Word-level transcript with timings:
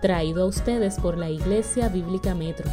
traído 0.00 0.44
a 0.44 0.46
ustedes 0.46 0.98
por 0.98 1.18
la 1.18 1.30
Iglesia 1.30 1.88
Bíblica 1.88 2.34
Metro, 2.34 2.70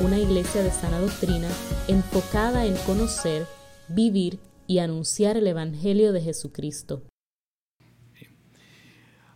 una 0.00 0.18
iglesia 0.18 0.62
de 0.62 0.70
sana 0.70 0.98
doctrina 0.98 1.48
enfocada 1.86 2.66
en 2.66 2.74
conocer, 2.78 3.46
vivir 3.88 4.38
y 4.66 4.80
anunciar 4.80 5.36
el 5.36 5.46
Evangelio 5.46 6.12
de 6.12 6.20
Jesucristo. 6.20 7.02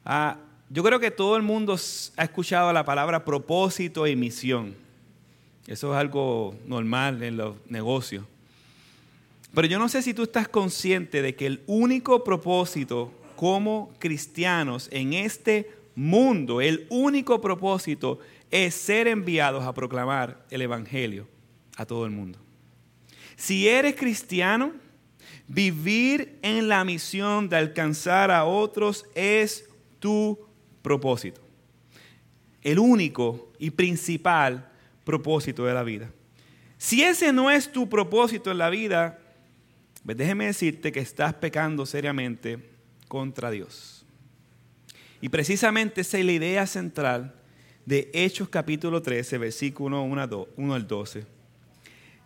Ah, 0.05 0.39
yo 0.69 0.83
creo 0.83 0.99
que 0.99 1.11
todo 1.11 1.37
el 1.37 1.43
mundo 1.43 1.77
ha 2.17 2.25
escuchado 2.25 2.73
la 2.73 2.85
palabra 2.85 3.25
propósito 3.25 4.07
y 4.07 4.17
misión. 4.17 4.75
Eso 5.67 5.93
es 5.93 6.01
algo 6.01 6.57
normal 6.67 7.23
en 7.23 7.37
los 7.37 7.55
negocios. 7.69 8.25
Pero 9.55 9.69
yo 9.69 9.79
no 9.79 9.89
sé 9.89 10.03
si 10.03 10.13
tú 10.13 10.25
estás 10.25 10.49
consciente 10.49 11.23
de 11.23 11.37
que 11.37 11.47
el 11.47 11.63
único 11.67 12.25
propósito 12.25 13.13
como 13.37 13.93
cristianos 13.99 14.89
en 14.91 15.13
este 15.13 15.71
mundo, 15.99 16.61
el 16.61 16.87
único 16.91 17.41
propósito 17.41 18.21
es 18.53 18.75
ser 18.75 19.09
enviados 19.09 19.65
a 19.65 19.75
proclamar 19.75 20.47
el 20.49 20.63
Evangelio 20.63 21.27
a 21.77 21.85
todo 21.85 22.05
el 22.05 22.13
mundo. 22.13 22.39
Si 23.37 23.69
eres 23.69 23.97
cristiano, 23.97 24.73
vivir 25.49 26.39
en 26.43 26.69
la 26.69 26.85
misión 26.85 27.49
de 27.49 27.57
alcanzar 27.57 28.31
a 28.31 28.45
otros 28.45 29.07
es 29.17 29.69
tu 29.99 30.39
propósito. 30.83 31.41
El 32.63 32.79
único 32.79 33.53
y 33.59 33.71
principal 33.71 34.71
propósito 35.05 35.65
de 35.65 35.75
la 35.75 35.83
vida. 35.83 36.11
Si 36.77 37.03
ese 37.03 37.33
no 37.33 37.51
es 37.51 37.73
tu 37.73 37.89
propósito 37.89 38.53
en 38.53 38.59
la 38.59 38.71
vida, 38.71 39.19
pues 40.05 40.17
déjeme 40.17 40.47
decirte 40.47 40.93
que 40.93 41.01
estás 41.01 41.35
pecando 41.35 41.87
seriamente 41.87 42.71
contra 43.09 43.51
Dios. 43.51 43.98
Y 45.21 45.29
precisamente 45.29 46.03
esa 46.03 46.19
es 46.19 46.25
la 46.25 46.33
idea 46.33 46.67
central 46.67 47.35
de 47.85 48.11
Hechos 48.13 48.49
capítulo 48.49 49.03
13, 49.03 49.39
versículo 49.39 50.03
1 50.03 50.75
al 50.75 50.87
12. 50.87 51.25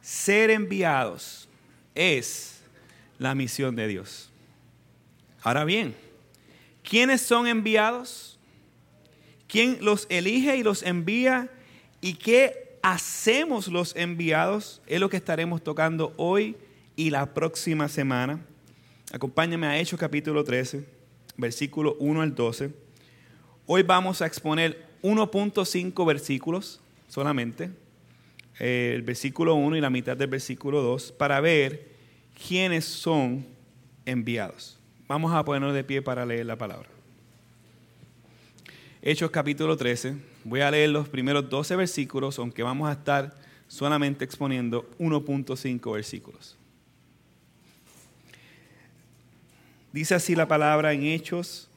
Ser 0.00 0.50
enviados 0.50 1.48
es 1.94 2.60
la 3.18 3.34
misión 3.34 3.76
de 3.76 3.86
Dios. 3.86 4.30
Ahora 5.42 5.64
bien, 5.64 5.94
¿quiénes 6.82 7.22
son 7.22 7.46
enviados? 7.46 8.38
¿Quién 9.46 9.78
los 9.80 10.06
elige 10.08 10.56
y 10.56 10.62
los 10.62 10.82
envía? 10.82 11.50
¿Y 12.00 12.14
qué 12.14 12.78
hacemos 12.82 13.68
los 13.68 13.94
enviados? 13.96 14.82
Es 14.86 15.00
lo 15.00 15.08
que 15.08 15.16
estaremos 15.16 15.62
tocando 15.62 16.12
hoy 16.16 16.56
y 16.96 17.10
la 17.10 17.32
próxima 17.32 17.88
semana. 17.88 18.40
Acompáñame 19.12 19.66
a 19.66 19.78
Hechos 19.78 20.00
capítulo 20.00 20.42
13, 20.42 20.84
versículo 21.42 21.96
1 21.98 22.22
al 22.22 22.34
12. 22.34 22.72
Hoy 23.66 23.82
vamos 23.82 24.22
a 24.22 24.26
exponer 24.26 24.86
1.5 25.02 26.06
versículos 26.06 26.80
solamente, 27.08 27.70
el 28.58 29.02
versículo 29.02 29.54
1 29.56 29.76
y 29.76 29.80
la 29.82 29.90
mitad 29.90 30.16
del 30.16 30.28
versículo 30.28 30.80
2, 30.80 31.12
para 31.12 31.40
ver 31.40 31.90
quiénes 32.48 32.86
son 32.86 33.46
enviados. 34.06 34.78
Vamos 35.06 35.34
a 35.34 35.44
ponernos 35.44 35.74
de 35.74 35.84
pie 35.84 36.00
para 36.00 36.24
leer 36.24 36.46
la 36.46 36.56
palabra. 36.56 36.88
Hechos 39.02 39.30
capítulo 39.30 39.76
13. 39.76 40.16
Voy 40.44 40.60
a 40.60 40.70
leer 40.70 40.90
los 40.90 41.08
primeros 41.08 41.50
12 41.50 41.76
versículos, 41.76 42.38
aunque 42.38 42.62
vamos 42.62 42.88
a 42.88 42.92
estar 42.92 43.34
solamente 43.66 44.24
exponiendo 44.24 44.88
1.5 44.98 45.92
versículos. 45.92 46.56
Dice 49.92 50.14
así 50.14 50.34
la 50.34 50.48
palabra 50.48 50.92
en 50.92 51.04
Hechos 51.04 51.70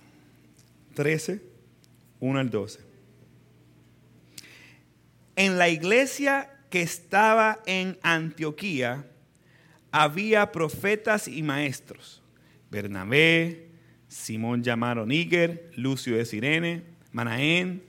13, 0.94 1.42
1 2.22 2.40
al 2.40 2.50
12. 2.50 2.80
En 5.36 5.58
la 5.58 5.68
iglesia 5.68 6.50
que 6.70 6.82
estaba 6.82 7.60
en 7.66 7.98
Antioquía 8.02 9.06
había 9.92 10.52
profetas 10.54 11.28
y 11.28 11.44
maestros. 11.44 12.24
Bernabé, 12.72 13.70
Simón 14.08 14.64
llamado 14.64 15.06
Níger, 15.06 15.72
Lucio 15.76 16.16
de 16.16 16.26
Sirene, 16.26 16.84
Manaén, 17.12 17.84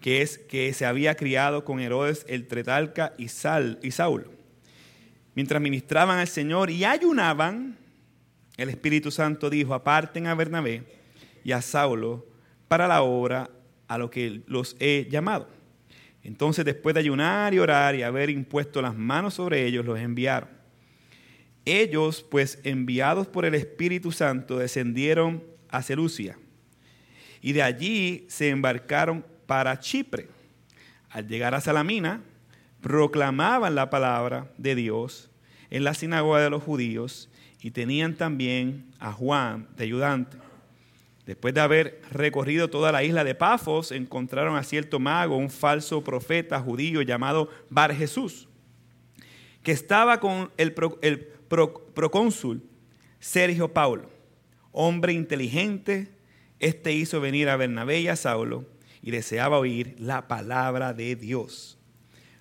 que, 0.00 0.22
es, 0.22 0.38
que 0.38 0.72
se 0.72 0.86
había 0.86 1.16
criado 1.16 1.64
con 1.64 1.80
Herodes 1.80 2.24
el 2.28 2.46
Tretalca 2.46 3.14
y, 3.18 3.28
Sal, 3.28 3.80
y 3.82 3.90
Saulo. 3.90 4.32
Mientras 5.34 5.60
ministraban 5.60 6.18
al 6.18 6.28
Señor 6.28 6.70
y 6.70 6.84
ayunaban, 6.84 7.76
el 8.56 8.68
Espíritu 8.68 9.10
Santo 9.10 9.50
dijo, 9.50 9.74
aparten 9.74 10.26
a 10.26 10.34
Bernabé 10.34 10.84
y 11.42 11.52
a 11.52 11.60
Saulo 11.60 12.26
para 12.68 12.86
la 12.86 13.02
obra 13.02 13.50
a 13.88 13.98
lo 13.98 14.10
que 14.10 14.42
los 14.46 14.76
he 14.78 15.08
llamado. 15.10 15.48
Entonces, 16.22 16.64
después 16.64 16.94
de 16.94 17.00
ayunar 17.00 17.52
y 17.52 17.58
orar 17.58 17.94
y 17.94 18.02
haber 18.02 18.30
impuesto 18.30 18.80
las 18.80 18.96
manos 18.96 19.34
sobre 19.34 19.66
ellos, 19.66 19.84
los 19.84 19.98
enviaron. 19.98 20.48
Ellos, 21.66 22.24
pues 22.30 22.58
enviados 22.62 23.26
por 23.26 23.44
el 23.44 23.54
Espíritu 23.54 24.12
Santo, 24.12 24.58
descendieron 24.58 25.42
a 25.68 25.82
Celucia 25.82 26.38
y 27.40 27.52
de 27.52 27.62
allí 27.62 28.24
se 28.28 28.48
embarcaron 28.48 29.24
para 29.46 29.78
Chipre. 29.78 30.28
Al 31.10 31.28
llegar 31.28 31.54
a 31.54 31.60
Salamina, 31.60 32.22
proclamaban 32.80 33.74
la 33.74 33.90
palabra 33.90 34.50
de 34.56 34.74
Dios 34.74 35.30
en 35.70 35.84
la 35.84 35.94
sinagoga 35.94 36.40
de 36.40 36.50
los 36.50 36.62
judíos 36.62 37.28
y 37.64 37.70
tenían 37.70 38.14
también 38.14 38.84
a 39.00 39.10
Juan 39.10 39.66
de 39.74 39.84
ayudante. 39.84 40.36
Después 41.24 41.54
de 41.54 41.62
haber 41.62 42.02
recorrido 42.10 42.68
toda 42.68 42.92
la 42.92 43.02
isla 43.02 43.24
de 43.24 43.34
Pafos, 43.34 43.90
encontraron 43.90 44.54
a 44.56 44.62
cierto 44.62 45.00
mago, 45.00 45.38
un 45.38 45.48
falso 45.48 46.04
profeta 46.04 46.60
judío 46.60 47.00
llamado 47.00 47.48
Bar 47.70 47.94
Jesús, 47.94 48.48
que 49.62 49.72
estaba 49.72 50.20
con 50.20 50.50
el, 50.58 50.74
procónsul 50.74 52.62
Sergio 53.18 53.72
Paulo, 53.72 54.10
hombre 54.70 55.14
inteligente. 55.14 56.08
Este 56.60 56.92
hizo 56.92 57.18
venir 57.18 57.48
a 57.48 57.56
Bernabé 57.56 58.02
y 58.02 58.08
a 58.08 58.16
Saulo 58.16 58.66
y 59.00 59.10
deseaba 59.10 59.58
oír 59.58 59.96
la 59.98 60.28
palabra 60.28 60.92
de 60.92 61.16
Dios. 61.16 61.78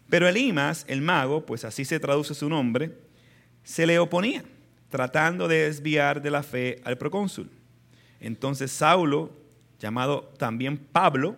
Pero 0.09 0.28
Elimas, 0.28 0.83
el 0.89 1.00
mago, 1.00 1.45
pues 1.45 1.63
así 1.63 1.85
se 1.85 2.01
traduce 2.01 2.33
su 2.33 2.50
nombre, 2.50 2.91
se 3.63 3.88
le 3.88 4.00
oponía, 4.00 4.44
tratando 4.94 5.48
de 5.48 5.64
desviar 5.64 6.22
de 6.22 6.30
la 6.30 6.44
fe 6.44 6.80
al 6.84 7.00
procónsul. 7.00 7.50
Entonces 8.20 8.72
Saulo, 8.72 9.31
llamado 9.80 10.31
también 10.38 10.78
Pablo, 10.78 11.36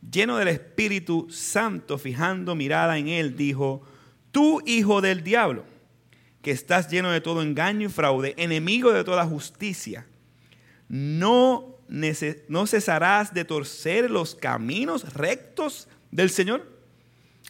lleno 0.00 0.38
del 0.38 0.48
Espíritu 0.48 1.26
Santo, 1.28 1.98
fijando 1.98 2.54
mirada 2.54 2.96
en 2.96 3.08
él, 3.08 3.36
dijo, 3.36 3.82
tú 4.30 4.62
hijo 4.64 5.02
del 5.02 5.22
diablo, 5.22 5.66
que 6.40 6.52
estás 6.52 6.88
lleno 6.88 7.10
de 7.10 7.20
todo 7.20 7.42
engaño 7.42 7.86
y 7.86 7.92
fraude, 7.92 8.32
enemigo 8.38 8.90
de 8.92 9.04
toda 9.04 9.26
justicia, 9.26 10.06
no, 10.88 11.76
no 12.48 12.66
cesarás 12.66 13.34
de 13.34 13.44
torcer 13.44 14.10
los 14.10 14.34
caminos 14.34 15.12
rectos 15.12 15.86
del 16.10 16.30
Señor. 16.30 16.66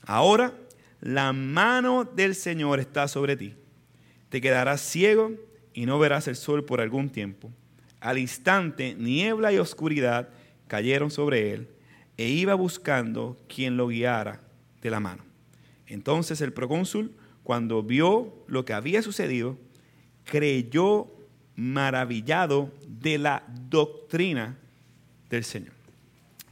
Ahora 0.07 0.53
la 1.01 1.33
mano 1.33 2.03
del 2.03 2.35
Señor 2.35 2.81
está 2.81 3.07
sobre 3.07 3.37
ti. 3.37 3.55
Te 4.29 4.41
quedarás 4.41 4.81
ciego 4.81 5.33
y 5.73 5.87
no 5.87 5.99
verás 5.99 6.29
el 6.29 6.37
sol 6.37 6.65
por 6.65 6.81
algún 6.81 7.11
tiempo. 7.11 7.51
Al 8.01 8.19
instante, 8.19 8.95
niebla 8.95 9.53
y 9.53 9.59
oscuridad 9.59 10.29
cayeron 10.69 11.11
sobre 11.11 11.53
él 11.53 11.69
e 12.17 12.29
iba 12.29 12.55
buscando 12.55 13.37
quien 13.49 13.77
lo 13.77 13.89
guiara 13.89 14.41
de 14.83 14.91
la 14.91 15.01
mano. 15.01 15.25
Entonces 15.87 16.41
el 16.41 16.53
procónsul, 16.53 17.13
cuando 17.43 17.83
vio 17.83 18.33
lo 18.49 18.65
que 18.65 18.73
había 18.73 19.03
sucedido, 19.03 19.57
creyó 20.25 21.09
maravillado 21.55 22.73
de 22.87 23.19
la 23.19 23.45
doctrina 23.69 24.57
del 25.31 25.45
Señor. 25.45 25.73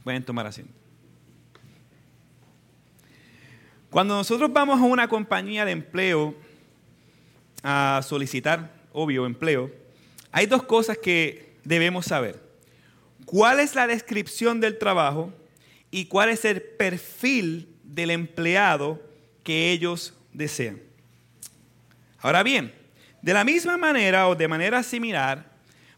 Pueden 0.03 0.23
tomar 0.23 0.47
asiento. 0.47 0.73
Cuando 3.89 4.15
nosotros 4.15 4.51
vamos 4.51 4.79
a 4.79 4.83
una 4.83 5.07
compañía 5.07 5.63
de 5.65 5.71
empleo 5.71 6.35
a 7.67 8.01
solicitar, 8.03 8.71
obvio, 8.93 9.25
empleo, 9.25 9.71
hay 10.31 10.45
dos 10.45 10.61
cosas 10.63 10.99
que 10.99 11.55
debemos 11.63 12.05
saber. 12.05 12.39
¿Cuál 13.25 13.59
es 13.59 13.73
la 13.73 13.87
descripción 13.87 14.61
del 14.61 14.77
trabajo 14.77 15.33
y 15.89 16.05
cuál 16.05 16.29
es 16.29 16.45
el 16.45 16.61
perfil 16.61 17.67
del 17.83 18.11
empleado 18.11 19.01
que 19.43 19.71
ellos 19.71 20.13
desean? 20.31 20.79
Ahora 22.19 22.43
bien, 22.43 22.71
de 23.23 23.33
la 23.33 23.43
misma 23.43 23.77
manera 23.77 24.27
o 24.27 24.35
de 24.35 24.47
manera 24.47 24.83
similar, 24.83 25.51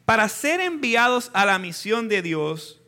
para 0.06 0.30
ser 0.30 0.62
enviados 0.62 1.32
a 1.34 1.46
la 1.46 1.60
misión 1.60 2.08
de 2.08 2.22
Dios, 2.22 2.80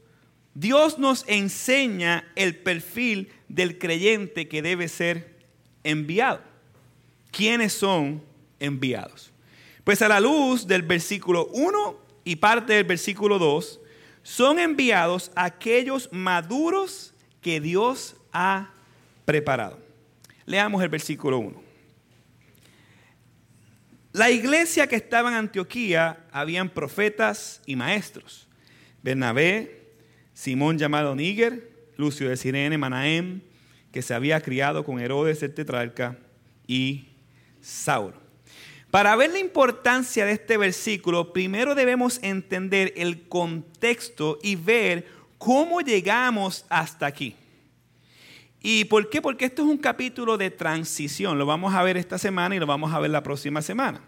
Dios 0.53 0.97
nos 0.99 1.25
enseña 1.27 2.31
el 2.37 2.55
perfil 2.55 3.33
del 3.49 3.77
creyente 3.77 4.47
que 4.47 4.61
debe 4.61 4.87
ser 4.87 5.37
enviado. 5.83 6.41
¿Quiénes 7.31 7.73
son 7.73 8.28
enviados? 8.59 9.31
Pues 9.83 10.01
a 10.01 10.07
la 10.07 10.19
luz 10.19 10.67
del 10.67 10.83
versículo 10.83 11.47
1 11.47 11.99
y 12.23 12.35
parte 12.35 12.73
del 12.73 12.83
versículo 12.83 13.39
2, 13.39 13.79
son 14.23 14.59
enviados 14.59 15.31
aquellos 15.35 16.09
maduros 16.11 17.13
que 17.41 17.59
Dios 17.59 18.15
ha 18.31 18.71
preparado. 19.25 19.79
Leamos 20.45 20.83
el 20.83 20.89
versículo 20.89 21.39
1. 21.39 21.69
La 24.11 24.31
iglesia 24.31 24.87
que 24.87 24.95
estaba 24.95 25.29
en 25.29 25.35
Antioquía 25.35 26.25
habían 26.31 26.69
profetas 26.69 27.61
y 27.65 27.75
maestros. 27.75 28.47
Bernabé, 29.03 29.93
Simón 30.33 30.77
llamado 30.77 31.15
Níger, 31.15 31.69
Lucio 31.95 32.29
de 32.29 32.37
Sirene, 32.37 32.77
Manahem, 32.77 33.41
que 33.91 34.01
se 34.01 34.13
había 34.13 34.41
criado 34.41 34.83
con 34.83 34.99
Herodes 34.99 35.43
el 35.43 35.53
tetrarca, 35.53 36.17
y 36.67 37.07
Saulo. 37.61 38.18
Para 38.91 39.15
ver 39.15 39.31
la 39.31 39.39
importancia 39.39 40.25
de 40.25 40.31
este 40.31 40.57
versículo, 40.57 41.31
primero 41.31 41.75
debemos 41.75 42.19
entender 42.23 42.91
el 42.97 43.27
contexto 43.27 44.39
y 44.41 44.55
ver 44.55 45.07
cómo 45.37 45.81
llegamos 45.81 46.65
hasta 46.69 47.05
aquí. 47.05 47.35
¿Y 48.61 48.85
por 48.85 49.09
qué? 49.09 49.21
Porque 49.21 49.45
esto 49.45 49.61
es 49.61 49.67
un 49.67 49.77
capítulo 49.77 50.37
de 50.37 50.49
transición. 50.49 51.37
Lo 51.37 51.45
vamos 51.45 51.75
a 51.75 51.83
ver 51.83 51.97
esta 51.97 52.17
semana 52.17 52.55
y 52.55 52.59
lo 52.59 52.65
vamos 52.65 52.91
a 52.91 52.99
ver 52.99 53.11
la 53.11 53.21
próxima 53.21 53.61
semana. 53.61 54.01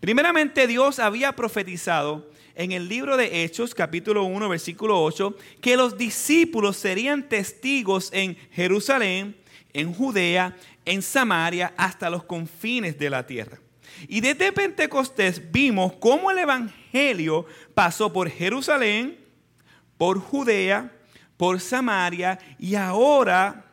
Primeramente, 0.00 0.66
Dios 0.66 0.98
había 0.98 1.36
profetizado 1.36 2.30
en 2.54 2.72
el 2.72 2.88
libro 2.88 3.18
de 3.18 3.44
Hechos, 3.44 3.74
capítulo 3.74 4.24
1, 4.24 4.48
versículo 4.48 5.02
8, 5.02 5.36
que 5.60 5.76
los 5.76 5.98
discípulos 5.98 6.78
serían 6.78 7.28
testigos 7.28 8.10
en 8.12 8.36
Jerusalén, 8.52 9.36
en 9.74 9.92
Judea, 9.92 10.56
en 10.86 11.02
Samaria, 11.02 11.74
hasta 11.76 12.08
los 12.08 12.24
confines 12.24 12.98
de 12.98 13.10
la 13.10 13.26
tierra. 13.26 13.58
Y 14.08 14.20
desde 14.20 14.52
Pentecostés 14.52 15.50
vimos 15.50 15.94
cómo 15.94 16.30
el 16.30 16.38
Evangelio 16.38 17.46
pasó 17.74 18.12
por 18.12 18.30
Jerusalén, 18.30 19.18
por 19.96 20.18
Judea, 20.18 20.92
por 21.36 21.60
Samaria 21.60 22.38
y 22.58 22.74
ahora 22.74 23.64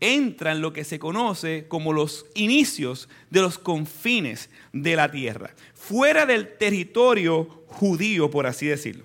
entra 0.00 0.52
en 0.52 0.60
lo 0.60 0.72
que 0.72 0.84
se 0.84 0.98
conoce 0.98 1.66
como 1.68 1.92
los 1.92 2.26
inicios 2.34 3.08
de 3.30 3.40
los 3.40 3.58
confines 3.58 4.50
de 4.72 4.96
la 4.96 5.10
tierra, 5.10 5.54
fuera 5.74 6.24
del 6.24 6.56
territorio 6.56 7.64
judío, 7.66 8.30
por 8.30 8.46
así 8.46 8.66
decirlo. 8.66 9.04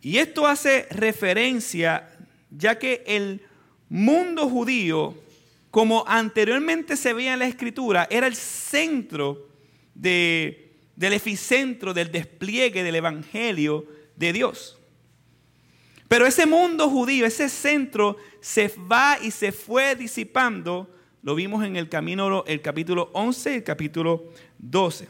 Y 0.00 0.18
esto 0.18 0.46
hace 0.46 0.86
referencia, 0.90 2.08
ya 2.50 2.78
que 2.78 3.02
el 3.06 3.42
mundo 3.88 4.48
judío, 4.48 5.14
como 5.70 6.04
anteriormente 6.06 6.96
se 6.96 7.12
veía 7.12 7.34
en 7.34 7.40
la 7.40 7.46
escritura, 7.46 8.06
era 8.10 8.26
el 8.26 8.36
centro 8.36 9.48
del 9.94 10.72
epicentro 10.98 11.92
del 11.92 12.10
despliegue 12.10 12.82
del 12.82 12.96
Evangelio 12.96 13.86
de 14.16 14.32
Dios. 14.32 14.78
Pero 16.08 16.26
ese 16.26 16.46
mundo 16.46 16.88
judío, 16.88 17.26
ese 17.26 17.50
centro, 17.50 18.16
se 18.40 18.72
va 18.90 19.18
y 19.20 19.30
se 19.30 19.52
fue 19.52 19.94
disipando. 19.94 20.88
Lo 21.22 21.34
vimos 21.34 21.64
en 21.64 21.76
el, 21.76 21.90
camino, 21.90 22.44
el 22.46 22.62
capítulo 22.62 23.10
11 23.12 23.52
y 23.52 23.54
el 23.56 23.64
capítulo 23.64 24.24
12. 24.58 25.08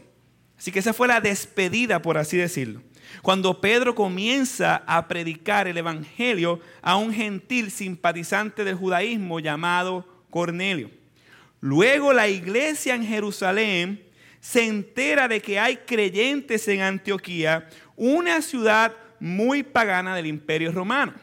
Así 0.59 0.73
que 0.73 0.81
esa 0.81 0.93
fue 0.93 1.07
la 1.07 1.21
despedida, 1.21 2.03
por 2.03 2.19
así 2.19 2.37
decirlo. 2.37 2.83
Cuando 3.23 3.61
Pedro 3.61 3.95
comienza 3.95 4.83
a 4.87 5.07
predicar 5.07 5.69
el 5.69 5.79
Evangelio 5.79 6.61
a 6.83 6.97
un 6.97 7.13
gentil 7.13 7.71
simpatizante 7.71 8.65
del 8.65 8.75
judaísmo 8.75 9.39
llamado 9.39 10.18
Cornelio. 10.31 10.91
Luego 11.61 12.13
la 12.13 12.29
iglesia 12.29 12.95
en 12.95 13.05
Jerusalén 13.05 14.05
se 14.41 14.65
entera 14.65 15.29
de 15.29 15.41
que 15.41 15.59
hay 15.59 15.79
creyentes 15.79 16.69
en 16.69 16.81
Antioquía, 16.81 17.69
una 17.97 18.41
ciudad 18.43 18.95
muy 19.21 19.63
pagana 19.63 20.15
del 20.15 20.27
imperio 20.27 20.71
romano, 20.71 21.15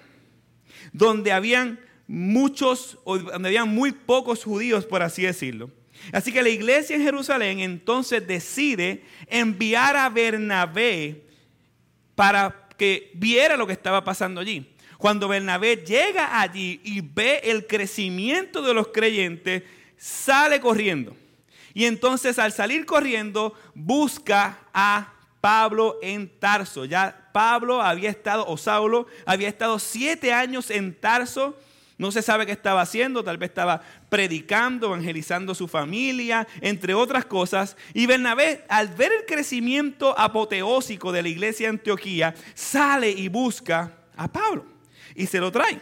donde 0.91 1.31
habían 1.31 1.79
muchos, 2.07 2.99
donde 3.05 3.49
habían 3.49 3.73
muy 3.73 3.91
pocos 3.91 4.43
judíos, 4.43 4.85
por 4.85 5.01
así 5.01 5.23
decirlo. 5.23 5.71
Así 6.11 6.31
que 6.31 6.43
la 6.43 6.49
iglesia 6.49 6.95
en 6.95 7.03
Jerusalén 7.03 7.59
entonces 7.59 8.27
decide 8.27 9.03
enviar 9.27 9.95
a 9.95 10.09
Bernabé 10.09 11.23
para 12.15 12.67
que 12.77 13.11
viera 13.15 13.57
lo 13.57 13.65
que 13.65 13.73
estaba 13.73 14.03
pasando 14.03 14.41
allí. 14.41 14.74
Cuando 14.97 15.27
Bernabé 15.27 15.77
llega 15.77 16.39
allí 16.39 16.79
y 16.83 17.01
ve 17.01 17.41
el 17.43 17.67
crecimiento 17.67 18.61
de 18.61 18.73
los 18.73 18.87
creyentes, 18.87 19.63
sale 19.97 20.59
corriendo. 20.59 21.15
Y 21.73 21.85
entonces 21.85 22.39
al 22.39 22.53
salir 22.53 22.85
corriendo 22.85 23.53
busca 23.73 24.59
a 24.73 25.13
Pablo 25.41 25.99
en 26.01 26.29
Tarso. 26.39 26.85
Ya 26.85 27.29
Pablo 27.33 27.81
había 27.81 28.09
estado, 28.09 28.45
o 28.47 28.57
Saulo, 28.57 29.07
había 29.25 29.49
estado 29.49 29.77
siete 29.77 30.31
años 30.31 30.71
en 30.71 30.93
Tarso. 30.95 31.57
No 31.97 32.11
se 32.11 32.21
sabe 32.21 32.45
qué 32.45 32.51
estaba 32.51 32.81
haciendo, 32.81 33.23
tal 33.23 33.37
vez 33.37 33.49
estaba 33.49 33.81
predicando, 34.09 34.87
evangelizando 34.87 35.51
a 35.51 35.55
su 35.55 35.67
familia, 35.67 36.47
entre 36.61 36.93
otras 36.93 37.25
cosas. 37.25 37.77
Y 37.93 38.05
Bernabé, 38.05 38.65
al 38.69 38.87
ver 38.89 39.11
el 39.11 39.25
crecimiento 39.25 40.17
apoteósico 40.17 41.11
de 41.11 41.23
la 41.23 41.29
iglesia 41.29 41.67
de 41.67 41.77
Antioquía, 41.77 42.35
sale 42.53 43.11
y 43.11 43.27
busca 43.27 43.91
a 44.15 44.27
Pablo 44.27 44.74
y 45.15 45.25
se 45.25 45.39
lo 45.39 45.51
trae. 45.51 45.79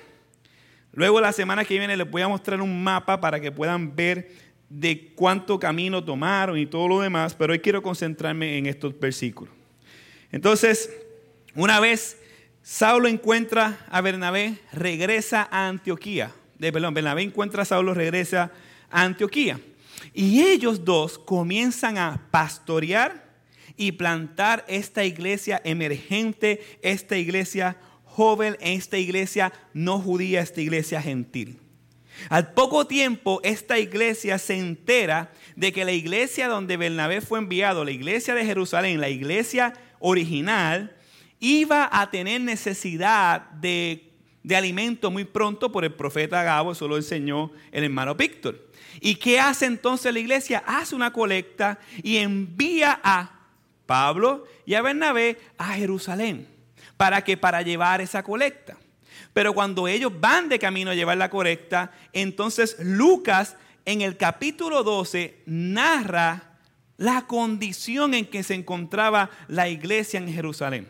Luego 0.93 1.19
la 1.19 1.33
semana 1.33 1.65
que 1.65 1.77
viene 1.77 1.97
les 1.97 2.09
voy 2.09 2.21
a 2.21 2.27
mostrar 2.27 2.61
un 2.61 2.83
mapa 2.83 3.19
para 3.19 3.39
que 3.39 3.51
puedan 3.51 3.95
ver 3.95 4.31
de 4.69 5.11
cuánto 5.15 5.59
camino 5.59 6.03
tomaron 6.03 6.57
y 6.57 6.65
todo 6.65 6.87
lo 6.87 7.01
demás, 7.01 7.33
pero 7.33 7.53
hoy 7.53 7.59
quiero 7.59 7.81
concentrarme 7.81 8.57
en 8.57 8.67
estos 8.67 8.97
versículos. 8.99 9.53
Entonces, 10.31 10.89
una 11.55 11.79
vez 11.79 12.17
Saulo 12.61 13.07
encuentra 13.07 13.85
a 13.89 14.01
Bernabé, 14.01 14.57
regresa 14.71 15.47
a 15.51 15.67
Antioquía. 15.67 16.31
De, 16.57 16.71
perdón, 16.71 16.93
Bernabé 16.93 17.21
encuentra 17.21 17.63
a 17.63 17.65
Saulo, 17.65 17.93
regresa 17.93 18.51
a 18.89 19.03
Antioquía. 19.03 19.59
Y 20.13 20.41
ellos 20.43 20.85
dos 20.85 21.19
comienzan 21.19 21.97
a 21.97 22.27
pastorear 22.31 23.31
y 23.75 23.93
plantar 23.93 24.63
esta 24.67 25.03
iglesia 25.03 25.61
emergente, 25.63 26.61
esta 26.81 27.17
iglesia 27.17 27.77
joven, 28.15 28.57
esta 28.61 28.99
iglesia 28.99 29.51
no 29.73 29.99
judía, 29.99 30.41
esta 30.41 30.61
iglesia 30.61 31.01
gentil. 31.01 31.57
Al 32.29 32.53
poco 32.53 32.85
tiempo, 32.85 33.41
esta 33.43 33.79
iglesia 33.79 34.37
se 34.37 34.55
entera 34.59 35.33
de 35.55 35.73
que 35.73 35.83
la 35.83 35.93
iglesia 35.93 36.47
donde 36.47 36.77
Bernabé 36.77 37.21
fue 37.21 37.39
enviado, 37.39 37.83
la 37.83 37.89
iglesia 37.89 38.35
de 38.35 38.45
Jerusalén, 38.45 39.01
la 39.01 39.09
iglesia 39.09 39.73
original, 39.99 40.95
iba 41.39 41.89
a 41.91 42.11
tener 42.11 42.39
necesidad 42.41 43.49
de, 43.53 44.11
alimento 44.55 45.09
muy 45.09 45.23
pronto 45.23 45.71
por 45.71 45.83
el 45.83 45.93
profeta 45.93 46.43
Gabo, 46.43 46.73
eso 46.73 46.87
lo 46.87 46.97
enseñó 46.97 47.51
el 47.71 47.83
hermano 47.83 48.13
Víctor. 48.13 48.69
¿Y 49.01 49.15
qué 49.15 49.39
hace 49.39 49.65
entonces 49.65 50.13
la 50.13 50.19
iglesia? 50.19 50.63
Hace 50.67 50.95
una 50.95 51.11
colecta 51.11 51.79
y 52.03 52.17
envía 52.17 52.99
a 53.03 53.39
Pablo 53.87 54.45
y 54.67 54.75
a 54.75 54.83
Bernabé 54.83 55.39
a 55.57 55.73
Jerusalén. 55.73 56.52
¿Para 56.97 57.23
que 57.23 57.37
Para 57.37 57.61
llevar 57.61 58.01
esa 58.01 58.23
colecta. 58.23 58.77
Pero 59.33 59.53
cuando 59.53 59.87
ellos 59.87 60.11
van 60.19 60.49
de 60.49 60.59
camino 60.59 60.91
a 60.91 60.95
llevar 60.95 61.17
la 61.17 61.29
correcta, 61.29 61.91
entonces 62.13 62.77
Lucas 62.79 63.55
en 63.85 64.01
el 64.01 64.17
capítulo 64.17 64.83
12 64.83 65.41
narra 65.45 66.57
la 66.97 67.25
condición 67.27 68.13
en 68.13 68.25
que 68.25 68.43
se 68.43 68.53
encontraba 68.53 69.29
la 69.47 69.67
iglesia 69.67 70.19
en 70.19 70.31
Jerusalén. 70.31 70.87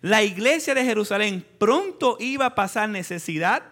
La 0.00 0.22
iglesia 0.22 0.74
de 0.74 0.84
Jerusalén 0.84 1.46
pronto 1.58 2.16
iba 2.18 2.46
a 2.46 2.54
pasar 2.54 2.88
necesidad 2.88 3.62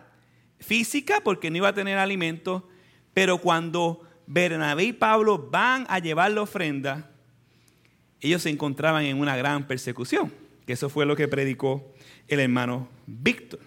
física 0.60 1.20
porque 1.24 1.50
no 1.50 1.56
iba 1.56 1.68
a 1.68 1.74
tener 1.74 1.98
alimento, 1.98 2.68
pero 3.14 3.38
cuando 3.38 4.02
Bernabé 4.26 4.84
y 4.84 4.92
Pablo 4.92 5.48
van 5.50 5.86
a 5.88 5.98
llevar 5.98 6.30
la 6.30 6.42
ofrenda, 6.42 7.10
ellos 8.20 8.42
se 8.42 8.50
encontraban 8.50 9.04
en 9.04 9.18
una 9.18 9.36
gran 9.36 9.66
persecución, 9.66 10.32
eso 10.72 10.88
fue 10.88 11.06
lo 11.06 11.16
que 11.16 11.28
predicó 11.28 11.92
el 12.28 12.40
hermano 12.40 12.88
Víctor. 13.06 13.60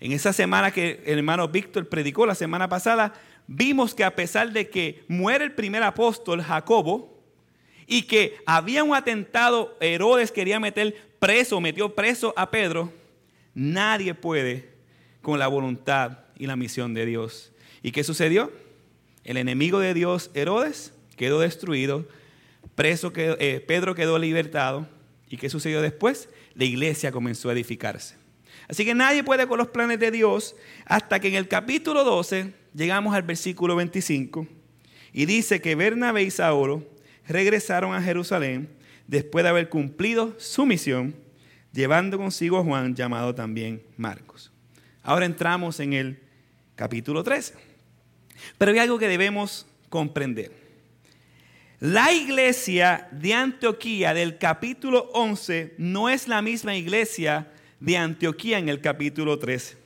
En 0.00 0.12
esa 0.12 0.32
semana 0.32 0.70
que 0.70 1.02
el 1.06 1.18
hermano 1.18 1.48
Víctor 1.48 1.88
predicó, 1.88 2.26
la 2.26 2.34
semana 2.34 2.68
pasada, 2.68 3.14
vimos 3.46 3.94
que 3.94 4.04
a 4.04 4.14
pesar 4.14 4.52
de 4.52 4.68
que 4.68 5.02
muere 5.08 5.44
el 5.44 5.52
primer 5.52 5.82
apóstol, 5.82 6.42
Jacobo, 6.42 7.18
y 7.86 8.02
que 8.02 8.36
había 8.46 8.84
un 8.84 8.94
atentado, 8.94 9.76
Herodes 9.80 10.30
quería 10.30 10.60
meter 10.60 10.94
preso, 11.18 11.60
metió 11.60 11.94
preso 11.94 12.34
a 12.36 12.50
Pedro, 12.50 12.92
nadie 13.54 14.14
puede 14.14 14.68
con 15.22 15.38
la 15.38 15.48
voluntad 15.48 16.18
y 16.36 16.46
la 16.46 16.54
misión 16.54 16.94
de 16.94 17.06
Dios. 17.06 17.50
¿Y 17.82 17.90
qué 17.90 18.04
sucedió? 18.04 18.52
El 19.24 19.36
enemigo 19.36 19.80
de 19.80 19.94
Dios, 19.94 20.30
Herodes, 20.34 20.92
quedó 21.16 21.40
destruido, 21.40 22.06
preso 22.74 23.12
eh, 23.16 23.64
Pedro 23.66 23.94
quedó 23.94 24.18
libertado. 24.18 24.86
¿Y 25.28 25.36
qué 25.36 25.50
sucedió 25.50 25.82
después? 25.82 26.28
La 26.54 26.64
iglesia 26.64 27.12
comenzó 27.12 27.50
a 27.50 27.52
edificarse. 27.52 28.16
Así 28.68 28.84
que 28.84 28.94
nadie 28.94 29.24
puede 29.24 29.46
con 29.46 29.58
los 29.58 29.68
planes 29.68 29.98
de 29.98 30.10
Dios 30.10 30.54
hasta 30.84 31.20
que 31.20 31.28
en 31.28 31.34
el 31.34 31.48
capítulo 31.48 32.04
12 32.04 32.52
llegamos 32.74 33.14
al 33.14 33.22
versículo 33.22 33.76
25 33.76 34.46
y 35.12 35.26
dice 35.26 35.60
que 35.60 35.74
Bernabé 35.74 36.22
y 36.22 36.30
Saulo 36.30 36.86
regresaron 37.26 37.94
a 37.94 38.02
Jerusalén 38.02 38.68
después 39.06 39.42
de 39.42 39.48
haber 39.48 39.68
cumplido 39.68 40.34
su 40.38 40.66
misión, 40.66 41.14
llevando 41.72 42.18
consigo 42.18 42.58
a 42.58 42.64
Juan, 42.64 42.94
llamado 42.94 43.34
también 43.34 43.82
Marcos. 43.96 44.52
Ahora 45.02 45.24
entramos 45.24 45.80
en 45.80 45.94
el 45.94 46.20
capítulo 46.76 47.24
13. 47.24 47.54
Pero 48.58 48.72
hay 48.72 48.78
algo 48.78 48.98
que 48.98 49.08
debemos 49.08 49.66
comprender. 49.88 50.52
La 51.80 52.12
iglesia 52.12 53.06
de 53.12 53.34
Antioquía 53.34 54.12
del 54.12 54.36
capítulo 54.36 55.10
11 55.12 55.74
no 55.78 56.08
es 56.08 56.26
la 56.26 56.42
misma 56.42 56.74
iglesia 56.74 57.52
de 57.78 57.96
Antioquía 57.96 58.58
en 58.58 58.68
el 58.68 58.80
capítulo 58.80 59.38
13. 59.38 59.76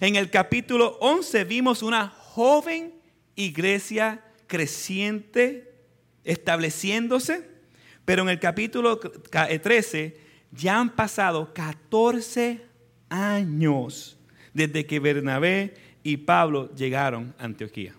En 0.00 0.16
el 0.16 0.30
capítulo 0.30 0.96
11 1.02 1.44
vimos 1.44 1.82
una 1.82 2.08
joven 2.08 2.94
iglesia 3.36 4.24
creciente, 4.46 5.70
estableciéndose, 6.24 7.46
pero 8.06 8.22
en 8.22 8.30
el 8.30 8.40
capítulo 8.40 8.98
13 8.98 10.16
ya 10.50 10.80
han 10.80 10.96
pasado 10.96 11.52
14 11.52 12.62
años 13.10 14.16
desde 14.54 14.86
que 14.86 14.98
Bernabé 14.98 15.74
y 16.02 16.16
Pablo 16.16 16.74
llegaron 16.74 17.34
a 17.38 17.44
Antioquía. 17.44 17.94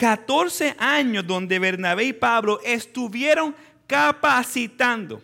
14 0.00 0.76
años 0.78 1.26
donde 1.26 1.58
Bernabé 1.58 2.04
y 2.04 2.12
Pablo 2.14 2.58
estuvieron 2.64 3.54
capacitando, 3.86 5.22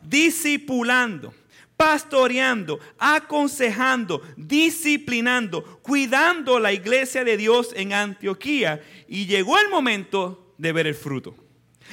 discipulando, 0.00 1.34
pastoreando, 1.76 2.80
aconsejando, 2.98 4.22
disciplinando, 4.38 5.62
cuidando 5.82 6.58
la 6.58 6.72
iglesia 6.72 7.24
de 7.24 7.36
Dios 7.36 7.74
en 7.76 7.92
Antioquía. 7.92 8.82
Y 9.06 9.26
llegó 9.26 9.58
el 9.58 9.68
momento 9.68 10.54
de 10.56 10.72
ver 10.72 10.86
el 10.86 10.94
fruto. 10.94 11.34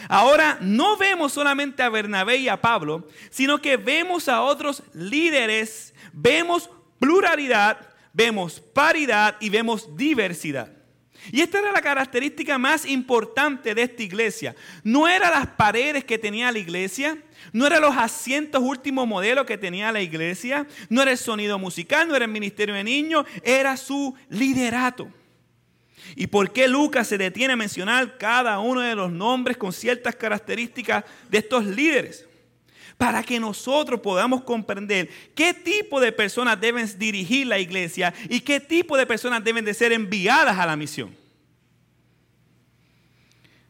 Ahora 0.08 0.58
no 0.62 0.96
vemos 0.96 1.34
solamente 1.34 1.84
a 1.84 1.90
Bernabé 1.90 2.38
y 2.38 2.48
a 2.48 2.62
Pablo, 2.62 3.06
sino 3.32 3.62
que 3.62 3.76
vemos 3.76 4.30
a 4.30 4.44
otros 4.44 4.82
líderes, 4.94 5.94
vemos 6.14 6.70
pluralidad, 7.00 7.86
vemos 8.14 8.62
paridad 8.62 9.36
y 9.42 9.50
vemos 9.50 9.98
diversidad. 9.98 10.83
Y 11.32 11.42
esta 11.42 11.60
era 11.60 11.72
la 11.72 11.82
característica 11.82 12.58
más 12.58 12.86
importante 12.86 13.74
de 13.74 13.84
esta 13.84 14.04
iglesia. 14.04 14.56
No 14.84 15.08
eran 15.08 15.32
las 15.32 15.48
paredes 15.48 16.04
que 16.04 16.18
tenía 16.18 16.52
la 16.52 16.60
iglesia, 16.60 17.18
no 17.52 17.66
eran 17.66 17.82
los 17.82 17.96
asientos 17.96 18.62
último 18.62 19.06
modelo 19.06 19.46
que 19.46 19.58
tenía 19.58 19.92
la 19.92 20.02
iglesia, 20.02 20.68
no 20.90 21.02
era 21.02 21.12
el 21.12 21.18
sonido 21.18 21.58
musical, 21.58 22.08
no 22.08 22.16
era 22.16 22.26
el 22.26 22.32
ministerio 22.32 22.76
de 22.76 22.84
niños, 22.84 23.26
era 23.44 23.78
su 23.78 24.16
liderato. 24.30 25.10
¿Y 26.16 26.28
por 26.28 26.52
qué 26.52 26.68
Lucas 26.68 27.08
se 27.08 27.18
detiene 27.18 27.54
a 27.54 27.58
mencionar 27.58 28.18
cada 28.18 28.60
uno 28.60 28.82
de 28.82 28.96
los 28.96 29.12
nombres 29.12 29.58
con 29.58 29.72
ciertas 29.72 30.16
características 30.16 31.06
de 31.30 31.38
estos 31.38 31.66
líderes? 31.66 32.26
Para 32.98 33.24
que 33.24 33.40
nosotros 33.40 34.00
podamos 34.00 34.44
comprender 34.44 35.10
qué 35.36 35.54
tipo 35.54 36.00
de 36.00 36.12
personas 36.12 36.60
deben 36.60 36.88
dirigir 36.98 37.48
la 37.48 37.60
iglesia 37.60 38.14
y 38.30 38.40
qué 38.40 38.60
tipo 38.60 38.96
de 38.98 39.06
personas 39.06 39.44
deben 39.44 39.66
de 39.66 39.74
ser 39.74 39.92
enviadas 39.92 40.58
a 40.58 40.66
la 40.66 40.76
misión. 40.76 41.16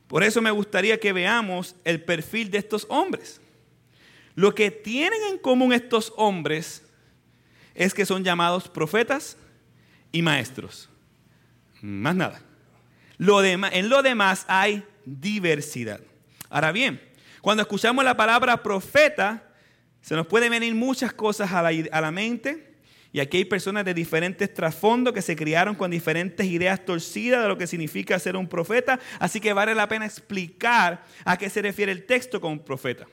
Por 0.07 0.23
eso 0.23 0.41
me 0.41 0.51
gustaría 0.51 0.99
que 0.99 1.13
veamos 1.13 1.75
el 1.83 2.03
perfil 2.03 2.51
de 2.51 2.59
estos 2.59 2.85
hombres. 2.89 3.41
Lo 4.35 4.53
que 4.53 4.71
tienen 4.71 5.19
en 5.31 5.37
común 5.37 5.73
estos 5.73 6.13
hombres 6.17 6.83
es 7.73 7.93
que 7.93 8.05
son 8.05 8.23
llamados 8.23 8.67
profetas 8.67 9.37
y 10.11 10.21
maestros. 10.21 10.89
Más 11.81 12.15
nada. 12.15 12.41
en 13.17 13.89
lo 13.89 14.01
demás 14.03 14.45
hay 14.47 14.83
diversidad. 15.05 16.01
Ahora 16.49 16.71
bien, 16.71 17.01
cuando 17.43 17.61
escuchamos 17.61 18.05
la 18.05 18.15
palabra 18.15 18.63
profeta, 18.63 19.43
se 19.99 20.15
nos 20.15 20.27
pueden 20.27 20.49
venir 20.49 20.73
muchas 20.75 21.11
cosas 21.11 21.51
a 21.51 21.61
la, 21.61 22.09
mente. 22.09 22.77
Y 23.11 23.19
aquí 23.19 23.35
hay 23.35 23.43
personas 23.43 23.83
de 23.83 23.93
diferentes 23.93 24.53
trasfondos 24.53 25.13
que 25.13 25.21
se 25.21 25.35
criaron 25.35 25.75
con 25.75 25.91
diferentes 25.91 26.45
ideas 26.45 26.85
torcidas 26.85 27.41
de 27.41 27.49
lo 27.49 27.57
que 27.57 27.67
significa 27.67 28.17
ser 28.17 28.37
un 28.37 28.47
profeta. 28.47 28.97
Así 29.19 29.41
que 29.41 29.51
vale 29.51 29.75
la 29.75 29.89
pena 29.89 30.05
explicar 30.05 31.03
a 31.25 31.35
qué 31.35 31.49
se 31.49 31.61
refiere 31.61 31.91
el 31.91 32.05
texto 32.05 32.39
con 32.39 32.59
profeta. 32.59 33.07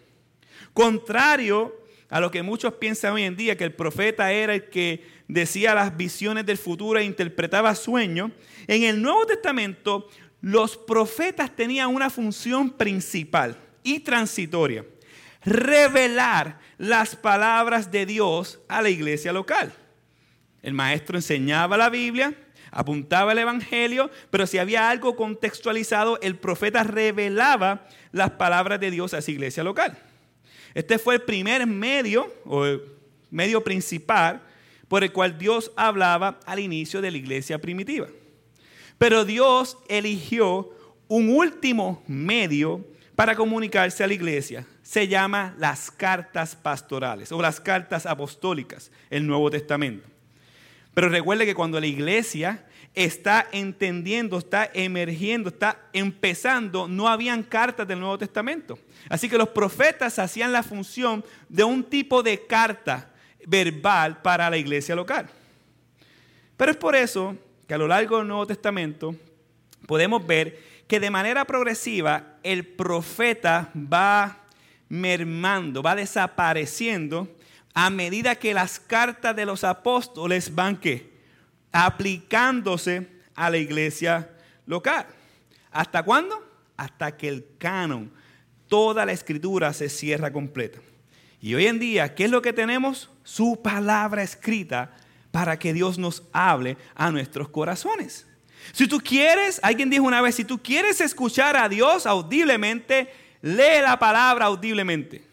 Contrario 0.75 1.83
a 2.09 2.21
lo 2.21 2.31
que 2.31 2.45
muchos 2.45 2.75
piensan 2.75 3.15
hoy 3.15 3.25
en 3.25 3.35
día, 3.35 3.57
que 3.57 3.65
el 3.65 3.75
profeta 3.75 4.31
era 4.31 4.55
el 4.55 4.71
que 4.71 5.09
decía 5.27 5.75
las 5.75 5.97
visiones 5.97 6.47
del 6.47 6.57
futuro 6.57 7.01
e 7.01 7.05
interpretaba 7.05 7.75
sueños, 7.75 8.31
en 8.69 8.85
el 8.85 9.03
Nuevo 9.03 9.27
Testamento 9.27 10.09
los 10.41 10.77
profetas 10.77 11.57
tenían 11.57 11.93
una 11.93 12.11
función 12.11 12.71
principal 12.71 13.59
y 13.83 14.01
transitoria, 14.01 14.85
revelar 15.45 16.59
las 16.79 17.17
palabras 17.17 17.91
de 17.91 18.07
Dios 18.07 18.61
a 18.69 18.83
la 18.83 18.91
iglesia 18.91 19.33
local. 19.33 19.73
El 20.63 20.75
maestro 20.75 21.17
enseñaba 21.17 21.77
la 21.77 21.89
Biblia, 21.89 22.35
apuntaba 22.71 23.33
el 23.33 23.39
Evangelio, 23.39 24.11
pero 24.31 24.47
si 24.47 24.59
había 24.59 24.91
algo 24.91 25.17
contextualizado, 25.17 26.21
el 26.21 26.37
profeta 26.37 26.83
revelaba 26.83 27.87
las 28.13 28.31
palabras 28.33 28.81
de 28.81 28.91
Dios 28.91 29.15
a 29.15 29.19
esa 29.19 29.31
iglesia 29.31 29.65
local. 29.65 29.99
Este 30.75 30.99
fue 30.99 31.15
el 31.17 31.23
primer 31.23 31.67
medio, 31.67 32.33
o 32.45 32.65
el 32.67 32.83
medio 33.31 33.65
principal, 33.65 34.43
por 34.89 35.05
el 35.05 35.13
cual 35.13 35.39
Dios 35.39 35.73
hablaba 35.77 36.41
al 36.47 36.59
inicio 36.59 37.01
de 37.01 37.11
la 37.11 37.17
iglesia 37.17 37.61
primitiva. 37.61 38.09
Pero 38.99 39.25
Dios 39.25 39.79
eligió 39.89 40.71
un 41.09 41.31
último 41.31 42.03
medio 42.07 42.85
para 43.21 43.37
comunicarse 43.37 44.03
a 44.03 44.07
la 44.07 44.15
iglesia. 44.15 44.67
Se 44.83 45.07
llama 45.07 45.55
las 45.59 45.91
cartas 45.91 46.57
pastorales 46.57 47.31
o 47.33 47.43
las 47.43 47.61
cartas 47.61 48.07
apostólicas, 48.07 48.91
el 49.11 49.27
Nuevo 49.27 49.51
Testamento. 49.51 50.09
Pero 50.95 51.11
recuerde 51.11 51.45
que 51.45 51.55
cuando 51.55 51.79
la 51.79 51.87
iglesia 51.87 52.65
está 52.95 53.47
entendiendo, 53.53 54.39
está 54.39 54.71
emergiendo, 54.73 55.51
está 55.51 55.83
empezando, 55.93 56.89
no 56.89 57.09
habían 57.09 57.43
cartas 57.43 57.87
del 57.87 58.01
Nuevo 58.01 58.17
Testamento. 58.17 58.79
Así 59.11 59.29
que 59.29 59.37
los 59.37 59.51
profetas 59.51 60.19
hacían 60.19 60.51
la 60.51 60.63
función 60.63 61.23
de 61.47 61.63
un 61.63 61.85
tipo 61.85 62.23
de 62.23 62.47
carta 62.47 63.11
verbal 63.47 64.23
para 64.23 64.49
la 64.49 64.57
iglesia 64.57 64.97
local. 64.97 65.29
Pero 66.57 66.71
es 66.71 66.79
por 66.79 66.97
eso 66.97 67.37
que 67.69 67.75
a 67.75 67.79
lo 67.79 67.87
largo 67.87 68.17
del 68.17 68.29
Nuevo 68.29 68.47
Testamento 68.47 69.15
podemos 69.87 70.27
ver 70.27 70.70
que 70.91 70.99
de 70.99 71.09
manera 71.09 71.45
progresiva 71.45 72.41
el 72.43 72.67
profeta 72.67 73.71
va 73.77 74.41
mermando, 74.89 75.85
va 75.85 75.95
desapareciendo 75.95 77.29
a 77.75 77.91
medida 77.91 78.35
que 78.35 78.53
las 78.53 78.81
cartas 78.81 79.37
de 79.37 79.47
los 79.47 79.63
apóstoles 79.63 80.53
van 80.53 80.77
que 80.77 81.13
aplicándose 81.71 83.07
a 83.37 83.51
la 83.51 83.59
iglesia 83.59 84.31
local. 84.67 85.07
¿Hasta 85.71 86.03
cuándo? 86.03 86.45
Hasta 86.77 87.17
que 87.17 87.29
el 87.29 87.47
canon 87.57 88.11
toda 88.67 89.07
la 89.07 89.13
escritura 89.13 89.73
se 89.73 89.89
cierra 89.89 90.33
completa. 90.33 90.81
Y 91.41 91.55
hoy 91.55 91.67
en 91.69 91.79
día, 91.79 92.17
¿qué 92.17 92.25
es 92.25 92.33
lo 92.33 92.43
que 92.43 92.53
tenemos? 92.53 93.11
Su 93.23 93.63
palabra 93.63 94.25
escrita 94.25 94.91
para 95.31 95.57
que 95.57 95.73
Dios 95.73 95.99
nos 95.99 96.25
hable 96.33 96.77
a 96.97 97.13
nuestros 97.13 97.49
corazones. 97.49 98.27
Si 98.73 98.87
tú 98.87 99.01
quieres, 99.01 99.61
alguien 99.63 99.91
dijo 99.91 100.05
una 100.05 100.21
vez, 100.21 100.35
si 100.35 100.45
tú 100.45 100.59
quieres 100.63 101.01
escuchar 101.01 101.57
a 101.57 101.69
Dios 101.69 102.07
audiblemente, 102.07 103.13
lee 103.43 103.81
la 103.83 103.99
palabra 103.99 104.47
audiblemente. 104.47 105.25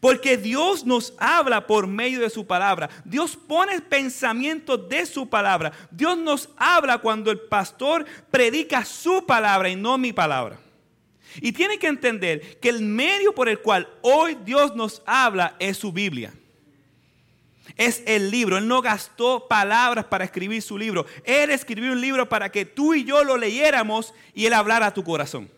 Porque 0.00 0.36
Dios 0.36 0.84
nos 0.84 1.14
habla 1.18 1.66
por 1.66 1.86
medio 1.86 2.20
de 2.20 2.30
su 2.30 2.46
palabra. 2.46 2.88
Dios 3.04 3.36
pone 3.36 3.80
pensamiento 3.80 4.76
de 4.76 5.06
su 5.06 5.28
palabra. 5.28 5.72
Dios 5.90 6.16
nos 6.16 6.50
habla 6.56 6.98
cuando 6.98 7.30
el 7.30 7.40
pastor 7.40 8.04
predica 8.30 8.84
su 8.84 9.26
palabra 9.26 9.68
y 9.68 9.76
no 9.76 9.98
mi 9.98 10.12
palabra. 10.12 10.60
Y 11.40 11.52
tiene 11.52 11.78
que 11.78 11.88
entender 11.88 12.58
que 12.60 12.68
el 12.68 12.82
medio 12.82 13.34
por 13.34 13.48
el 13.48 13.58
cual 13.60 13.88
hoy 14.02 14.36
Dios 14.44 14.74
nos 14.76 15.02
habla 15.04 15.56
es 15.58 15.76
su 15.76 15.92
Biblia. 15.92 16.32
Es 17.76 18.02
el 18.06 18.30
libro. 18.30 18.58
Él 18.58 18.66
no 18.66 18.82
gastó 18.82 19.46
palabras 19.48 20.04
para 20.06 20.24
escribir 20.24 20.62
su 20.62 20.78
libro. 20.78 21.06
Él 21.24 21.50
escribió 21.50 21.92
un 21.92 22.00
libro 22.00 22.28
para 22.28 22.50
que 22.50 22.64
tú 22.64 22.94
y 22.94 23.04
yo 23.04 23.24
lo 23.24 23.36
leyéramos 23.36 24.14
y 24.34 24.46
Él 24.46 24.54
hablara 24.54 24.86
a 24.86 24.94
tu 24.94 25.04
corazón. 25.04 25.50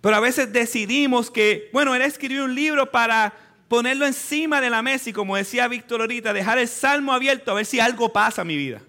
Pero 0.00 0.16
a 0.16 0.20
veces 0.20 0.52
decidimos 0.52 1.30
que, 1.30 1.70
bueno, 1.72 1.94
Él 1.94 2.02
escribió 2.02 2.44
un 2.44 2.54
libro 2.54 2.90
para 2.90 3.34
ponerlo 3.68 4.06
encima 4.06 4.60
de 4.60 4.70
la 4.70 4.82
mesa 4.82 5.10
y 5.10 5.12
como 5.12 5.36
decía 5.36 5.68
Víctor 5.68 6.00
ahorita, 6.00 6.32
dejar 6.32 6.58
el 6.58 6.68
salmo 6.68 7.12
abierto 7.12 7.50
a 7.50 7.54
ver 7.54 7.66
si 7.66 7.80
algo 7.80 8.12
pasa 8.12 8.42
en 8.42 8.48
mi 8.48 8.56
vida. 8.56 8.80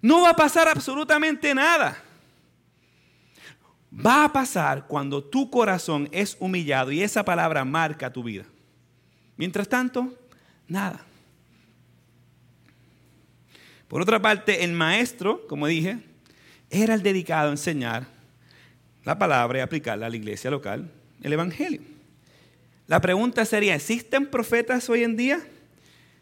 No 0.00 0.22
va 0.22 0.30
a 0.30 0.36
pasar 0.36 0.68
absolutamente 0.68 1.54
nada 1.54 2.02
va 3.94 4.24
a 4.24 4.32
pasar 4.32 4.86
cuando 4.86 5.22
tu 5.22 5.50
corazón 5.50 6.08
es 6.12 6.36
humillado 6.40 6.90
y 6.92 7.02
esa 7.02 7.24
palabra 7.24 7.64
marca 7.64 8.12
tu 8.12 8.22
vida. 8.22 8.44
Mientras 9.36 9.68
tanto, 9.68 10.12
nada. 10.68 11.04
Por 13.88 14.00
otra 14.00 14.20
parte, 14.20 14.64
el 14.64 14.72
maestro, 14.72 15.46
como 15.46 15.66
dije, 15.66 15.98
era 16.70 16.94
el 16.94 17.02
dedicado 17.02 17.48
a 17.48 17.52
enseñar 17.52 18.06
la 19.04 19.18
palabra 19.18 19.58
y 19.58 19.60
aplicarla 19.62 20.06
a 20.06 20.10
la 20.10 20.16
iglesia 20.16 20.50
local, 20.50 20.90
el 21.22 21.32
Evangelio. 21.32 21.82
La 22.86 23.00
pregunta 23.00 23.44
sería, 23.44 23.74
¿existen 23.74 24.26
profetas 24.26 24.88
hoy 24.88 25.02
en 25.02 25.16
día? 25.16 25.40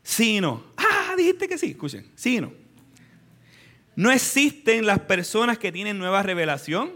Sí 0.03 0.37
y 0.37 0.41
no. 0.41 0.65
Ah, 0.77 1.15
dijiste 1.17 1.49
que 1.49 1.59
sí. 1.59 1.71
Escuchen, 1.71 2.07
sí 2.15 2.37
y 2.37 2.41
no. 2.41 2.53
No 3.97 4.11
existen 4.11 4.87
las 4.87 5.01
personas 5.01 5.59
que 5.59 5.73
tienen 5.73 5.99
nueva 5.99 6.23
revelación. 6.23 6.93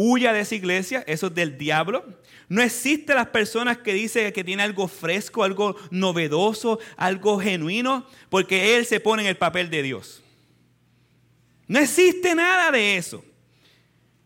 Huya 0.00 0.32
de 0.32 0.38
esa 0.38 0.54
iglesia, 0.54 1.02
eso 1.08 1.26
es 1.26 1.34
del 1.34 1.58
diablo. 1.58 2.04
No 2.48 2.62
existen 2.62 3.16
las 3.16 3.26
personas 3.30 3.78
que 3.78 3.92
dicen 3.92 4.32
que 4.32 4.44
tiene 4.44 4.62
algo 4.62 4.86
fresco, 4.86 5.42
algo 5.42 5.74
novedoso, 5.90 6.78
algo 6.96 7.40
genuino, 7.40 8.06
porque 8.30 8.76
él 8.76 8.86
se 8.86 9.00
pone 9.00 9.22
en 9.24 9.28
el 9.28 9.36
papel 9.36 9.70
de 9.70 9.82
Dios. 9.82 10.22
No 11.66 11.80
existe 11.80 12.32
nada 12.36 12.70
de 12.70 12.96
eso. 12.96 13.24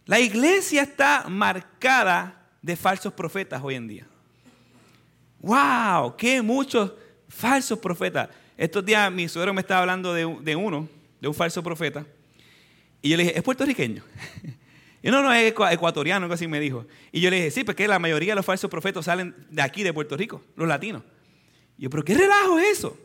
La 0.04 0.20
iglesia 0.20 0.82
está 0.82 1.24
marcada 1.30 2.50
de 2.60 2.76
falsos 2.76 3.14
profetas 3.14 3.62
hoy 3.64 3.76
en 3.76 3.88
día. 3.88 4.06
¡Wow! 5.40 6.18
¡Qué 6.18 6.42
muchos 6.42 6.92
falsos 7.30 7.78
profetas! 7.78 8.28
Estos 8.58 8.84
días 8.84 9.10
mi 9.10 9.26
suegro 9.26 9.54
me 9.54 9.62
estaba 9.62 9.80
hablando 9.80 10.12
de, 10.12 10.36
de 10.42 10.54
uno, 10.54 10.86
de 11.18 11.28
un 11.28 11.34
falso 11.34 11.62
profeta. 11.62 12.04
Y 13.00 13.08
yo 13.08 13.16
le 13.16 13.22
dije, 13.22 13.38
¿es 13.38 13.42
puertorriqueño? 13.42 14.04
Y 15.02 15.10
no, 15.10 15.22
no, 15.22 15.32
es 15.32 15.52
ecuatoriano, 15.52 16.24
algo 16.24 16.34
así 16.34 16.46
me 16.46 16.60
dijo. 16.60 16.86
Y 17.10 17.20
yo 17.20 17.28
le 17.28 17.36
dije, 17.36 17.50
sí, 17.50 17.64
porque 17.64 17.88
la 17.88 17.98
mayoría 17.98 18.32
de 18.32 18.36
los 18.36 18.46
falsos 18.46 18.70
profetas 18.70 19.04
salen 19.04 19.34
de 19.50 19.60
aquí, 19.60 19.82
de 19.82 19.92
Puerto 19.92 20.16
Rico, 20.16 20.42
los 20.54 20.68
latinos. 20.68 21.02
Y 21.76 21.82
yo, 21.82 21.90
pero 21.90 22.04
¿qué 22.04 22.14
relajo 22.14 22.58
es 22.58 22.78
eso? 22.78 22.96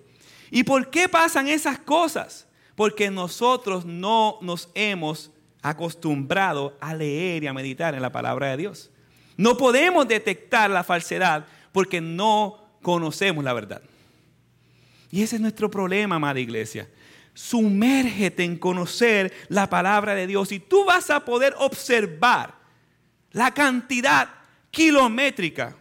¿Y 0.51 0.63
por 0.63 0.89
qué 0.91 1.09
pasan 1.09 1.47
esas 1.47 1.79
cosas? 1.79 2.47
Porque 2.75 3.09
nosotros 3.09 3.85
no 3.85 4.37
nos 4.41 4.69
hemos 4.75 5.31
acostumbrado 5.63 6.77
a 6.79 6.93
leer 6.93 7.43
y 7.43 7.47
a 7.47 7.53
meditar 7.53 7.95
en 7.95 8.01
la 8.03 8.11
palabra 8.11 8.51
de 8.51 8.57
Dios. 8.57 8.91
No 9.35 9.57
podemos 9.57 10.07
detectar 10.07 10.69
la 10.69 10.83
falsedad 10.83 11.47
porque 11.71 11.99
no 11.99 12.77
conocemos 12.83 13.43
la 13.43 13.53
verdad. 13.53 13.81
Y 15.09 15.23
ese 15.23 15.37
es 15.37 15.41
nuestro 15.41 15.71
problema, 15.71 16.17
amada 16.17 16.39
iglesia 16.39 16.87
sumérgete 17.37 18.43
en 18.43 18.57
conocer 18.57 19.31
la 19.47 19.69
palabra 19.69 20.15
de 20.15 20.25
Dios 20.25 20.51
y 20.51 20.59
tú 20.59 20.85
vas 20.85 21.11
a 21.11 21.23
poder 21.23 21.53
observar 21.59 22.55
la 23.31 23.53
cantidad 23.53 24.27
kilométrica, 24.71 25.77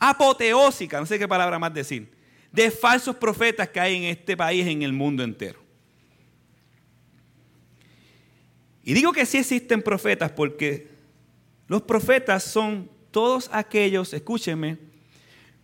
apoteósica, 0.00 0.98
no 0.98 1.06
sé 1.06 1.16
qué 1.16 1.28
palabra 1.28 1.60
más 1.60 1.72
decir, 1.72 2.12
de 2.50 2.72
falsos 2.72 3.14
profetas 3.14 3.68
que 3.68 3.78
hay 3.78 3.94
en 3.94 4.02
este 4.02 4.36
país, 4.36 4.66
en 4.66 4.82
el 4.82 4.92
mundo 4.92 5.22
entero. 5.22 5.62
Y 8.82 8.94
digo 8.94 9.12
que 9.12 9.26
sí 9.26 9.38
existen 9.38 9.80
profetas 9.80 10.32
porque 10.32 10.88
los 11.68 11.82
profetas 11.82 12.42
son 12.42 12.90
todos 13.12 13.48
aquellos, 13.52 14.12
escúchenme, 14.12 14.76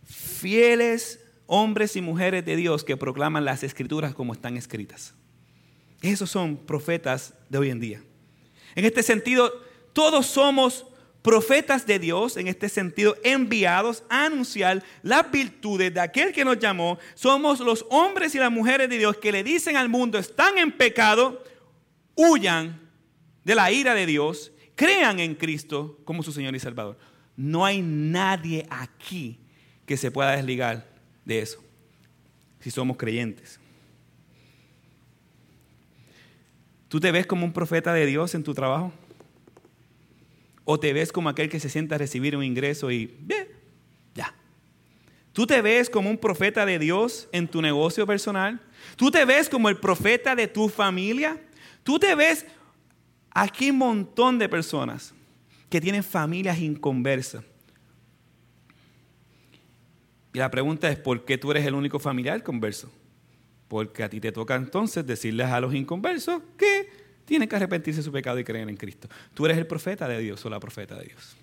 fieles 0.05 1.18
hombres 1.51 1.95
y 1.95 2.01
mujeres 2.01 2.45
de 2.45 2.55
Dios 2.55 2.83
que 2.83 2.95
proclaman 2.95 3.43
las 3.43 3.63
escrituras 3.63 4.13
como 4.13 4.33
están 4.33 4.55
escritas. 4.55 5.15
Esos 5.99 6.29
son 6.29 6.55
profetas 6.55 7.33
de 7.49 7.57
hoy 7.57 7.71
en 7.71 7.79
día. 7.79 8.03
En 8.75 8.85
este 8.85 9.01
sentido, 9.01 9.51
todos 9.91 10.27
somos 10.27 10.85
profetas 11.23 11.87
de 11.87 11.97
Dios, 11.97 12.37
en 12.37 12.47
este 12.47 12.69
sentido, 12.69 13.17
enviados 13.23 14.03
a 14.09 14.25
anunciar 14.25 14.83
las 15.01 15.29
virtudes 15.31 15.91
de 15.91 15.99
aquel 15.99 16.31
que 16.31 16.45
nos 16.45 16.59
llamó. 16.59 16.99
Somos 17.15 17.59
los 17.61 17.83
hombres 17.89 18.35
y 18.35 18.37
las 18.37 18.51
mujeres 18.51 18.87
de 18.87 18.99
Dios 18.99 19.17
que 19.17 19.31
le 19.31 19.43
dicen 19.43 19.75
al 19.75 19.89
mundo, 19.89 20.19
están 20.19 20.59
en 20.59 20.71
pecado, 20.71 21.43
huyan 22.13 22.79
de 23.43 23.55
la 23.55 23.71
ira 23.71 23.95
de 23.95 24.05
Dios, 24.05 24.51
crean 24.75 25.19
en 25.19 25.33
Cristo 25.33 25.99
como 26.05 26.21
su 26.21 26.31
Señor 26.31 26.55
y 26.55 26.59
Salvador. 26.59 26.99
No 27.35 27.65
hay 27.65 27.81
nadie 27.81 28.67
aquí 28.69 29.39
que 29.87 29.97
se 29.97 30.11
pueda 30.11 30.35
desligar 30.35 30.98
de 31.29 31.39
eso, 31.39 31.63
si 32.59 32.71
somos 32.71 32.97
creyentes. 32.97 33.59
¿Tú 36.89 36.99
te 36.99 37.11
ves 37.11 37.27
como 37.27 37.45
un 37.45 37.53
profeta 37.53 37.93
de 37.93 38.07
Dios 38.07 38.33
en 38.33 38.43
tu 38.43 38.55
trabajo? 38.55 38.91
¿O 40.65 40.79
te 40.79 40.91
ves 40.91 41.11
como 41.11 41.29
aquel 41.29 41.47
que 41.47 41.59
se 41.59 41.69
sienta 41.69 41.95
a 41.95 41.97
recibir 41.99 42.35
un 42.35 42.43
ingreso 42.43 42.91
y 42.91 43.15
ya? 44.15 44.33
¿Tú 45.31 45.45
te 45.45 45.61
ves 45.61 45.87
como 45.87 46.09
un 46.09 46.17
profeta 46.17 46.65
de 46.65 46.79
Dios 46.79 47.29
en 47.31 47.47
tu 47.47 47.61
negocio 47.61 48.07
personal? 48.07 48.59
¿Tú 48.95 49.11
te 49.11 49.23
ves 49.23 49.49
como 49.49 49.69
el 49.69 49.77
profeta 49.77 50.35
de 50.35 50.47
tu 50.47 50.67
familia? 50.67 51.39
¿Tú 51.83 51.99
te 51.99 52.15
ves 52.15 52.47
aquí 53.29 53.69
un 53.69 53.77
montón 53.77 54.39
de 54.39 54.49
personas 54.49 55.13
que 55.69 55.79
tienen 55.79 56.03
familias 56.03 56.57
inconversas? 56.57 57.43
Y 60.33 60.39
la 60.39 60.51
pregunta 60.51 60.89
es, 60.89 60.97
¿por 60.97 61.25
qué 61.25 61.37
tú 61.37 61.51
eres 61.51 61.65
el 61.65 61.73
único 61.73 61.99
familiar 61.99 62.43
converso? 62.43 62.91
Porque 63.67 64.03
a 64.03 64.09
ti 64.09 64.19
te 64.19 64.31
toca 64.31 64.55
entonces 64.55 65.05
decirles 65.05 65.47
a 65.47 65.59
los 65.59 65.73
inconversos 65.73 66.41
que 66.57 66.89
tienen 67.25 67.47
que 67.47 67.55
arrepentirse 67.55 67.99
de 67.99 68.03
su 68.03 68.11
pecado 68.11 68.39
y 68.39 68.43
creer 68.43 68.69
en 68.69 68.77
Cristo. 68.77 69.07
Tú 69.33 69.45
eres 69.45 69.57
el 69.57 69.67
profeta 69.67 70.07
de 70.07 70.19
Dios 70.19 70.43
o 70.45 70.49
la 70.49 70.59
profeta 70.59 70.95
de 70.95 71.05
Dios. 71.05 71.35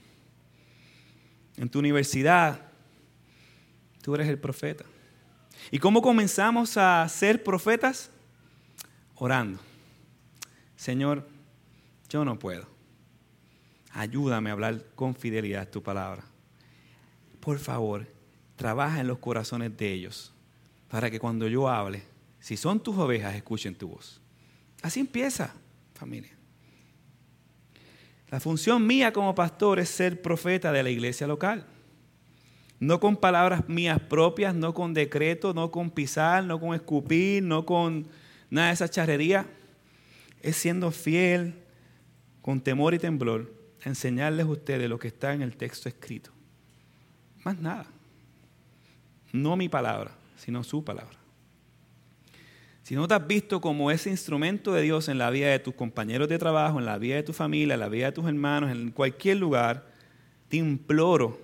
En 1.57 1.69
tu 1.69 1.79
universidad, 1.79 2.61
tú 4.03 4.15
eres 4.15 4.29
el 4.29 4.39
profeta. 4.39 4.85
¿Y 5.71 5.79
cómo 5.79 6.03
comenzamos 6.03 6.77
a 6.77 7.09
ser 7.09 7.43
profetas? 7.43 8.11
Orando. 9.15 9.59
Señor, 10.77 11.27
yo 12.09 12.25
no 12.25 12.39
puedo. 12.39 12.67
Ayúdame 13.93 14.51
a 14.51 14.53
hablar 14.53 14.85
con 14.95 15.15
fidelidad 15.15 15.71
tu 15.71 15.83
palabra. 15.83 16.23
Por 17.41 17.59
favor, 17.59 18.07
trabaja 18.57 19.01
en 19.01 19.07
los 19.07 19.19
corazones 19.19 19.77
de 19.77 19.93
ellos, 19.93 20.33
para 20.89 21.11
que 21.11 21.21
cuando 21.21 21.47
yo 21.47 21.69
hable, 21.69 22.03
si 22.41 22.57
son 22.57 22.81
tus 22.81 22.97
ovejas, 22.97 23.35
escuchen 23.35 23.75
tu 23.75 23.89
voz. 23.89 24.21
Así 24.83 25.01
empieza, 25.01 25.55
familia. 25.95 26.33
La 28.31 28.41
función 28.41 28.87
mía 28.87 29.13
como 29.13 29.35
pastor 29.35 29.79
es 29.79 29.89
ser 29.89 30.21
profeta 30.21 30.73
de 30.73 30.83
la 30.83 30.91
iglesia 30.91 31.27
local. 31.27 31.67
No 32.79 33.01
con 33.01 33.17
palabras 33.17 33.69
mías 33.69 34.01
propias, 34.01 34.55
no 34.55 34.75
con 34.75 34.93
decreto, 34.93 35.55
no 35.55 35.71
con 35.71 35.91
pisar, 35.91 36.45
no 36.45 36.61
con 36.61 36.75
escupir, 36.75 37.43
no 37.43 37.65
con 37.65 38.09
nada 38.51 38.69
de 38.69 38.75
esa 38.75 38.89
charrería. 38.89 39.47
Es 40.43 40.57
siendo 40.57 40.91
fiel, 40.91 41.55
con 42.43 42.61
temor 42.61 42.95
y 42.95 42.99
temblor, 42.99 43.53
enseñarles 43.85 44.47
a 44.47 44.51
ustedes 44.51 44.89
lo 44.91 44.99
que 44.99 45.09
está 45.09 45.33
en 45.33 45.43
el 45.43 45.57
texto 45.57 45.89
escrito. 45.89 46.31
Más 47.45 47.59
nada. 47.59 47.87
No 49.43 49.57
mi 49.57 49.69
palabra, 49.69 50.13
sino 50.37 50.65
su 50.65 50.85
palabra. 50.85 51.19
Si 52.83 52.95
no 52.95 53.09
te 53.09 53.15
has 53.15 53.27
visto 53.27 53.61
como 53.61 53.91
ese 53.91 54.11
instrumento 54.11 54.73
de 54.73 54.83
Dios 54.83 55.09
en 55.09 55.19
la 55.19 55.29
vida 55.31 55.49
de 55.49 55.59
tus 55.59 55.75
compañeros 55.75 56.29
de 56.29 56.39
trabajo, 56.39 56.79
en 56.79 56.87
la 56.87 56.99
vida 56.99 57.17
de 57.17 57.25
tu 57.25 57.33
familia, 57.33 57.75
en 57.75 57.81
la 57.81 57.89
vida 57.89 58.07
de 58.07 58.13
tus 58.13 58.27
hermanos, 58.27 58.71
en 58.71 58.93
cualquier 58.93 59.39
lugar, 59.39 59.87
te 60.49 60.59
imploro 60.59 61.39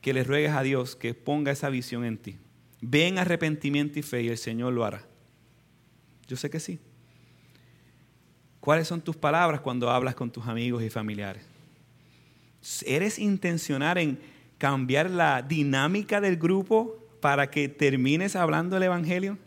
que 0.00 0.14
le 0.14 0.24
ruegues 0.24 0.52
a 0.52 0.62
Dios 0.62 0.96
que 0.96 1.12
ponga 1.12 1.52
esa 1.52 1.68
visión 1.68 2.04
en 2.04 2.16
ti. 2.16 2.38
Ven 2.80 3.18
arrepentimiento 3.18 3.98
y 3.98 4.02
fe 4.02 4.22
y 4.22 4.28
el 4.28 4.38
Señor 4.38 4.72
lo 4.72 4.84
hará. 4.84 5.04
Yo 6.26 6.36
sé 6.36 6.48
que 6.48 6.58
sí. 6.58 6.78
¿Cuáles 8.60 8.88
son 8.88 9.00
tus 9.00 9.16
palabras 9.16 9.60
cuando 9.60 9.90
hablas 9.90 10.14
con 10.14 10.30
tus 10.30 10.46
amigos 10.46 10.82
y 10.82 10.90
familiares? 10.90 11.44
¿Eres 12.86 13.18
intencional 13.18 13.98
en 13.98 14.18
cambiar 14.58 15.10
la 15.10 15.42
dinámica 15.42 16.20
del 16.20 16.36
grupo 16.36 17.07
para 17.20 17.50
que 17.50 17.68
termines 17.68 18.36
hablando 18.36 18.76
el 18.76 18.82
Evangelio? 18.82 19.38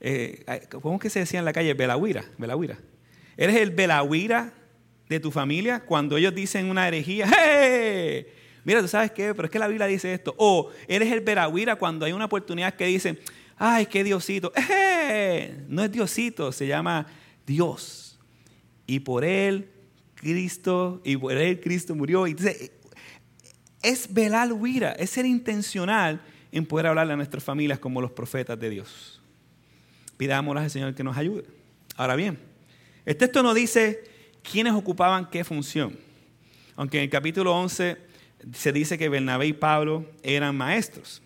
Eh, 0.00 0.44
¿Cómo 0.82 0.98
que 0.98 1.10
se 1.10 1.20
decía 1.20 1.38
en 1.38 1.44
la 1.44 1.52
calle? 1.52 1.74
Belahuira, 1.74 2.24
Belahuira. 2.36 2.78
¿Eres 3.36 3.56
el 3.56 3.70
Belahuira 3.70 4.52
de 5.08 5.20
tu 5.20 5.30
familia 5.30 5.80
cuando 5.80 6.16
ellos 6.16 6.34
dicen 6.34 6.68
una 6.70 6.86
herejía? 6.86 7.26
¡Hey! 7.26 8.26
Mira, 8.64 8.80
tú 8.80 8.88
sabes 8.88 9.10
qué, 9.12 9.34
pero 9.34 9.46
es 9.46 9.50
que 9.50 9.58
la 9.58 9.68
Biblia 9.68 9.86
dice 9.86 10.12
esto. 10.12 10.34
O 10.38 10.70
eres 10.88 11.10
el 11.12 11.20
Belahuira 11.20 11.76
cuando 11.76 12.06
hay 12.06 12.12
una 12.12 12.26
oportunidad 12.26 12.74
que 12.74 12.86
dicen, 12.86 13.18
ay, 13.56 13.86
qué 13.86 14.04
Diosito. 14.04 14.52
¡Hey! 14.54 15.62
No 15.68 15.84
es 15.84 15.92
Diosito, 15.92 16.50
se 16.50 16.66
llama 16.66 17.06
Dios. 17.46 18.18
Y 18.86 19.00
por 19.00 19.24
él 19.24 19.70
Cristo, 20.14 21.02
y 21.04 21.16
por 21.16 21.32
él 21.32 21.60
Cristo 21.60 21.94
murió. 21.94 22.26
Y 22.26 22.36
es 23.84 24.12
velar 24.12 24.52
huira, 24.52 24.92
es 24.92 25.10
ser 25.10 25.26
intencional 25.26 26.20
en 26.50 26.66
poder 26.66 26.86
hablarle 26.86 27.12
a 27.12 27.16
nuestras 27.16 27.44
familias 27.44 27.78
como 27.78 28.00
los 28.00 28.10
profetas 28.10 28.58
de 28.58 28.70
Dios. 28.70 29.20
Pidámosle 30.16 30.62
al 30.62 30.70
Señor 30.70 30.94
que 30.94 31.04
nos 31.04 31.16
ayude. 31.16 31.44
Ahora 31.96 32.16
bien, 32.16 32.38
el 33.04 33.16
texto 33.16 33.42
no 33.42 33.52
dice 33.54 34.02
quiénes 34.42 34.72
ocupaban 34.72 35.28
qué 35.28 35.44
función. 35.44 35.96
Aunque 36.76 36.98
en 36.98 37.04
el 37.04 37.10
capítulo 37.10 37.54
11 37.54 37.98
se 38.52 38.72
dice 38.72 38.98
que 38.98 39.08
Bernabé 39.08 39.46
y 39.46 39.52
Pablo 39.52 40.06
eran 40.22 40.56
maestros. 40.56 41.22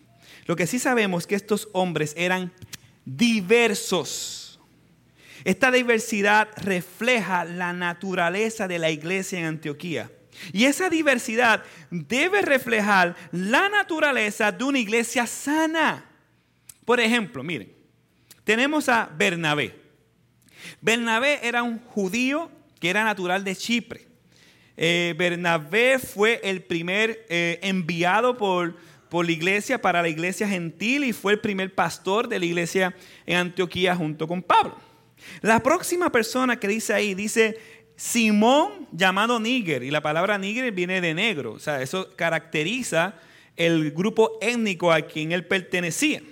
Lo 0.47 0.57
que 0.57 0.67
sí 0.67 0.79
sabemos 0.79 1.23
es 1.23 1.27
que 1.27 1.35
estos 1.37 1.69
hombres 1.73 2.15
eran 2.17 2.53
diversos. 3.05 4.59
Esta 5.45 5.71
diversidad 5.71 6.49
refleja 6.57 7.45
la 7.45 7.73
naturaleza 7.73 8.67
de 8.67 8.79
la 8.79 8.91
iglesia 8.91 9.39
en 9.39 9.45
Antioquía. 9.45 10.11
Y 10.53 10.65
esa 10.65 10.89
diversidad 10.89 11.63
debe 11.91 12.43
reflejar 12.43 13.17
la 13.33 13.69
naturaleza 13.69 14.53
de 14.53 14.65
una 14.65 14.79
iglesia 14.79 15.27
sana. 15.27 16.05
Por 16.85 17.01
ejemplo, 17.01 17.43
miren, 17.43 17.73
tenemos 18.45 18.89
a 18.89 19.11
Bernabé. 19.17 19.75
Bernabé 20.81 21.41
era 21.43 21.63
un 21.63 21.79
judío 21.79 22.51
que 22.81 22.91
era 22.91 23.05
natural 23.05 23.45
de 23.45 23.57
Chipre. 23.57 24.07
Eh, 24.77 25.15
Bernabé 25.19 25.99
fue 25.99 26.41
el 26.43 26.63
primer 26.63 27.27
eh, 27.29 27.59
enviado 27.63 28.39
por, 28.39 28.77
por 29.09 29.27
la 29.27 29.33
iglesia 29.33 29.81
para 29.81 30.03
la 30.03 30.09
iglesia 30.09 30.49
gentil 30.49 31.05
y 31.05 31.13
fue 31.13 31.33
el 31.33 31.41
primer 31.41 31.75
pastor 31.75 32.29
de 32.29 32.39
la 32.39 32.47
iglesia 32.47 32.95
en 33.27 33.39
Antioquía 33.39 33.97
junto 33.97 34.29
con 34.29 34.43
Pablo. 34.43 34.77
La 35.41 35.63
próxima 35.63 36.13
persona 36.13 36.59
que 36.59 36.69
dice 36.69 36.95
ahí 36.95 37.15
dice 37.15 37.59
Simón 37.99 38.87
llamado 38.93 39.41
Níger 39.41 39.83
y 39.83 39.91
la 39.91 40.01
palabra 40.01 40.39
Níger 40.39 40.71
viene 40.71 41.01
de 41.01 41.15
negro, 41.15 41.55
o 41.55 41.59
sea, 41.59 41.83
eso 41.83 42.15
caracteriza 42.15 43.17
el 43.57 43.91
grupo 43.91 44.39
étnico 44.41 44.93
a 44.93 45.01
quien 45.01 45.33
él 45.33 45.45
pertenecía. 45.45 46.23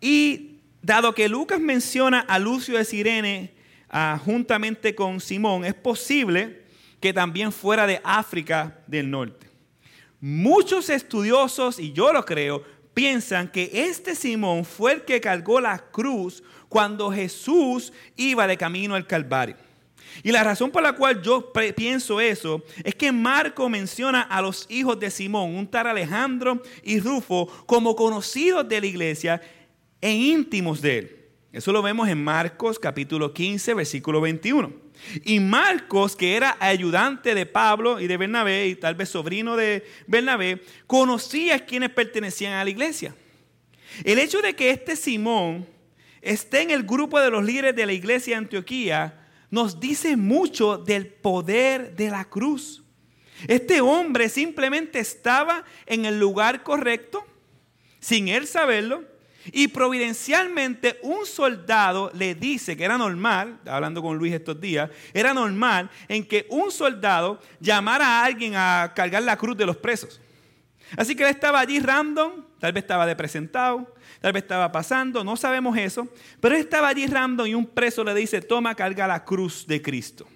Y 0.00 0.60
dado 0.80 1.14
que 1.14 1.28
Lucas 1.28 1.60
menciona 1.60 2.20
a 2.20 2.38
Lucio 2.38 2.78
de 2.78 2.86
Sirene 2.86 3.52
ah, 3.90 4.18
juntamente 4.24 4.94
con 4.94 5.20
Simón, 5.20 5.66
es 5.66 5.74
posible 5.74 6.62
que 7.00 7.12
también 7.12 7.52
fuera 7.52 7.86
de 7.86 8.00
África 8.02 8.78
del 8.86 9.10
Norte. 9.10 9.48
Muchos 10.22 10.88
estudiosos, 10.88 11.78
y 11.78 11.92
yo 11.92 12.14
lo 12.14 12.24
creo, 12.24 12.64
piensan 12.94 13.52
que 13.52 13.70
este 13.74 14.14
Simón 14.14 14.64
fue 14.64 14.94
el 14.94 15.02
que 15.02 15.20
cargó 15.20 15.60
la 15.60 15.76
cruz 15.76 16.42
cuando 16.70 17.12
Jesús 17.12 17.92
iba 18.16 18.46
de 18.46 18.56
camino 18.56 18.94
al 18.94 19.06
Calvario. 19.06 19.65
Y 20.22 20.32
la 20.32 20.44
razón 20.44 20.70
por 20.70 20.82
la 20.82 20.94
cual 20.94 21.22
yo 21.22 21.52
pienso 21.76 22.20
eso 22.20 22.62
es 22.84 22.94
que 22.94 23.12
Marco 23.12 23.68
menciona 23.68 24.22
a 24.22 24.40
los 24.40 24.66
hijos 24.68 24.98
de 24.98 25.10
Simón, 25.10 25.54
un 25.54 25.66
tal 25.66 25.86
Alejandro 25.86 26.62
y 26.82 27.00
Rufo, 27.00 27.46
como 27.66 27.94
conocidos 27.96 28.68
de 28.68 28.80
la 28.80 28.86
iglesia 28.86 29.40
e 30.00 30.12
íntimos 30.12 30.80
de 30.80 30.98
él. 30.98 31.16
Eso 31.52 31.72
lo 31.72 31.82
vemos 31.82 32.08
en 32.08 32.22
Marcos 32.22 32.78
capítulo 32.78 33.32
15, 33.32 33.74
versículo 33.74 34.20
21. 34.20 34.72
Y 35.24 35.40
Marcos, 35.40 36.16
que 36.16 36.36
era 36.36 36.56
ayudante 36.60 37.34
de 37.34 37.46
Pablo 37.46 38.00
y 38.00 38.06
de 38.06 38.16
Bernabé, 38.16 38.66
y 38.66 38.76
tal 38.76 38.94
vez 38.94 39.08
sobrino 39.08 39.56
de 39.56 39.84
Bernabé, 40.06 40.62
conocía 40.86 41.56
a 41.56 41.58
quienes 41.60 41.90
pertenecían 41.90 42.54
a 42.54 42.64
la 42.64 42.70
iglesia. 42.70 43.14
El 44.04 44.18
hecho 44.18 44.42
de 44.42 44.54
que 44.54 44.70
este 44.70 44.96
Simón 44.96 45.66
esté 46.20 46.62
en 46.62 46.70
el 46.70 46.82
grupo 46.82 47.20
de 47.20 47.30
los 47.30 47.44
líderes 47.44 47.74
de 47.76 47.86
la 47.86 47.92
iglesia 47.92 48.34
de 48.34 48.44
Antioquía 48.44 49.25
nos 49.50 49.80
dice 49.80 50.16
mucho 50.16 50.78
del 50.78 51.06
poder 51.06 51.94
de 51.96 52.10
la 52.10 52.24
cruz. 52.24 52.82
Este 53.48 53.80
hombre 53.80 54.28
simplemente 54.28 54.98
estaba 54.98 55.64
en 55.84 56.04
el 56.04 56.18
lugar 56.18 56.62
correcto, 56.62 57.24
sin 58.00 58.28
él 58.28 58.46
saberlo, 58.46 59.04
y 59.52 59.68
providencialmente 59.68 60.98
un 61.02 61.24
soldado 61.24 62.10
le 62.14 62.34
dice 62.34 62.76
que 62.76 62.84
era 62.84 62.98
normal, 62.98 63.60
hablando 63.66 64.02
con 64.02 64.16
Luis 64.16 64.34
estos 64.34 64.60
días, 64.60 64.90
era 65.14 65.32
normal 65.32 65.90
en 66.08 66.26
que 66.26 66.46
un 66.48 66.72
soldado 66.72 67.40
llamara 67.60 68.06
a 68.06 68.24
alguien 68.24 68.54
a 68.56 68.92
cargar 68.94 69.22
la 69.22 69.36
cruz 69.36 69.56
de 69.56 69.66
los 69.66 69.76
presos. 69.76 70.20
Así 70.96 71.14
que 71.14 71.22
él 71.24 71.30
estaba 71.30 71.60
allí 71.60 71.78
random, 71.78 72.44
tal 72.58 72.72
vez 72.72 72.84
estaba 72.84 73.06
de 73.06 73.16
presentado, 73.16 73.94
tal 74.20 74.32
vez 74.32 74.42
estaba 74.42 74.72
pasando, 74.72 75.24
no 75.24 75.36
sabemos 75.36 75.76
eso, 75.76 76.08
pero 76.40 76.54
él 76.54 76.62
estaba 76.62 76.88
allí 76.88 77.06
random 77.06 77.46
y 77.46 77.54
un 77.54 77.66
preso 77.66 78.04
le 78.04 78.14
dice, 78.14 78.40
toma, 78.40 78.74
carga 78.74 79.06
la 79.06 79.24
cruz 79.24 79.66
de 79.66 79.82
Cristo. 79.82 80.26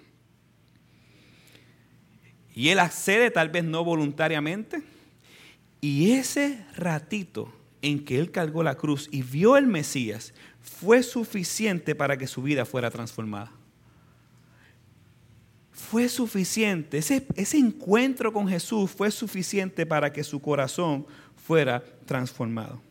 Y 2.53 2.69
él 2.69 2.79
accede, 2.79 3.31
tal 3.31 3.49
vez 3.49 3.63
no 3.63 3.83
voluntariamente, 3.83 4.81
y 5.79 6.11
ese 6.11 6.63
ratito 6.75 7.51
en 7.81 8.05
que 8.05 8.19
él 8.19 8.31
cargó 8.31 8.61
la 8.63 8.75
cruz 8.75 9.09
y 9.11 9.23
vio 9.23 9.57
el 9.57 9.65
Mesías 9.65 10.33
fue 10.61 11.01
suficiente 11.01 11.95
para 11.95 12.17
que 12.17 12.27
su 12.27 12.43
vida 12.43 12.65
fuera 12.65 12.91
transformada. 12.91 13.51
Fue 15.71 16.07
suficiente, 16.07 16.99
ese, 16.99 17.25
ese 17.35 17.57
encuentro 17.57 18.31
con 18.31 18.47
Jesús 18.47 18.91
fue 18.91 19.09
suficiente 19.09 19.85
para 19.85 20.13
que 20.13 20.23
su 20.23 20.39
corazón 20.39 21.07
fuera 21.35 21.83
transformado. 22.05 22.81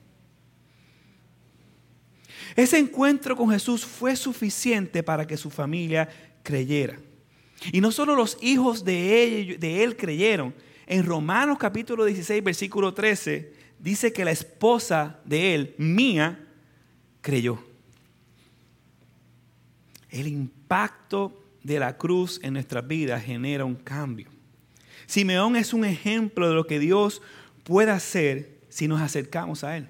Ese 2.56 2.78
encuentro 2.78 3.36
con 3.36 3.50
Jesús 3.50 3.84
fue 3.84 4.16
suficiente 4.16 5.02
para 5.02 5.26
que 5.26 5.36
su 5.36 5.50
familia 5.50 6.08
creyera. 6.42 6.98
Y 7.72 7.80
no 7.80 7.92
solo 7.92 8.14
los 8.14 8.38
hijos 8.40 8.84
de 8.84 9.58
él, 9.60 9.96
creyeron. 9.96 10.54
En 10.86 11.04
Romanos 11.04 11.58
capítulo 11.58 12.04
16, 12.04 12.42
versículo 12.42 12.94
13, 12.94 13.52
dice 13.78 14.12
que 14.12 14.24
la 14.24 14.32
esposa 14.32 15.20
de 15.24 15.54
él, 15.54 15.74
Mía, 15.78 16.46
creyó. 17.20 17.62
El 20.08 20.26
impacto 20.26 21.40
de 21.62 21.78
la 21.78 21.96
cruz 21.96 22.40
en 22.42 22.54
nuestras 22.54 22.86
vidas 22.86 23.22
genera 23.22 23.64
un 23.64 23.76
cambio. 23.76 24.28
Simeón 25.06 25.56
es 25.56 25.72
un 25.72 25.84
ejemplo 25.84 26.48
de 26.48 26.54
lo 26.54 26.66
que 26.66 26.78
Dios 26.78 27.22
puede 27.62 27.90
hacer 27.90 28.60
si 28.68 28.88
nos 28.88 29.00
acercamos 29.00 29.64
a 29.64 29.76
Él. 29.76 29.88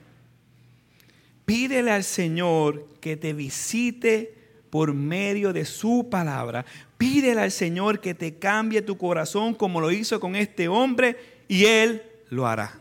Pídele 1.50 1.90
al 1.90 2.04
Señor 2.04 2.86
que 3.00 3.16
te 3.16 3.32
visite 3.32 4.32
por 4.70 4.94
medio 4.94 5.52
de 5.52 5.64
su 5.64 6.06
palabra. 6.08 6.64
Pídele 6.96 7.40
al 7.40 7.50
Señor 7.50 8.00
que 8.00 8.14
te 8.14 8.36
cambie 8.38 8.82
tu 8.82 8.96
corazón 8.96 9.54
como 9.54 9.80
lo 9.80 9.90
hizo 9.90 10.20
con 10.20 10.36
este 10.36 10.68
hombre 10.68 11.16
y 11.48 11.64
Él 11.64 12.04
lo 12.28 12.46
hará. 12.46 12.78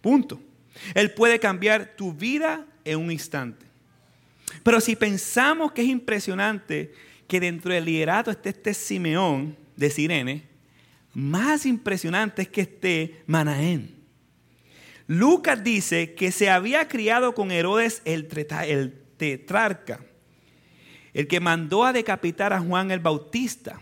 Punto. 0.00 0.40
Él 0.94 1.12
puede 1.12 1.38
cambiar 1.38 1.96
tu 1.96 2.14
vida 2.14 2.64
en 2.82 2.98
un 2.98 3.12
instante. 3.12 3.66
Pero 4.62 4.80
si 4.80 4.96
pensamos 4.96 5.72
que 5.72 5.82
es 5.82 5.88
impresionante 5.88 6.94
que 7.28 7.40
dentro 7.40 7.74
del 7.74 7.84
liderato 7.84 8.30
esté 8.30 8.48
este 8.48 8.72
Simeón 8.72 9.54
de 9.76 9.90
Sirene, 9.90 10.44
más 11.12 11.66
impresionante 11.66 12.40
es 12.40 12.48
que 12.48 12.62
esté 12.62 13.22
Manaén. 13.26 13.95
Lucas 15.06 15.62
dice 15.62 16.14
que 16.14 16.32
se 16.32 16.50
había 16.50 16.88
criado 16.88 17.34
con 17.34 17.52
Herodes 17.52 18.02
el, 18.04 18.26
tetrarca, 19.16 20.00
el 21.14 21.28
que 21.28 21.40
mandó 21.40 21.84
a 21.84 21.92
decapitar 21.92 22.52
a 22.52 22.60
Juan 22.60 22.90
el 22.90 23.00
Bautista. 23.00 23.80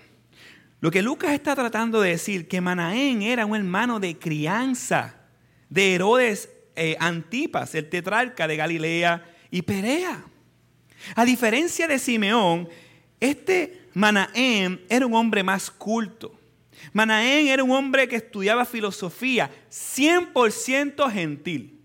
Lo 0.80 0.90
que 0.90 1.00
Lucas 1.00 1.32
está 1.32 1.54
tratando 1.54 2.02
de 2.02 2.10
decir, 2.10 2.46
que 2.46 2.60
Manaén 2.60 3.22
era 3.22 3.46
un 3.46 3.56
hermano 3.56 4.00
de 4.00 4.18
crianza 4.18 5.16
de 5.70 5.94
Herodes 5.94 6.50
eh, 6.76 6.96
Antipas, 7.00 7.74
el 7.74 7.88
tetrarca 7.88 8.46
de 8.46 8.56
Galilea 8.56 9.24
y 9.50 9.62
Perea. 9.62 10.24
A 11.16 11.24
diferencia 11.24 11.88
de 11.88 11.98
Simeón, 11.98 12.68
este 13.18 13.88
Manaén 13.94 14.84
era 14.90 15.06
un 15.06 15.14
hombre 15.14 15.42
más 15.42 15.70
culto. 15.70 16.38
Manaén 16.92 17.49
era 17.49 17.64
un 17.64 17.70
hombre 17.70 18.09
que 18.09 18.16
estudiaba 18.16 18.64
filosofía, 18.64 19.51
100% 19.70 21.11
gentil, 21.11 21.81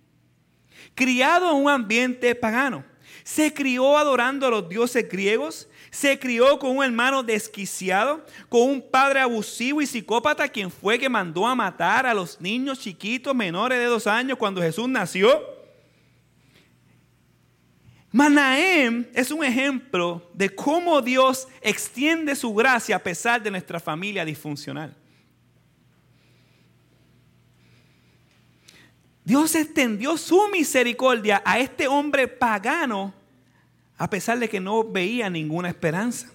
criado 0.96 1.50
en 1.52 1.64
un 1.64 1.70
ambiente 1.70 2.34
pagano. 2.36 2.84
Se 3.24 3.54
crió 3.54 3.98
adorando 3.98 4.48
a 4.48 4.50
los 4.50 4.70
dioses 4.70 5.08
griegos 5.08 5.70
se 5.92 6.20
crió 6.20 6.60
con 6.60 6.78
un 6.78 6.84
hermano 6.84 7.24
desquiciado, 7.24 8.24
con 8.48 8.62
un 8.62 8.82
padre 8.82 9.22
abusivo 9.22 9.82
y 9.82 9.88
psicópata, 9.88 10.48
quien 10.48 10.70
fue 10.70 11.00
que 11.00 11.10
mandó 11.10 11.48
a 11.48 11.56
matar 11.56 12.06
a 12.06 12.14
los 12.14 12.40
niños 12.40 12.80
chiquitos 12.80 13.36
menores 13.36 13.80
de 13.80 13.86
dos 13.86 14.08
años 14.08 14.38
cuando 14.38 14.62
Jesús 14.62 14.88
nació. 14.88 15.59
Manaem 18.12 19.08
es 19.14 19.30
un 19.30 19.44
ejemplo 19.44 20.30
de 20.34 20.54
cómo 20.54 21.02
Dios 21.02 21.48
extiende 21.62 22.36
su 22.36 22.54
gracia 22.54 22.96
a 22.96 23.04
pesar 23.04 23.42
de 23.42 23.52
nuestra 23.52 23.80
familia 23.80 24.26
disfuncional. 24.26 24.96
Dios 29.24 29.54
extendió 29.54 30.18
su 30.18 30.48
misericordia 30.48 31.44
a 31.46 31.60
este 31.60 31.88
hombre 31.88 32.28
pagano 32.28 33.14
a 33.96 34.10
pesar 34.10 34.40
de 34.40 34.50
que 34.50 34.60
no 34.60 34.84
veía 34.84 35.30
ninguna 35.30 35.70
esperanza. 35.70 36.32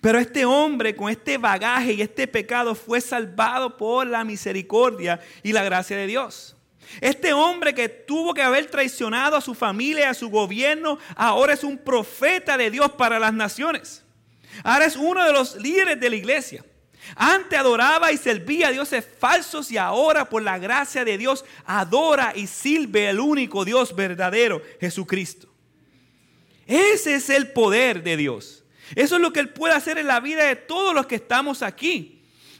Pero 0.00 0.18
este 0.18 0.44
hombre 0.44 0.96
con 0.96 1.10
este 1.10 1.38
bagaje 1.38 1.92
y 1.92 2.02
este 2.02 2.26
pecado 2.26 2.74
fue 2.74 3.00
salvado 3.00 3.76
por 3.76 4.06
la 4.06 4.24
misericordia 4.24 5.20
y 5.42 5.52
la 5.52 5.62
gracia 5.62 5.96
de 5.96 6.06
Dios. 6.06 6.55
Este 7.00 7.32
hombre 7.32 7.74
que 7.74 7.88
tuvo 7.88 8.32
que 8.34 8.42
haber 8.42 8.66
traicionado 8.66 9.36
a 9.36 9.40
su 9.40 9.54
familia 9.54 10.06
y 10.06 10.08
a 10.08 10.14
su 10.14 10.28
gobierno, 10.28 10.98
ahora 11.14 11.52
es 11.52 11.64
un 11.64 11.78
profeta 11.78 12.56
de 12.56 12.70
Dios 12.70 12.92
para 12.92 13.18
las 13.18 13.32
naciones. 13.32 14.04
Ahora 14.62 14.86
es 14.86 14.96
uno 14.96 15.24
de 15.24 15.32
los 15.32 15.56
líderes 15.56 16.00
de 16.00 16.10
la 16.10 16.16
iglesia. 16.16 16.64
Antes 17.14 17.58
adoraba 17.58 18.10
y 18.10 18.16
servía 18.16 18.68
a 18.68 18.72
dioses 18.72 19.04
falsos 19.18 19.70
y 19.70 19.76
ahora 19.76 20.28
por 20.28 20.42
la 20.42 20.58
gracia 20.58 21.04
de 21.04 21.18
Dios 21.18 21.44
adora 21.64 22.32
y 22.34 22.46
sirve 22.46 23.08
al 23.08 23.20
único 23.20 23.64
Dios 23.64 23.94
verdadero, 23.94 24.60
Jesucristo. 24.80 25.48
Ese 26.66 27.14
es 27.14 27.30
el 27.30 27.52
poder 27.52 28.02
de 28.02 28.16
Dios. 28.16 28.64
Eso 28.94 29.16
es 29.16 29.22
lo 29.22 29.32
que 29.32 29.40
Él 29.40 29.50
puede 29.50 29.74
hacer 29.74 29.98
en 29.98 30.06
la 30.06 30.20
vida 30.20 30.44
de 30.44 30.56
todos 30.56 30.94
los 30.94 31.06
que 31.06 31.16
estamos 31.16 31.62
aquí. 31.62 32.15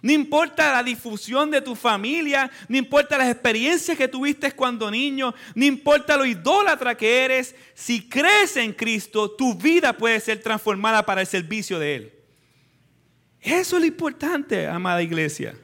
No 0.06 0.12
importa 0.12 0.70
la 0.70 0.84
difusión 0.84 1.50
de 1.50 1.60
tu 1.60 1.74
familia, 1.74 2.48
no 2.68 2.76
importa 2.76 3.18
las 3.18 3.28
experiencias 3.28 3.98
que 3.98 4.06
tuviste 4.06 4.52
cuando 4.52 4.88
niño, 4.88 5.34
no 5.52 5.64
importa 5.64 6.16
lo 6.16 6.24
idólatra 6.24 6.96
que 6.96 7.24
eres, 7.24 7.56
si 7.74 8.08
crees 8.08 8.56
en 8.56 8.72
Cristo, 8.72 9.28
tu 9.32 9.54
vida 9.54 9.92
puede 9.92 10.20
ser 10.20 10.40
transformada 10.40 11.04
para 11.04 11.22
el 11.22 11.26
servicio 11.26 11.80
de 11.80 11.96
Él. 11.96 12.12
Eso 13.40 13.78
es 13.78 13.80
lo 13.80 13.86
importante, 13.88 14.68
amada 14.68 15.02
iglesia. 15.02 15.56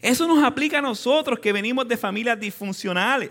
Eso 0.00 0.26
nos 0.26 0.42
aplica 0.42 0.78
a 0.78 0.80
nosotros 0.80 1.38
que 1.38 1.52
venimos 1.52 1.86
de 1.86 1.98
familias 1.98 2.40
disfuncionales, 2.40 3.28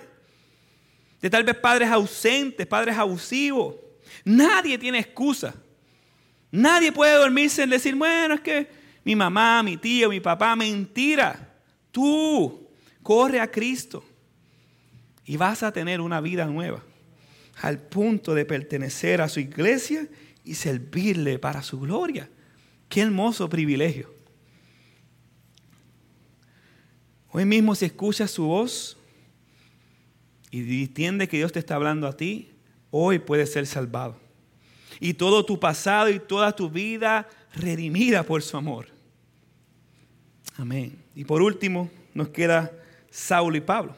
de 1.19 1.27
tal 1.27 1.43
vez 1.43 1.55
padres 1.55 1.89
ausentes, 1.89 2.67
padres 2.67 2.95
abusivos. 2.95 3.77
Nadie 4.23 4.77
tiene 4.77 4.99
excusa. 4.99 5.55
Nadie 6.51 6.91
puede 6.91 7.13
dormirse 7.13 7.63
en 7.63 7.71
decir, 7.71 7.95
bueno, 7.95 8.35
es 8.35 8.41
que 8.41 8.78
mi 9.09 9.15
mamá, 9.15 9.63
mi 9.63 9.75
tío, 9.75 10.07
mi 10.07 10.19
papá, 10.19 10.55
mentira. 10.55 11.51
Tú 11.91 12.69
corre 13.01 13.39
a 13.39 13.49
Cristo 13.49 14.03
y 15.25 15.35
vas 15.35 15.63
a 15.63 15.71
tener 15.71 15.99
una 15.99 16.21
vida 16.21 16.45
nueva, 16.45 16.83
al 17.59 17.79
punto 17.79 18.35
de 18.35 18.45
pertenecer 18.45 19.19
a 19.19 19.27
su 19.27 19.39
iglesia 19.39 20.07
y 20.45 20.53
servirle 20.53 21.39
para 21.39 21.63
su 21.63 21.79
gloria. 21.79 22.29
Qué 22.87 23.01
hermoso 23.01 23.49
privilegio. 23.49 24.13
Hoy 27.31 27.45
mismo 27.45 27.73
si 27.73 27.85
escuchas 27.85 28.29
su 28.29 28.43
voz 28.43 28.95
y 30.51 30.83
entiende 30.83 31.27
que 31.27 31.37
Dios 31.37 31.51
te 31.51 31.57
está 31.57 31.73
hablando 31.73 32.05
a 32.05 32.15
ti, 32.15 32.51
hoy 32.91 33.17
puedes 33.17 33.51
ser 33.51 33.65
salvado. 33.65 34.19
Y 34.99 35.15
todo 35.15 35.43
tu 35.45 35.59
pasado 35.59 36.11
y 36.11 36.19
toda 36.19 36.55
tu 36.55 36.69
vida 36.69 37.27
redimida 37.55 38.21
por 38.21 38.43
su 38.43 38.55
amor. 38.55 38.98
Amén. 40.59 41.01
Y 41.15 41.23
por 41.23 41.41
último 41.41 41.89
nos 42.13 42.27
queda 42.27 42.69
Saulo 43.09 43.55
y 43.55 43.61
Pablo. 43.61 43.95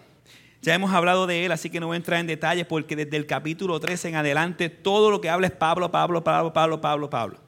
Ya 0.62 0.76
hemos 0.76 0.94
hablado 0.94 1.26
de 1.26 1.44
él, 1.44 1.52
así 1.52 1.72
que 1.72 1.80
no 1.80 1.88
voy 1.88 1.96
a 1.96 1.98
entrar 1.98 2.20
en 2.20 2.28
detalles 2.28 2.68
porque 2.68 2.96
desde 2.96 3.18
el 3.18 3.26
capítulo 3.26 3.80
13 3.80 4.10
en 4.10 4.16
adelante 4.16 4.70
todo 4.70 5.10
lo 5.10 5.20
que 5.22 5.30
habla 5.32 5.48
es 5.48 5.54
Pablo, 5.54 5.90
Pablo, 5.90 6.24
Pablo, 6.24 6.54
Pablo, 6.54 6.80
Pablo, 6.80 7.10
Pablo. 7.10 7.40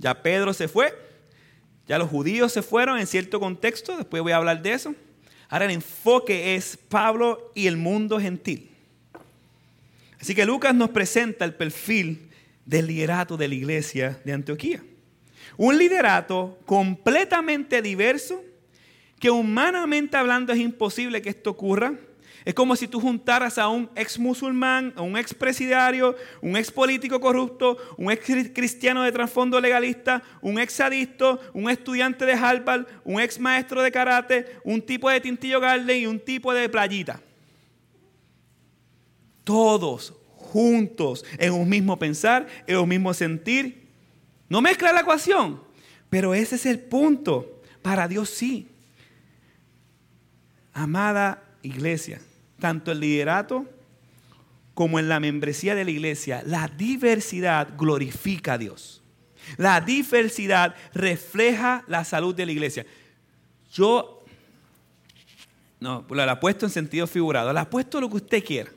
Ya 0.00 0.20
Pedro 0.20 0.52
se 0.52 0.66
fue, 0.66 0.92
ya 1.86 1.96
los 1.96 2.10
judíos 2.10 2.50
se 2.50 2.62
fueron 2.62 2.98
en 2.98 3.06
cierto 3.06 3.38
contexto, 3.38 3.96
después 3.96 4.20
voy 4.20 4.32
a 4.32 4.36
hablar 4.36 4.60
de 4.62 4.72
eso. 4.72 4.96
Ahora 5.48 5.66
el 5.66 5.70
enfoque 5.70 6.56
es 6.56 6.76
Pablo 6.88 7.52
y 7.54 7.68
el 7.68 7.76
mundo 7.76 8.18
gentil. 8.18 8.68
Así 10.20 10.34
que 10.34 10.44
Lucas 10.44 10.74
nos 10.74 10.90
presenta 10.90 11.44
el 11.44 11.54
perfil 11.54 12.30
del 12.66 12.88
liderato 12.88 13.36
de 13.36 13.46
la 13.46 13.54
iglesia 13.54 14.20
de 14.24 14.32
Antioquía. 14.32 14.82
Un 15.56 15.78
liderato 15.78 16.58
completamente 16.66 17.80
diverso, 17.82 18.42
que 19.20 19.30
humanamente 19.30 20.16
hablando 20.16 20.52
es 20.52 20.58
imposible 20.58 21.22
que 21.22 21.30
esto 21.30 21.50
ocurra, 21.50 21.94
es 22.44 22.52
como 22.52 22.76
si 22.76 22.86
tú 22.86 23.00
juntaras 23.00 23.56
a 23.56 23.68
un 23.68 23.88
ex 23.94 24.18
musulmán, 24.18 24.92
a 24.96 25.02
un 25.02 25.16
ex 25.16 25.32
presidiario, 25.32 26.14
un 26.42 26.56
ex 26.56 26.70
político 26.70 27.18
corrupto, 27.18 27.78
un 27.96 28.12
ex 28.12 28.50
cristiano 28.52 29.02
de 29.02 29.12
trasfondo 29.12 29.58
legalista, 29.60 30.22
un 30.42 30.58
ex 30.58 30.78
adicto, 30.80 31.40
un 31.54 31.70
estudiante 31.70 32.26
de 32.26 32.34
Harvard, 32.34 32.86
un 33.02 33.18
ex 33.18 33.40
maestro 33.40 33.82
de 33.82 33.90
karate, 33.90 34.46
un 34.62 34.82
tipo 34.82 35.08
de 35.08 35.22
tintillo 35.22 35.58
garden 35.58 36.02
y 36.02 36.06
un 36.06 36.20
tipo 36.20 36.52
de 36.52 36.68
playita. 36.68 37.22
Todos 39.42 40.12
juntos 40.36 41.24
en 41.38 41.54
un 41.54 41.66
mismo 41.66 41.98
pensar, 41.98 42.46
en 42.66 42.76
un 42.76 42.88
mismo 42.88 43.14
sentir. 43.14 43.83
No 44.48 44.60
mezcla 44.60 44.92
la 44.92 45.00
ecuación, 45.00 45.62
pero 46.10 46.34
ese 46.34 46.56
es 46.56 46.66
el 46.66 46.78
punto. 46.78 47.62
Para 47.82 48.08
Dios 48.08 48.30
sí. 48.30 48.68
Amada 50.72 51.42
iglesia, 51.62 52.20
tanto 52.58 52.92
el 52.92 53.00
liderato 53.00 53.66
como 54.74 54.98
en 54.98 55.08
la 55.08 55.20
membresía 55.20 55.74
de 55.74 55.84
la 55.84 55.90
iglesia, 55.90 56.42
la 56.44 56.68
diversidad 56.68 57.68
glorifica 57.76 58.54
a 58.54 58.58
Dios. 58.58 59.02
La 59.56 59.80
diversidad 59.80 60.74
refleja 60.92 61.84
la 61.86 62.04
salud 62.04 62.34
de 62.34 62.46
la 62.46 62.52
iglesia. 62.52 62.84
Yo, 63.72 64.24
no, 65.80 66.04
la 66.10 66.32
he 66.32 66.36
puesto 66.36 66.66
en 66.66 66.72
sentido 66.72 67.06
figurado, 67.06 67.52
la 67.52 67.68
puesto 67.68 68.00
lo 68.00 68.08
que 68.08 68.16
usted 68.16 68.44
quiera. 68.44 68.70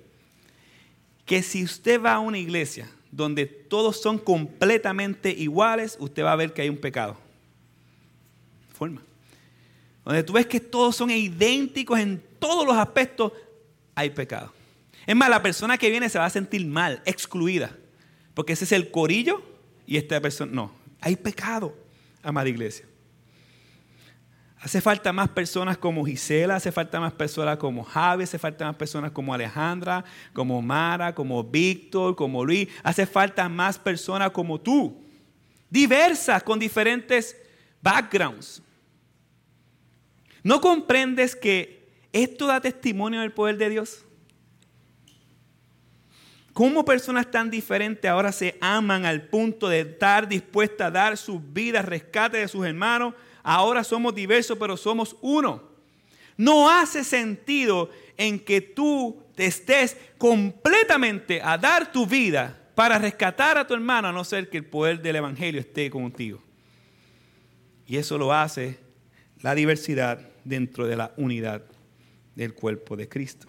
Que 1.26 1.42
si 1.42 1.64
usted 1.64 2.02
va 2.02 2.14
a 2.14 2.20
una 2.20 2.38
iglesia 2.38 2.90
donde 3.18 3.48
todos 3.48 4.00
son 4.00 4.20
completamente 4.20 5.32
iguales, 5.32 5.98
usted 6.00 6.24
va 6.24 6.34
a 6.34 6.36
ver 6.36 6.54
que 6.54 6.62
hay 6.62 6.70
un 6.70 6.78
pecado. 6.78 7.18
Forma. 8.78 9.02
Donde 10.06 10.22
tú 10.22 10.34
ves 10.34 10.46
que 10.46 10.60
todos 10.60 10.96
son 10.96 11.10
idénticos 11.10 12.00
en 12.00 12.24
todos 12.38 12.64
los 12.64 12.78
aspectos, 12.78 13.34
hay 13.96 14.12
pecado. 14.12 14.54
Es 15.08 15.16
más, 15.16 15.32
la 15.32 15.42
persona 15.42 15.80
que 15.80 15.90
viene 15.90 16.10
se 16.10 16.20
va 16.20 16.26
a 16.26 16.30
sentir 16.30 16.64
mal, 16.68 17.02
excluida, 17.06 17.76
porque 18.36 18.54
ese 18.54 18.66
es 18.66 18.72
el 18.72 18.92
corillo 18.92 19.42
y 19.88 19.98
esta 19.98 20.22
persona, 20.22 20.52
no, 20.52 20.72
hay 21.02 21.16
pecado, 21.16 21.76
amada 22.22 22.48
iglesia. 22.48 22.86
Hace 24.60 24.82
falta 24.82 25.14
más 25.14 25.30
personas 25.30 25.78
como 25.78 26.04
Gisela, 26.06 26.56
hace 26.56 26.72
falta 26.72 27.00
más 27.00 27.14
personas 27.14 27.58
como 27.58 27.84
Javi, 27.84 28.24
hace 28.24 28.40
falta 28.40 28.66
más 28.66 28.76
personas 28.76 29.12
como 29.12 29.34
Alejandra, 29.34 30.04
como 30.34 30.62
Mara, 30.62 31.14
como 31.14 31.44
Víctor, 31.44 32.16
como 32.16 32.44
Luis. 32.44 32.68
Hace 32.84 33.06
falta 33.06 33.48
más 33.50 33.78
personas 33.78 34.32
como 34.32 34.60
tú, 34.60 35.04
diversas, 35.70 36.42
con 36.42 36.58
diferentes 36.58 37.38
backgrounds. 37.82 38.64
¿No 40.44 40.60
comprendes 40.60 41.36
que 41.36 41.78
esto 42.24 42.48
da 42.48 42.60
testimonio 42.60 43.22
del 43.22 43.32
poder 43.32 43.58
de 43.58 43.70
Dios. 43.70 44.04
¿Cómo 46.54 46.84
personas 46.84 47.30
tan 47.30 47.52
diferentes 47.52 48.10
ahora 48.10 48.32
se 48.32 48.58
aman 48.60 49.06
al 49.06 49.28
punto 49.30 49.70
de 49.70 49.82
estar 49.82 50.28
dispuestas 50.28 50.88
a 50.88 50.92
dar 50.92 51.18
sus 51.18 51.40
vidas, 51.54 51.86
rescate 51.86 52.38
de 52.38 52.48
sus 52.48 52.66
hermanos? 52.66 53.14
Ahora 53.50 53.86
somos 53.86 54.14
diversos, 54.14 54.58
pero 54.58 54.76
somos 54.76 55.16
uno. 55.22 55.64
No 56.36 56.70
hace 56.70 57.06
sentido 57.06 57.90
en 58.18 58.42
que 58.42 58.60
tú 58.60 59.24
estés 59.38 59.96
completamente 60.18 61.42
a 61.42 61.58
dar 61.58 61.90
tu 61.90 62.06
vida 62.06 62.62
para 62.76 63.00
rescatar 63.00 63.58
a 63.58 63.66
tu 63.66 63.74
hermano, 63.74 64.10
a 64.10 64.12
no 64.12 64.26
ser 64.26 64.50
que 64.50 64.58
el 64.58 64.66
poder 64.66 65.02
del 65.02 65.16
Evangelio 65.16 65.62
esté 65.62 65.90
contigo. 65.90 66.44
Y 67.88 67.96
eso 67.96 68.18
lo 68.18 68.34
hace 68.34 68.80
la 69.40 69.56
diversidad 69.56 70.20
dentro 70.44 70.86
de 70.86 70.98
la 70.98 71.14
unidad 71.16 71.64
del 72.36 72.54
cuerpo 72.54 72.98
de 72.98 73.08
Cristo. 73.08 73.48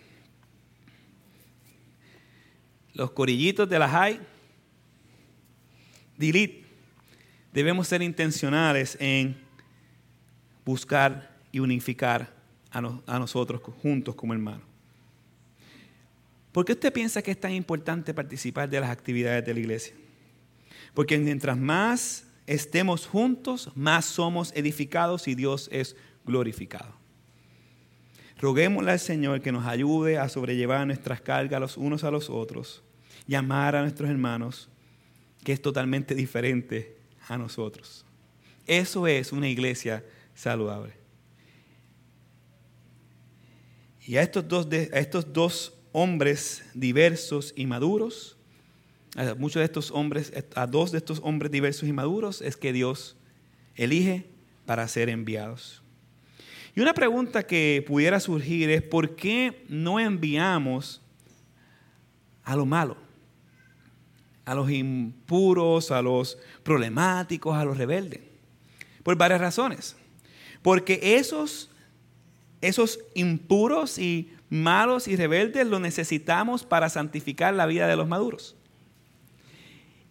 Los 2.92 3.10
corillitos 3.10 3.68
de 3.68 3.78
la 3.80 3.88
high, 3.88 4.20
delete, 6.16 6.64
debemos 7.52 7.88
ser 7.88 8.00
intencionales 8.00 8.96
en 9.00 9.47
buscar 10.68 11.30
y 11.50 11.60
unificar 11.60 12.30
a, 12.70 12.78
a 13.06 13.18
nosotros 13.18 13.62
juntos 13.80 14.14
como 14.14 14.34
hermanos. 14.34 14.66
¿Por 16.52 16.66
qué 16.66 16.72
usted 16.72 16.92
piensa 16.92 17.22
que 17.22 17.30
es 17.30 17.40
tan 17.40 17.52
importante 17.52 18.12
participar 18.12 18.68
de 18.68 18.78
las 18.78 18.90
actividades 18.90 19.46
de 19.46 19.54
la 19.54 19.60
iglesia? 19.60 19.94
Porque 20.92 21.16
mientras 21.16 21.56
más 21.56 22.26
estemos 22.46 23.06
juntos, 23.06 23.70
más 23.76 24.04
somos 24.04 24.52
edificados 24.54 25.26
y 25.26 25.34
Dios 25.34 25.70
es 25.72 25.96
glorificado. 26.26 26.92
Roguémosle 28.38 28.90
al 28.90 29.00
Señor 29.00 29.40
que 29.40 29.52
nos 29.52 29.64
ayude 29.64 30.18
a 30.18 30.28
sobrellevar 30.28 30.86
nuestras 30.86 31.22
cargas 31.22 31.62
los 31.62 31.78
unos 31.78 32.04
a 32.04 32.10
los 32.10 32.28
otros 32.28 32.82
y 33.26 33.36
amar 33.36 33.74
a 33.74 33.80
nuestros 33.80 34.10
hermanos, 34.10 34.68
que 35.42 35.54
es 35.54 35.62
totalmente 35.62 36.14
diferente 36.14 36.98
a 37.26 37.38
nosotros. 37.38 38.04
Eso 38.66 39.06
es 39.06 39.32
una 39.32 39.48
iglesia 39.48 40.04
saludable. 40.38 40.92
Y 44.06 44.16
a 44.16 44.22
estos 44.22 44.46
dos, 44.46 44.68
a 44.92 44.98
estos 45.00 45.32
dos 45.32 45.74
hombres 45.90 46.62
diversos 46.74 47.52
y 47.56 47.66
maduros, 47.66 48.36
a 49.16 49.34
muchos 49.34 49.60
de 49.60 49.64
estos 49.64 49.90
hombres, 49.90 50.32
a 50.54 50.66
dos 50.68 50.92
de 50.92 50.98
estos 50.98 51.20
hombres 51.24 51.50
diversos 51.50 51.88
y 51.88 51.92
maduros, 51.92 52.40
es 52.40 52.56
que 52.56 52.72
Dios 52.72 53.16
elige 53.74 54.26
para 54.64 54.86
ser 54.86 55.08
enviados. 55.08 55.82
Y 56.76 56.80
una 56.80 56.94
pregunta 56.94 57.44
que 57.44 57.84
pudiera 57.84 58.20
surgir 58.20 58.70
es, 58.70 58.82
¿por 58.82 59.16
qué 59.16 59.64
no 59.68 59.98
enviamos 59.98 61.02
a 62.44 62.54
lo 62.54 62.64
malo? 62.64 62.96
A 64.44 64.54
los 64.54 64.70
impuros, 64.70 65.90
a 65.90 66.00
los 66.00 66.38
problemáticos, 66.62 67.56
a 67.56 67.64
los 67.64 67.76
rebeldes. 67.76 68.20
Por 69.02 69.16
varias 69.16 69.40
razones. 69.40 69.96
Porque 70.62 71.00
esos, 71.02 71.70
esos 72.60 73.00
impuros 73.14 73.98
y 73.98 74.32
malos 74.50 75.08
y 75.08 75.16
rebeldes 75.16 75.66
los 75.66 75.80
necesitamos 75.80 76.64
para 76.64 76.88
santificar 76.88 77.54
la 77.54 77.66
vida 77.66 77.86
de 77.86 77.96
los 77.96 78.08
maduros. 78.08 78.56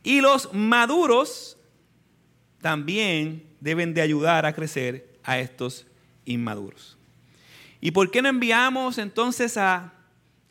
Y 0.03 0.21
los 0.21 0.53
maduros 0.53 1.57
también 2.61 3.43
deben 3.59 3.93
de 3.93 4.01
ayudar 4.01 4.45
a 4.45 4.53
crecer 4.53 5.19
a 5.23 5.39
estos 5.39 5.85
inmaduros. 6.25 6.97
¿Y 7.81 7.91
por 7.91 8.09
qué 8.11 8.21
no 8.21 8.29
enviamos 8.29 8.97
entonces 8.97 9.57
a 9.57 9.93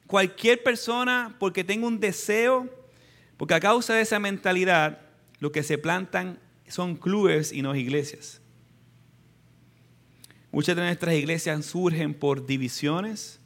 cualquier 0.07 0.63
persona 0.63 1.37
porque 1.39 1.65
tenga 1.65 1.87
un 1.87 1.99
deseo? 1.99 2.69
Porque 3.37 3.55
a 3.55 3.61
causa 3.61 3.95
de 3.95 4.03
esa 4.03 4.19
mentalidad, 4.19 5.01
lo 5.41 5.53
que 5.53 5.63
se 5.63 5.79
plantan 5.79 6.39
son 6.69 6.97
clubes 6.97 7.53
y 7.53 7.63
no 7.63 7.75
iglesias. 7.75 8.41
Muchas 10.57 10.75
de 10.75 10.81
nuestras 10.81 11.15
iglesias 11.15 11.67
surgen 11.67 12.15
por 12.15 12.47
divisiones, 12.47 13.41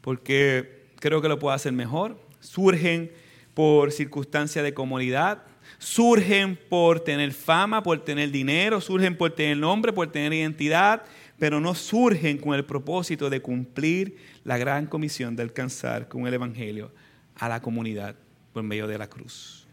porque 0.00 0.86
creo 1.00 1.20
que 1.20 1.26
lo 1.26 1.40
puedo 1.40 1.52
hacer 1.52 1.72
mejor. 1.72 2.20
Surgen 2.38 3.10
por 3.52 3.90
circunstancias 3.90 4.62
de 4.62 4.72
comodidad. 4.72 5.42
Surgen 5.78 6.56
por 6.56 7.00
tener 7.00 7.32
fama, 7.32 7.82
por 7.82 8.04
tener 8.04 8.30
dinero. 8.30 8.80
Surgen 8.80 9.16
por 9.16 9.32
tener 9.32 9.56
nombre, 9.56 9.92
por 9.92 10.12
tener 10.12 10.32
identidad. 10.32 11.02
Pero 11.36 11.58
no 11.58 11.74
surgen 11.74 12.38
con 12.38 12.54
el 12.54 12.64
propósito 12.64 13.28
de 13.28 13.42
cumplir 13.42 14.16
la 14.44 14.56
gran 14.56 14.86
comisión 14.86 15.34
de 15.34 15.42
alcanzar 15.42 16.06
con 16.06 16.28
el 16.28 16.34
Evangelio 16.34 16.92
a 17.34 17.48
la 17.48 17.60
comunidad 17.60 18.14
por 18.52 18.62
medio 18.62 18.86
de 18.86 18.98
la 18.98 19.10
cruz. 19.10 19.66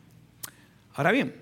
Ahora 0.95 1.11
bien, 1.11 1.35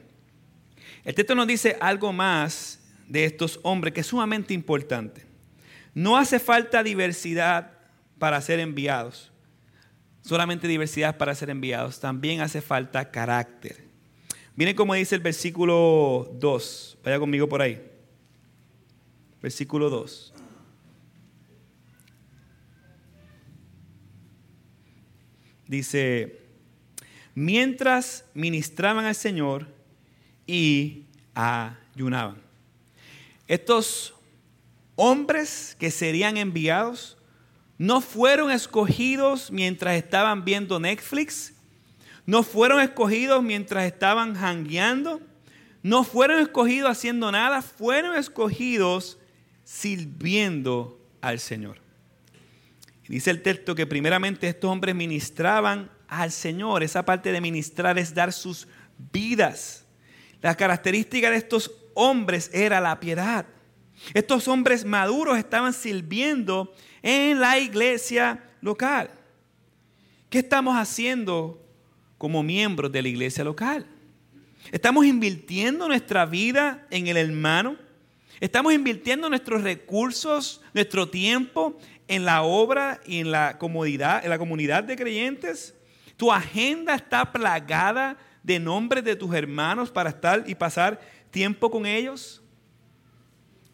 el 1.06 1.16
texto 1.16 1.36
nos 1.36 1.48
dice 1.48 1.78
algo 1.80 2.12
más 2.12 2.81
de 3.12 3.26
estos 3.26 3.60
hombres 3.64 3.94
que 3.94 4.00
es 4.00 4.08
sumamente 4.08 4.54
importante. 4.54 5.26
No 5.94 6.16
hace 6.16 6.40
falta 6.40 6.82
diversidad 6.82 7.74
para 8.18 8.40
ser 8.40 8.62
enviados. 8.62 9.34
Solamente 10.22 10.66
diversidad 10.66 11.18
para 11.18 11.36
ser 11.36 11.50
enviados. 11.50 12.00
También 12.00 12.40
hace 12.40 12.62
falta 12.62 13.12
carácter. 13.12 13.84
Miren 14.56 14.78
cómo 14.78 14.94
dice 14.94 15.16
el 15.16 15.22
versículo 15.22 16.32
2. 16.40 17.00
Vaya 17.04 17.20
conmigo 17.20 17.50
por 17.50 17.62
ahí. 17.62 17.82
Versículo 19.42 19.90
2. 19.90 20.34
Dice, 25.68 26.40
mientras 27.36 28.24
ministraban 28.34 29.04
al 29.04 29.16
Señor 29.16 29.68
y 30.48 31.08
ayunaban. 31.34 32.51
Estos 33.52 34.14
hombres 34.96 35.76
que 35.78 35.92
serían 35.92 36.38
enviados 36.38 37.18
no 37.78 38.00
fueron 38.00 38.50
escogidos 38.50 39.52
mientras 39.52 39.98
estaban 39.98 40.46
viendo 40.46 40.80
Netflix, 40.80 41.54
no 42.26 42.44
fueron 42.44 42.80
escogidos 42.80 43.44
mientras 43.44 43.84
estaban 43.84 44.38
hangueando, 44.38 45.20
no 45.84 46.06
fueron 46.06 46.40
escogidos 46.40 46.92
haciendo 46.92 47.30
nada, 47.30 47.62
fueron 47.62 48.16
escogidos 48.16 49.20
sirviendo 49.66 50.98
al 51.20 51.42
Señor. 51.42 51.82
Dice 53.10 53.32
el 53.32 53.42
texto 53.42 53.76
que 53.76 53.86
primeramente 53.86 54.48
estos 54.48 54.72
hombres 54.72 54.96
ministraban 54.96 55.92
al 56.08 56.32
Señor. 56.32 56.84
Esa 56.84 57.04
parte 57.04 57.34
de 57.34 57.42
ministrar 57.42 58.00
es 58.00 58.14
dar 58.14 58.32
sus 58.32 58.70
vidas. 59.12 59.84
La 60.42 60.56
característica 60.56 61.30
de 61.30 61.36
estos 61.36 61.81
hombres 61.94 62.50
era 62.54 62.80
la 62.80 63.00
piedad. 63.00 63.46
Estos 64.14 64.48
hombres 64.48 64.86
maduros 64.86 65.38
estaban 65.38 65.74
sirviendo 65.74 66.74
en 67.02 67.40
la 67.40 67.60
iglesia 67.60 68.44
local. 68.62 69.12
¿Qué 70.30 70.40
estamos 70.40 70.76
haciendo 70.76 71.62
como 72.18 72.44
miembros 72.44 72.92
de 72.92 73.02
la 73.02 73.10
iglesia 73.10 73.44
local? 73.44 73.86
¿Estamos 74.72 75.06
invirtiendo 75.06 75.88
nuestra 75.88 76.26
vida 76.26 76.86
en 76.90 77.08
el 77.08 77.18
hermano? 77.18 77.76
¿Estamos 78.40 78.74
invirtiendo 78.74 79.30
nuestros 79.30 79.64
recursos, 79.64 80.62
nuestro 80.74 81.10
tiempo 81.10 81.78
en 82.08 82.26
la 82.26 82.44
obra 82.44 83.02
y 83.06 83.20
en 83.20 83.32
la 83.32 83.58
comodidad, 83.58 84.24
en 84.24 84.30
la 84.30 84.38
comunidad 84.38 84.84
de 84.84 84.96
creyentes? 84.96 85.76
¿Tu 86.18 86.32
agenda 86.32 86.96
está 86.96 87.32
plagada 87.32 88.18
de 88.44 88.60
nombres 88.60 89.04
de 89.04 89.16
tus 89.16 89.34
hermanos 89.34 89.92
para 89.92 90.10
estar 90.10 90.44
y 90.48 90.56
pasar 90.56 91.00
tiempo 91.32 91.72
con 91.72 91.86
ellos? 91.86 92.42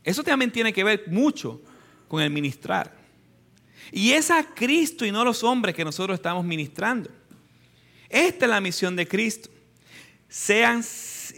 Eso 0.04 0.24
también 0.24 0.52
tiene 0.52 0.72
que 0.72 0.84
ver 0.84 1.04
mucho 1.08 1.62
con 2.08 2.22
el 2.22 2.30
ministrar. 2.30 2.96
Y 3.92 4.12
es 4.12 4.32
a 4.32 4.44
Cristo 4.44 5.06
y 5.06 5.12
no 5.12 5.22
a 5.22 5.26
los 5.26 5.44
hombres 5.44 5.76
que 5.76 5.84
nosotros 5.84 6.16
estamos 6.16 6.46
ministrando. 6.46 7.10
Esta 8.10 8.46
es 8.46 8.50
la 8.50 8.62
misión 8.62 8.96
de 8.96 9.08
Cristo. 9.08 9.50
Sean, 10.30 10.84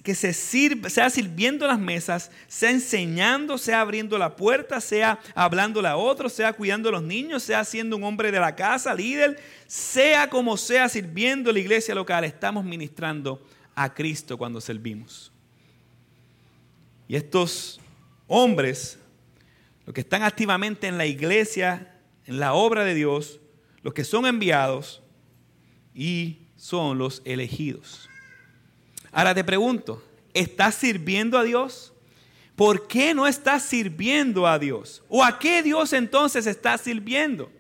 que 0.04 0.16
se 0.16 0.34
sea 0.34 1.10
sirviendo 1.10 1.68
las 1.68 1.80
mesas, 1.80 2.32
sea 2.48 2.72
enseñando, 2.72 3.58
sea 3.58 3.82
abriendo 3.82 4.18
la 4.18 4.36
puerta, 4.36 4.82
sea 4.82 5.20
hablándole 5.36 5.88
a 5.88 5.98
otros, 5.98 6.34
sea 6.34 6.54
cuidando 6.54 6.90
a 6.90 6.94
los 6.94 7.04
niños, 7.04 7.44
sea 7.44 7.64
siendo 7.64 7.98
un 7.98 8.04
hombre 8.04 8.32
de 8.32 8.40
la 8.40 8.56
casa, 8.56 8.94
líder, 8.94 9.40
sea 9.68 10.30
como 10.30 10.58
sea 10.58 10.90
sirviendo 10.90 11.52
la 11.52 11.60
iglesia 11.60 11.94
local. 11.94 12.24
Estamos 12.24 12.66
ministrando 12.66 13.44
a 13.76 13.94
Cristo 13.94 14.38
cuando 14.38 14.60
servimos. 14.60 15.32
Y 17.10 17.16
estos 17.16 17.82
hombres, 18.28 19.00
los 19.88 19.96
que 19.96 20.02
están 20.02 20.22
activamente 20.22 20.86
en 20.86 21.00
la 21.00 21.08
iglesia, 21.08 22.00
en 22.28 22.40
la 22.40 22.54
obra 22.54 22.84
de 22.84 22.94
Dios, 22.94 23.40
los 23.82 23.96
que 23.96 24.04
son 24.04 24.28
enviados 24.28 25.02
y 25.96 26.38
son 26.56 27.00
los 27.00 27.24
elegidos. 27.26 28.08
Ahora 29.12 29.34
te 29.34 29.44
pregunto, 29.44 30.04
¿estás 30.36 30.76
sirviendo 30.76 31.40
a 31.40 31.44
Dios? 31.44 31.94
¿Por 32.56 32.88
qué 32.88 33.16
no 33.16 33.26
estás 33.26 33.64
sirviendo 33.64 34.46
a 34.46 34.60
Dios? 34.60 35.02
¿O 35.10 35.24
a 35.24 35.40
qué 35.40 35.64
Dios 35.64 35.94
entonces 35.94 36.46
estás 36.46 36.82
sirviendo? 36.82 37.52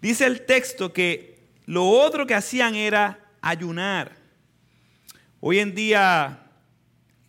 Dice 0.00 0.26
el 0.26 0.46
texto 0.46 0.92
que 0.92 1.40
lo 1.66 1.88
otro 1.88 2.24
que 2.24 2.34
hacían 2.34 2.76
era 2.76 3.18
ayunar. 3.40 4.14
Hoy 5.40 5.58
en 5.58 5.74
día 5.74 6.41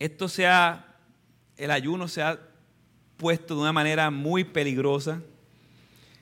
esto 0.06 0.28
se 0.28 0.48
ha 0.48 0.94
el 1.58 1.72
ayuno 1.72 2.08
se 2.08 2.22
ha 2.22 2.40
puesto 3.18 3.56
de 3.56 3.62
una 3.62 3.72
manera 3.74 4.10
muy 4.12 4.44
peligrosa. 4.44 5.22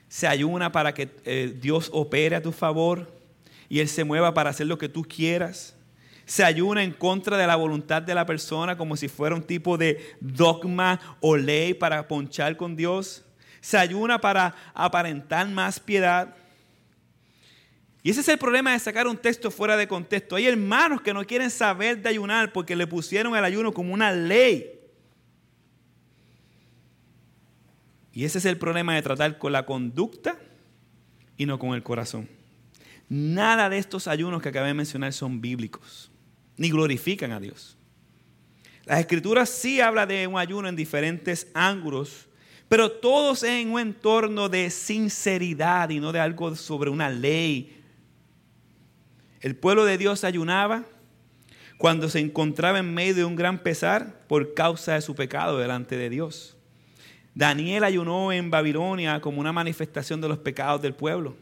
Se 0.08 0.28
ayuna 0.28 0.72
para 0.72 0.94
que 0.94 1.10
eh, 1.26 1.58
Dios 1.60 1.90
opere 1.94 2.36
a 2.36 2.42
tu 2.42 2.52
favor 2.52 3.12
y 3.70 3.80
Él 3.80 3.88
se 3.88 4.04
mueva 4.04 4.34
para 4.34 4.50
hacer 4.50 4.68
lo 4.68 4.78
que 4.78 4.90
tú 4.90 5.04
quieras. 5.04 5.76
Se 6.26 6.44
ayuna 6.44 6.84
en 6.84 6.92
contra 6.92 7.38
de 7.38 7.48
la 7.48 7.56
voluntad 7.56 8.02
de 8.02 8.14
la 8.14 8.26
persona 8.26 8.78
como 8.78 8.96
si 8.96 9.08
fuera 9.08 9.36
un 9.36 9.44
tipo 9.44 9.78
de 9.78 10.16
dogma 10.20 11.00
o 11.20 11.36
ley 11.36 11.74
para 11.74 12.08
ponchar 12.08 12.58
con 12.58 12.76
Dios. 12.76 13.24
Se 13.62 13.78
ayuna 13.78 14.20
para 14.20 14.54
aparentar 14.74 15.48
más 15.50 15.80
piedad. 15.80 16.36
Y 18.04 18.10
ese 18.10 18.22
es 18.22 18.28
el 18.30 18.40
problema 18.40 18.72
de 18.72 18.80
sacar 18.80 19.08
un 19.08 19.18
texto 19.18 19.52
fuera 19.52 19.78
de 19.78 19.88
contexto. 19.88 20.36
Hay 20.36 20.48
hermanos 20.48 21.02
que 21.02 21.14
no 21.14 21.26
quieren 21.26 21.52
saber 21.52 22.02
de 22.02 22.10
ayunar 22.10 22.52
porque 22.52 22.76
le 22.76 22.88
pusieron 22.88 23.36
el 23.36 23.44
ayuno 23.44 23.74
como 23.74 23.94
una 23.94 24.12
ley. 24.12 24.80
Y 28.14 28.26
ese 28.26 28.40
es 28.40 28.46
el 28.46 28.58
problema 28.58 28.96
de 28.96 29.02
tratar 29.02 29.38
con 29.38 29.52
la 29.52 29.66
conducta 29.66 30.38
y 31.38 31.46
no 31.46 31.60
con 31.60 31.76
el 31.76 31.84
corazón. 31.84 32.28
Nada 33.08 33.70
de 33.70 33.78
estos 33.78 34.08
ayunos 34.08 34.42
que 34.42 34.50
acabé 34.50 34.68
de 34.68 34.74
mencionar 34.74 35.14
son 35.14 35.42
bíblicos, 35.42 36.12
ni 36.58 36.70
glorifican 36.70 37.32
a 37.32 37.40
Dios. 37.40 37.78
Las 38.86 39.00
escrituras 39.00 39.50
sí 39.50 39.80
hablan 39.80 40.08
de 40.08 40.28
un 40.28 40.40
ayuno 40.40 40.68
en 40.68 40.76
diferentes 40.76 41.48
ángulos, 41.54 42.28
pero 42.68 42.92
todos 42.92 43.44
en 43.44 43.72
un 43.72 43.80
entorno 43.80 44.50
de 44.50 44.70
sinceridad 44.70 45.90
y 45.90 46.00
no 46.00 46.12
de 46.12 46.20
algo 46.20 46.56
sobre 46.56 46.90
una 46.90 47.10
ley. 47.10 47.81
El 49.42 49.56
pueblo 49.56 49.86
de 49.86 49.98
Dios 49.98 50.24
ayunaba 50.24 50.84
cuando 51.80 52.10
se 52.10 52.20
encontraba 52.20 52.78
en 52.78 52.94
medio 52.94 53.16
de 53.16 53.26
un 53.26 53.36
gran 53.36 53.58
pesar 53.58 54.22
por 54.28 54.54
causa 54.54 54.94
de 54.94 55.02
su 55.02 55.16
pecado 55.16 55.58
delante 55.58 55.98
de 55.98 56.12
Dios. 56.12 56.56
Daniel 57.34 57.84
ayunó 57.84 58.32
en 58.32 58.52
Babilonia 58.52 59.20
como 59.20 59.42
una 59.42 59.52
manifestación 59.52 60.22
de 60.22 60.28
los 60.28 60.38
pecados 60.38 60.82
del 60.84 60.94
pueblo. 60.94 61.36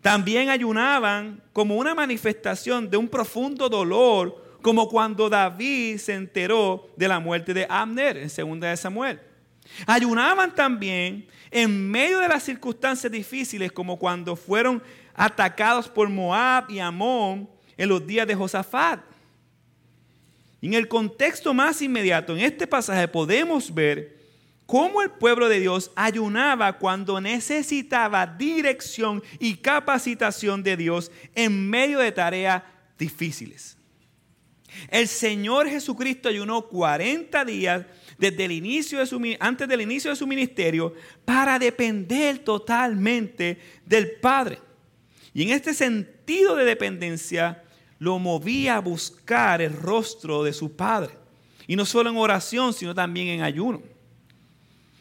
También 0.00 0.48
ayunaban 0.48 1.42
como 1.52 1.76
una 1.76 1.94
manifestación 1.94 2.90
de 2.90 2.96
un 2.96 3.08
profundo 3.08 3.68
dolor, 3.68 4.58
como 4.60 4.88
cuando 4.88 5.28
David 5.28 5.98
se 5.98 6.14
enteró 6.14 6.88
de 6.96 7.06
la 7.06 7.20
muerte 7.20 7.54
de 7.54 7.66
Abner 7.68 8.16
en 8.16 8.30
segunda 8.30 8.70
de 8.70 8.76
Samuel. 8.76 9.20
Ayunaban 9.86 10.54
también 10.54 11.26
en 11.50 11.88
medio 11.90 12.18
de 12.18 12.28
las 12.28 12.42
circunstancias 12.42 13.12
difíciles, 13.12 13.70
como 13.70 13.98
cuando 13.98 14.34
fueron 14.34 14.82
atacados 15.16 15.88
por 15.88 16.08
Moab 16.08 16.70
y 16.70 16.78
Amón 16.78 17.48
en 17.76 17.88
los 17.88 18.06
días 18.06 18.26
de 18.26 18.34
Josafat. 18.34 19.00
En 20.60 20.74
el 20.74 20.88
contexto 20.88 21.54
más 21.54 21.80
inmediato, 21.82 22.36
en 22.36 22.44
este 22.44 22.66
pasaje 22.66 23.08
podemos 23.08 23.72
ver 23.72 24.16
cómo 24.66 25.00
el 25.00 25.10
pueblo 25.10 25.48
de 25.48 25.60
Dios 25.60 25.90
ayunaba 25.94 26.78
cuando 26.78 27.20
necesitaba 27.20 28.26
dirección 28.26 29.22
y 29.38 29.54
capacitación 29.54 30.62
de 30.62 30.76
Dios 30.76 31.10
en 31.34 31.68
medio 31.70 32.00
de 32.00 32.12
tareas 32.12 32.62
difíciles. 32.98 33.76
El 34.88 35.08
Señor 35.08 35.68
Jesucristo 35.68 36.28
ayunó 36.28 36.66
40 36.68 37.44
días 37.44 37.86
desde 38.18 38.44
el 38.44 38.52
inicio 38.52 38.98
de 38.98 39.06
su, 39.06 39.20
antes 39.40 39.68
del 39.68 39.80
inicio 39.80 40.10
de 40.10 40.16
su 40.16 40.26
ministerio 40.26 40.94
para 41.24 41.58
depender 41.58 42.38
totalmente 42.38 43.58
del 43.84 44.12
Padre. 44.20 44.65
Y 45.36 45.42
en 45.42 45.50
este 45.50 45.74
sentido 45.74 46.56
de 46.56 46.64
dependencia 46.64 47.62
lo 47.98 48.18
movía 48.18 48.76
a 48.76 48.80
buscar 48.80 49.60
el 49.60 49.74
rostro 49.74 50.42
de 50.42 50.54
su 50.54 50.74
Padre. 50.74 51.12
Y 51.66 51.76
no 51.76 51.84
solo 51.84 52.08
en 52.08 52.16
oración, 52.16 52.72
sino 52.72 52.94
también 52.94 53.28
en 53.28 53.42
ayuno. 53.42 53.82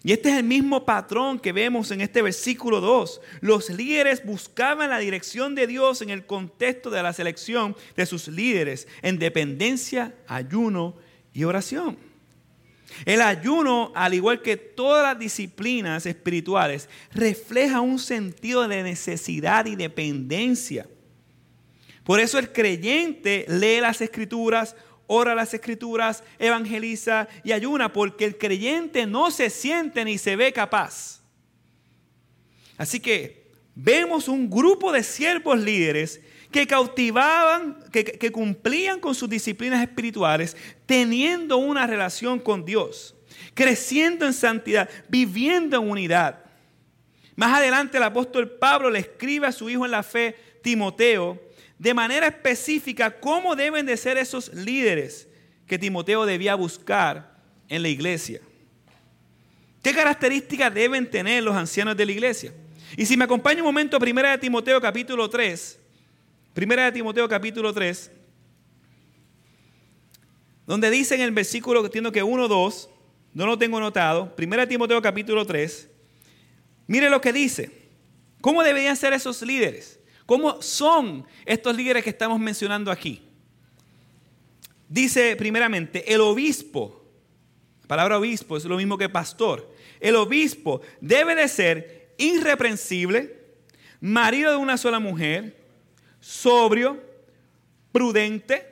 Y 0.03 0.11
este 0.11 0.27
es 0.27 0.35
el 0.35 0.43
mismo 0.43 0.83
patrón 0.83 1.39
que 1.39 1.53
vemos 1.53 1.89
en 1.91 2.01
este 2.01 2.21
versículo 2.21 2.81
2. 2.81 3.21
Los 3.39 3.69
líderes 3.69 4.25
buscaban 4.25 4.89
la 4.89 4.99
dirección 4.99 5.55
de 5.55 5.67
Dios 5.67 6.01
en 6.01 6.09
el 6.09 6.25
contexto 6.25 6.89
de 6.89 7.01
la 7.01 7.13
selección 7.13 7.73
de 7.95 8.05
sus 8.05 8.27
líderes 8.27 8.89
en 9.03 9.17
dependencia, 9.17 10.15
ayuno 10.27 10.97
y 11.33 11.45
oración. 11.45 11.97
El 13.03 13.21
ayuno, 13.21 13.91
al 13.93 14.13
igual 14.13 14.41
que 14.41 14.55
todas 14.55 15.03
las 15.03 15.19
disciplinas 15.19 16.05
espirituales, 16.05 16.87
refleja 17.13 17.81
un 17.81 17.99
sentido 17.99 18.67
de 18.67 18.83
necesidad 18.83 19.65
y 19.65 19.75
dependencia. 19.75 20.87
Por 22.05 22.19
eso 22.19 22.39
el 22.39 22.51
creyente 22.51 23.45
lee 23.49 23.81
las 23.81 23.99
escrituras, 23.99 24.75
ora 25.07 25.35
las 25.35 25.53
escrituras, 25.53 26.23
evangeliza 26.39 27.27
y 27.43 27.51
ayuna, 27.51 27.91
porque 27.91 28.25
el 28.25 28.37
creyente 28.37 29.05
no 29.05 29.31
se 29.31 29.49
siente 29.49 30.05
ni 30.05 30.17
se 30.17 30.35
ve 30.35 30.53
capaz. 30.53 31.21
Así 32.77 32.99
que 32.99 33.51
vemos 33.73 34.27
un 34.27 34.49
grupo 34.49 34.91
de 34.91 35.03
siervos 35.03 35.59
líderes 35.59 36.21
que 36.51 36.67
cautivaban, 36.67 37.77
que, 37.91 38.31
cumplían 38.31 38.99
con 38.99 39.15
sus 39.15 39.29
disciplinas 39.29 39.81
espirituales, 39.81 40.55
teniendo 40.85 41.57
una 41.57 41.87
relación 41.87 42.39
con 42.39 42.65
Dios, 42.65 43.15
creciendo 43.53 44.25
en 44.25 44.33
santidad, 44.33 44.89
viviendo 45.09 45.77
en 45.77 45.89
unidad. 45.89 46.39
Más 47.35 47.57
adelante 47.57 47.97
el 47.97 48.03
apóstol 48.03 48.49
Pablo 48.49 48.89
le 48.89 48.99
escribe 48.99 49.47
a 49.47 49.51
su 49.51 49.69
hijo 49.69 49.85
en 49.85 49.91
la 49.91 50.03
fe, 50.03 50.35
Timoteo, 50.61 51.41
de 51.77 51.93
manera 51.93 52.27
específica 52.27 53.19
cómo 53.19 53.55
deben 53.55 53.85
de 53.85 53.97
ser 53.97 54.17
esos 54.17 54.53
líderes 54.53 55.27
que 55.67 55.77
Timoteo 55.77 56.25
debía 56.25 56.55
buscar 56.55 57.35
en 57.67 57.81
la 57.81 57.89
iglesia. 57.89 58.39
¿Qué 59.83 59.93
características 59.93 60.73
deben 60.73 61.09
tener 61.09 61.43
los 61.43 61.55
ancianos 61.55 61.95
de 61.97 62.05
la 62.05 62.11
iglesia? 62.11 62.53
Y 62.97 63.05
si 63.05 63.17
me 63.17 63.25
acompaña 63.25 63.61
un 63.61 63.67
momento, 63.67 63.99
primera 63.99 64.31
de 64.31 64.37
Timoteo 64.37 64.79
capítulo 64.79 65.29
3, 65.29 65.79
Primera 66.55 66.85
de 66.85 66.93
Timoteo 66.93 67.27
capítulo 67.27 67.73
3, 67.73 68.11
donde 70.65 70.89
dice 70.89 71.13
en 71.13 71.19
el 71.19 71.31
versículo 71.31 71.81
que 71.81 71.87
entiendo 71.87 72.13
que 72.13 72.23
1, 72.23 72.47
2, 72.47 72.89
no 73.33 73.45
lo 73.45 73.57
tengo 73.57 73.77
notado, 73.77 74.33
Primera 74.37 74.61
de 74.61 74.67
Timoteo 74.67 75.01
capítulo 75.01 75.45
3, 75.45 75.89
mire 76.87 77.09
lo 77.09 77.19
que 77.19 77.33
dice. 77.33 77.71
¿Cómo 78.39 78.63
deberían 78.63 78.95
ser 78.95 79.11
esos 79.11 79.41
líderes? 79.41 79.99
¿Cómo 80.25 80.61
son 80.61 81.25
estos 81.45 81.75
líderes 81.75 82.05
que 82.05 82.11
estamos 82.11 82.39
mencionando 82.39 82.89
aquí? 82.89 83.21
Dice 84.87 85.35
primeramente, 85.35 86.13
el 86.13 86.21
obispo, 86.21 87.03
la 87.81 87.87
palabra 87.89 88.17
obispo 88.17 88.55
es 88.55 88.63
lo 88.63 88.77
mismo 88.77 88.97
que 88.97 89.09
pastor, 89.09 89.75
el 89.99 90.15
obispo 90.15 90.79
debe 91.01 91.35
de 91.35 91.49
ser 91.49 92.13
irreprensible, 92.17 93.43
marido 93.99 94.51
de 94.51 94.57
una 94.57 94.77
sola 94.77 94.99
mujer, 94.99 95.54
sobrio, 96.25 96.99
prudente, 97.91 98.65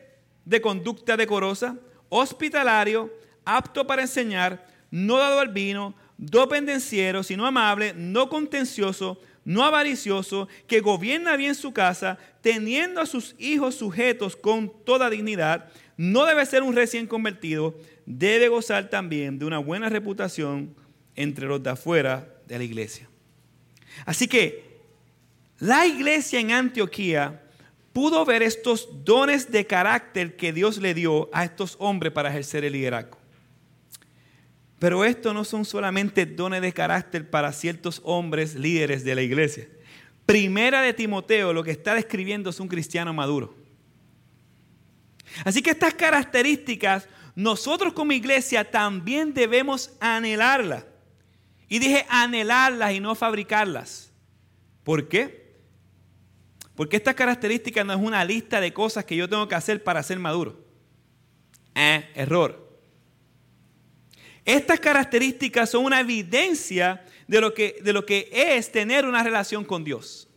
de 0.44 0.60
conducta 0.60 1.16
decorosa, 1.16 1.78
hospitalario, 2.10 3.14
apto 3.46 3.86
para 3.86 4.02
enseñar, 4.02 4.66
no 4.90 5.20
dado 5.20 5.40
al 5.40 5.50
vino, 5.50 5.94
no 6.18 6.50
pendenciero, 6.50 7.22
sino 7.22 7.46
amable, 7.46 7.94
no 7.96 8.28
contencioso, 8.28 9.22
no 9.46 9.64
avaricioso, 9.64 10.48
que 10.66 10.80
gobierna 10.80 11.36
bien 11.36 11.54
su 11.54 11.74
casa, 11.74 12.18
teniendo 12.42 13.00
a 13.00 13.06
sus 13.06 13.36
hijos 13.38 13.76
sujetos 13.76 14.36
con 14.36 14.74
toda 14.84 15.12
dignidad, 15.12 15.70
no 15.96 16.26
debe 16.26 16.48
ser 16.48 16.64
un 16.64 16.76
recién 16.76 17.06
convertido, 17.06 17.76
debe 18.08 18.48
gozar 18.48 18.90
también 18.90 19.38
de 19.38 19.46
una 19.46 19.60
buena 19.60 19.90
reputación 19.90 20.74
entre 21.16 21.46
los 21.46 21.62
de 21.62 21.70
afuera 21.70 22.28
de 22.48 22.58
la 22.58 22.64
iglesia. 22.64 23.08
Así 24.08 24.28
que 24.28 24.74
la 25.60 25.86
iglesia 25.86 26.40
en 26.40 26.52
Antioquía 26.52 27.43
pudo 27.94 28.26
ver 28.26 28.42
estos 28.42 28.90
dones 29.06 29.52
de 29.52 29.66
carácter 29.66 30.36
que 30.36 30.52
Dios 30.52 30.80
le 30.80 30.94
dio 30.94 31.30
a 31.32 31.46
estos 31.46 31.76
hombres 31.80 32.12
para 32.12 32.30
ejercer 32.30 32.66
el 32.66 32.74
liderazgo. 32.74 33.20
Pero 34.80 35.06
estos 35.06 35.34
no 35.34 35.46
son 35.46 35.64
solamente 35.64 36.26
dones 36.26 36.62
de 36.62 36.74
carácter 36.74 37.30
para 37.30 37.54
ciertos 37.54 38.02
hombres 38.04 38.56
líderes 38.56 39.04
de 39.06 39.16
la 39.16 39.22
iglesia. 39.22 39.70
Primera 40.26 40.82
de 40.82 40.94
Timoteo 40.94 41.54
lo 41.54 41.64
que 41.64 41.72
está 41.72 41.94
describiendo 41.94 42.50
es 42.50 42.60
un 42.60 42.68
cristiano 42.68 43.14
maduro. 43.14 43.56
Así 45.46 45.62
que 45.62 45.70
estas 45.70 45.94
características 45.94 47.08
nosotros 47.36 47.94
como 47.94 48.12
iglesia 48.12 48.70
también 48.70 49.34
debemos 49.34 49.92
anhelarlas. 50.00 50.86
Y 51.68 51.80
dije 51.80 52.06
anhelarlas 52.10 52.94
y 52.94 53.00
no 53.00 53.16
fabricarlas. 53.16 54.12
¿Por 54.84 55.08
qué? 55.08 55.43
Porque 56.76 56.98
esta 56.98 57.14
característica 57.14 57.84
no 57.84 57.94
es 57.94 58.00
una 58.00 58.26
lista 58.26 58.60
de 58.60 58.74
cosas 58.74 59.06
que 59.06 59.16
yo 59.16 59.30
tengo 59.30 59.48
que 59.48 59.56
hacer 59.56 59.84
para 59.84 60.02
ser 60.02 60.20
maduro. 60.20 60.64
Eh, 61.76 62.10
error. 62.16 62.64
Estas 64.46 64.80
características 64.80 65.70
son 65.70 65.86
una 65.86 66.00
evidencia 66.00 67.06
de 67.28 67.42
lo, 67.42 67.54
que, 67.54 67.80
de 67.82 67.94
lo 67.94 68.06
que 68.06 68.30
es 68.32 68.72
tener 68.72 69.06
una 69.06 69.24
relación 69.24 69.64
con 69.64 69.84
Dios. 69.84 70.28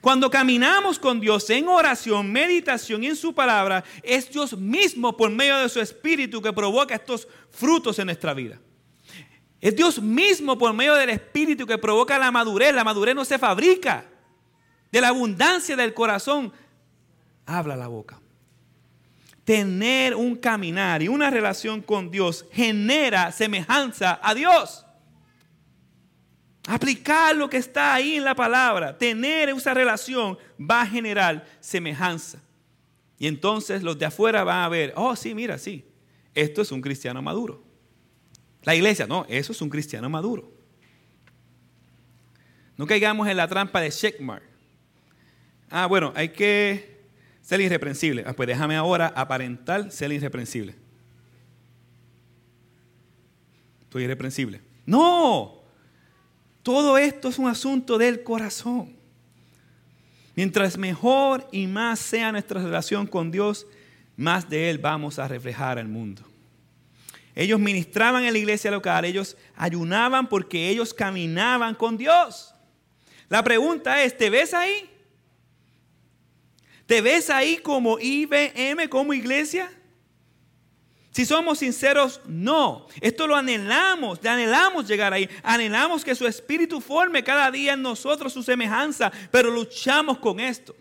Cuando 0.00 0.30
caminamos 0.30 0.98
con 0.98 1.18
Dios 1.18 1.48
en 1.50 1.66
oración, 1.66 2.30
meditación 2.30 3.02
y 3.04 3.08
en 3.08 3.16
su 3.16 3.34
palabra, 3.34 3.84
es 4.02 4.30
Dios 4.30 4.56
mismo 4.56 5.16
por 5.16 5.30
medio 5.30 5.58
de 5.58 5.68
su 5.68 5.80
espíritu 5.80 6.40
que 6.40 6.52
provoca 6.52 6.94
estos 6.94 7.26
frutos 7.50 7.98
en 7.98 8.06
nuestra 8.06 8.34
vida. 8.34 8.60
Es 9.60 9.74
Dios 9.74 10.00
mismo 10.00 10.56
por 10.56 10.72
medio 10.72 10.94
del 10.94 11.10
espíritu 11.10 11.66
que 11.66 11.78
provoca 11.78 12.18
la 12.18 12.30
madurez. 12.30 12.72
La 12.72 12.84
madurez 12.84 13.14
no 13.14 13.24
se 13.24 13.38
fabrica. 13.38 14.04
De 14.90 15.00
la 15.00 15.08
abundancia 15.08 15.76
del 15.76 15.94
corazón 15.94 16.52
habla 17.46 17.76
la 17.76 17.88
boca. 17.88 18.20
Tener 19.44 20.14
un 20.14 20.36
caminar 20.36 21.02
y 21.02 21.08
una 21.08 21.30
relación 21.30 21.80
con 21.80 22.10
Dios 22.10 22.46
genera 22.52 23.32
semejanza 23.32 24.20
a 24.22 24.34
Dios. 24.34 24.84
Aplicar 26.66 27.34
lo 27.34 27.48
que 27.48 27.56
está 27.56 27.94
ahí 27.94 28.16
en 28.16 28.24
la 28.24 28.34
palabra, 28.34 28.96
tener 28.98 29.48
esa 29.48 29.72
relación 29.72 30.36
va 30.60 30.82
a 30.82 30.86
generar 30.86 31.46
semejanza. 31.60 32.42
Y 33.18 33.26
entonces 33.26 33.82
los 33.82 33.98
de 33.98 34.04
afuera 34.04 34.44
van 34.44 34.64
a 34.64 34.68
ver, 34.68 34.92
oh 34.94 35.16
sí, 35.16 35.34
mira, 35.34 35.56
sí, 35.56 35.84
esto 36.34 36.60
es 36.60 36.70
un 36.70 36.82
cristiano 36.82 37.22
maduro. 37.22 37.64
La 38.64 38.74
iglesia, 38.74 39.06
no, 39.06 39.24
eso 39.28 39.52
es 39.52 39.62
un 39.62 39.70
cristiano 39.70 40.10
maduro. 40.10 40.52
No 42.76 42.86
caigamos 42.86 43.26
en 43.28 43.36
la 43.38 43.48
trampa 43.48 43.80
de 43.80 43.90
checkmark. 43.90 44.47
Ah, 45.70 45.86
bueno, 45.86 46.12
hay 46.16 46.30
que 46.30 46.98
ser 47.42 47.60
irreprensible. 47.60 48.24
Ah, 48.26 48.32
pues 48.32 48.46
déjame 48.46 48.76
ahora 48.76 49.12
aparentar 49.14 49.90
ser 49.90 50.12
irreprensible. 50.12 50.74
Estoy 53.82 54.04
irreprensible. 54.04 54.60
No, 54.84 55.62
todo 56.62 56.98
esto 56.98 57.28
es 57.28 57.38
un 57.38 57.48
asunto 57.48 57.96
del 57.98 58.22
corazón. 58.22 58.96
Mientras 60.34 60.76
mejor 60.76 61.48
y 61.50 61.66
más 61.66 61.98
sea 61.98 62.30
nuestra 62.30 62.62
relación 62.62 63.06
con 63.06 63.30
Dios, 63.30 63.66
más 64.16 64.48
de 64.48 64.70
Él 64.70 64.78
vamos 64.78 65.18
a 65.18 65.26
reflejar 65.26 65.78
al 65.78 65.88
mundo. 65.88 66.22
Ellos 67.34 67.58
ministraban 67.58 68.24
en 68.24 68.32
la 68.32 68.38
iglesia 68.38 68.70
local, 68.70 69.04
ellos 69.04 69.36
ayunaban 69.56 70.28
porque 70.28 70.68
ellos 70.68 70.92
caminaban 70.92 71.74
con 71.74 71.96
Dios. 71.96 72.54
La 73.28 73.42
pregunta 73.42 74.02
es, 74.02 74.16
¿te 74.16 74.28
ves 74.28 74.54
ahí? 74.54 74.90
¿Te 76.88 77.02
ves 77.02 77.28
ahí 77.28 77.58
como 77.58 77.98
IBM, 77.98 78.88
como 78.88 79.12
iglesia? 79.12 79.70
Si 81.10 81.26
somos 81.26 81.58
sinceros, 81.58 82.18
no. 82.26 82.86
Esto 83.02 83.26
lo 83.26 83.36
anhelamos, 83.36 84.24
anhelamos 84.24 84.88
llegar 84.88 85.12
ahí. 85.12 85.28
Anhelamos 85.42 86.02
que 86.02 86.14
su 86.14 86.26
espíritu 86.26 86.80
forme 86.80 87.22
cada 87.22 87.50
día 87.50 87.74
en 87.74 87.82
nosotros 87.82 88.32
su 88.32 88.42
semejanza, 88.42 89.12
pero 89.30 89.50
luchamos 89.50 90.16
con 90.16 90.40
esto. 90.40 90.74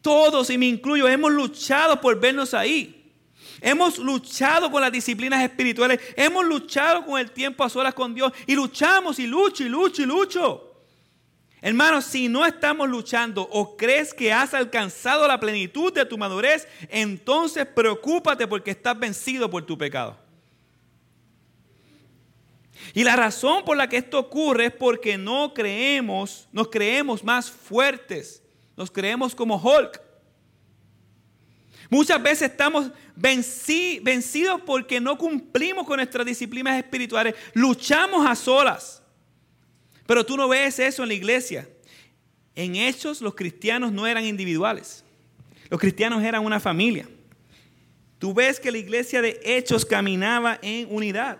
Todos, 0.00 0.48
y 0.48 0.56
me 0.56 0.64
incluyo, 0.64 1.06
hemos 1.06 1.32
luchado 1.32 2.00
por 2.00 2.18
vernos 2.18 2.54
ahí. 2.54 3.12
Hemos 3.60 3.98
luchado 3.98 4.70
con 4.70 4.80
las 4.80 4.90
disciplinas 4.90 5.42
espirituales. 5.42 6.00
Hemos 6.16 6.46
luchado 6.46 7.04
con 7.04 7.20
el 7.20 7.30
tiempo 7.30 7.62
a 7.62 7.68
solas 7.68 7.92
con 7.92 8.14
Dios. 8.14 8.32
Y 8.46 8.54
luchamos 8.54 9.18
y 9.18 9.26
lucho 9.26 9.64
y 9.64 9.68
lucho 9.68 10.00
y 10.00 10.06
lucho. 10.06 10.65
Hermanos, 11.62 12.04
si 12.04 12.28
no 12.28 12.44
estamos 12.44 12.88
luchando 12.88 13.42
o 13.50 13.76
crees 13.76 14.12
que 14.12 14.32
has 14.32 14.52
alcanzado 14.52 15.26
la 15.26 15.40
plenitud 15.40 15.92
de 15.92 16.04
tu 16.04 16.18
madurez, 16.18 16.68
entonces 16.88 17.66
preocúpate 17.66 18.46
porque 18.46 18.70
estás 18.70 18.98
vencido 18.98 19.50
por 19.50 19.64
tu 19.64 19.76
pecado. 19.76 20.16
Y 22.92 23.04
la 23.04 23.16
razón 23.16 23.64
por 23.64 23.76
la 23.76 23.88
que 23.88 23.96
esto 23.96 24.18
ocurre 24.18 24.66
es 24.66 24.72
porque 24.72 25.16
no 25.16 25.54
creemos, 25.54 26.46
nos 26.52 26.68
creemos 26.68 27.24
más 27.24 27.50
fuertes, 27.50 28.42
nos 28.76 28.90
creemos 28.90 29.34
como 29.34 29.56
Hulk. 29.56 30.00
Muchas 31.88 32.22
veces 32.22 32.50
estamos 32.50 32.90
vencidos 33.14 34.60
porque 34.64 35.00
no 35.00 35.16
cumplimos 35.16 35.86
con 35.86 35.96
nuestras 35.96 36.26
disciplinas 36.26 36.76
espirituales, 36.76 37.34
luchamos 37.54 38.26
a 38.28 38.34
solas. 38.34 39.02
Pero 40.06 40.24
tú 40.24 40.36
no 40.36 40.48
ves 40.48 40.78
eso 40.78 41.02
en 41.02 41.08
la 41.08 41.14
iglesia. 41.14 41.68
En 42.54 42.76
hechos 42.76 43.20
los 43.20 43.34
cristianos 43.34 43.92
no 43.92 44.06
eran 44.06 44.24
individuales, 44.24 45.04
los 45.68 45.78
cristianos 45.78 46.22
eran 46.22 46.44
una 46.44 46.58
familia. 46.58 47.06
Tú 48.18 48.32
ves 48.32 48.58
que 48.58 48.72
la 48.72 48.78
iglesia 48.78 49.20
de 49.20 49.38
hechos 49.44 49.84
caminaba 49.84 50.58
en 50.62 50.86
unidad. 50.90 51.38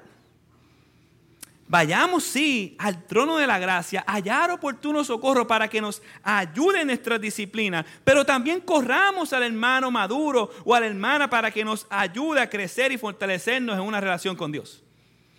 Vayamos, 1.68 2.22
sí, 2.22 2.76
al 2.78 3.06
trono 3.06 3.38
de 3.38 3.46
la 3.46 3.58
gracia, 3.58 4.04
hallar 4.06 4.52
oportuno 4.52 5.02
socorro 5.02 5.46
para 5.48 5.68
que 5.68 5.80
nos 5.80 6.00
ayude 6.22 6.82
en 6.82 6.88
nuestras 6.88 7.20
disciplinas, 7.20 7.84
pero 8.04 8.24
también 8.24 8.60
corramos 8.60 9.32
al 9.32 9.42
hermano 9.42 9.90
maduro 9.90 10.50
o 10.64 10.74
a 10.74 10.80
la 10.80 10.86
hermana 10.86 11.28
para 11.28 11.50
que 11.50 11.64
nos 11.64 11.86
ayude 11.90 12.40
a 12.40 12.48
crecer 12.48 12.92
y 12.92 12.98
fortalecernos 12.98 13.76
en 13.76 13.82
una 13.82 14.00
relación 14.00 14.36
con 14.36 14.52
Dios. 14.52 14.84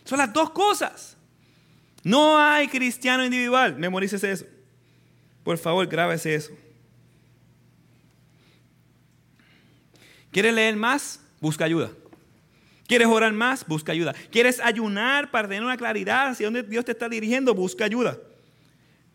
Son 0.03 0.17
las 0.17 0.33
dos 0.33 0.49
cosas. 0.49 1.16
No 2.07 2.39
hay 2.39 2.69
cristiano 2.69 3.25
individual. 3.25 3.75
Memorícese 3.75 4.31
eso. 4.31 4.45
Por 5.43 5.57
favor, 5.57 5.85
grábese 5.87 6.35
eso. 6.35 6.53
¿Quieres 10.31 10.53
leer 10.53 10.77
más? 10.77 11.19
Busca 11.41 11.65
ayuda. 11.65 11.91
¿Quieres 12.87 13.09
orar 13.09 13.33
más? 13.33 13.67
Busca 13.67 13.91
ayuda. 13.91 14.15
¿Quieres 14.31 14.61
ayunar 14.61 15.31
para 15.31 15.49
tener 15.49 15.65
una 15.65 15.75
claridad 15.75 16.29
hacia 16.29 16.47
dónde 16.47 16.63
Dios 16.63 16.85
te 16.85 16.93
está 16.93 17.09
dirigiendo? 17.09 17.53
Busca 17.53 17.83
ayuda. 17.83 18.17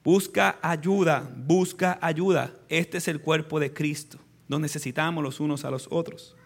Busca 0.05 0.59
ayuda, 0.61 1.27
busca 1.35 1.99
ayuda. 2.03 2.53
Este 2.69 2.99
es 2.99 3.09
el 3.09 3.23
cuerpo 3.23 3.59
de 3.59 3.73
Cristo. 3.73 4.19
Nos 4.49 4.61
necesitamos 4.61 5.25
los 5.25 5.41
unos 5.41 5.65
a 5.65 5.71
los 5.71 5.89
otros. 5.91 6.37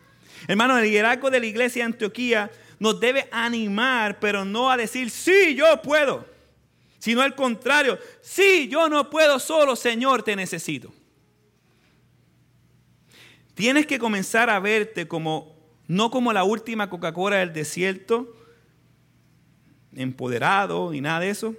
Hermano, 0.47 0.78
el 0.78 0.84
liderazgo 0.84 1.28
de 1.28 1.40
la 1.40 1.47
iglesia 1.47 1.82
de 1.82 1.92
Antioquía 1.92 2.53
nos 2.78 3.01
debe 3.01 3.28
animar, 3.32 4.20
pero 4.20 4.44
no 4.44 4.70
a 4.70 4.76
decir, 4.76 5.11
sí, 5.11 5.57
yo 5.57 5.82
puedo. 5.82 6.36
Sino 7.07 7.22
al 7.22 7.36
contrario, 7.36 8.00
sí, 8.20 8.66
yo 8.68 8.88
no 8.88 9.09
puedo 9.09 9.38
solo, 9.38 9.76
Señor, 9.76 10.24
te 10.24 10.34
necesito. 10.34 10.92
Tienes 13.54 13.86
que 13.86 14.00
comenzar 14.00 14.50
a 14.50 14.59
verte 14.59 15.07
como 15.07 15.54
no 15.86 16.11
como 16.11 16.32
la 16.32 16.42
última 16.42 16.90
Coca-Cola 16.90 17.36
del 17.36 17.52
desierto, 17.52 18.34
empoderado 19.94 20.94
y 20.94 21.00
nada 21.00 21.20
de 21.20 21.30
eso. 21.30 21.54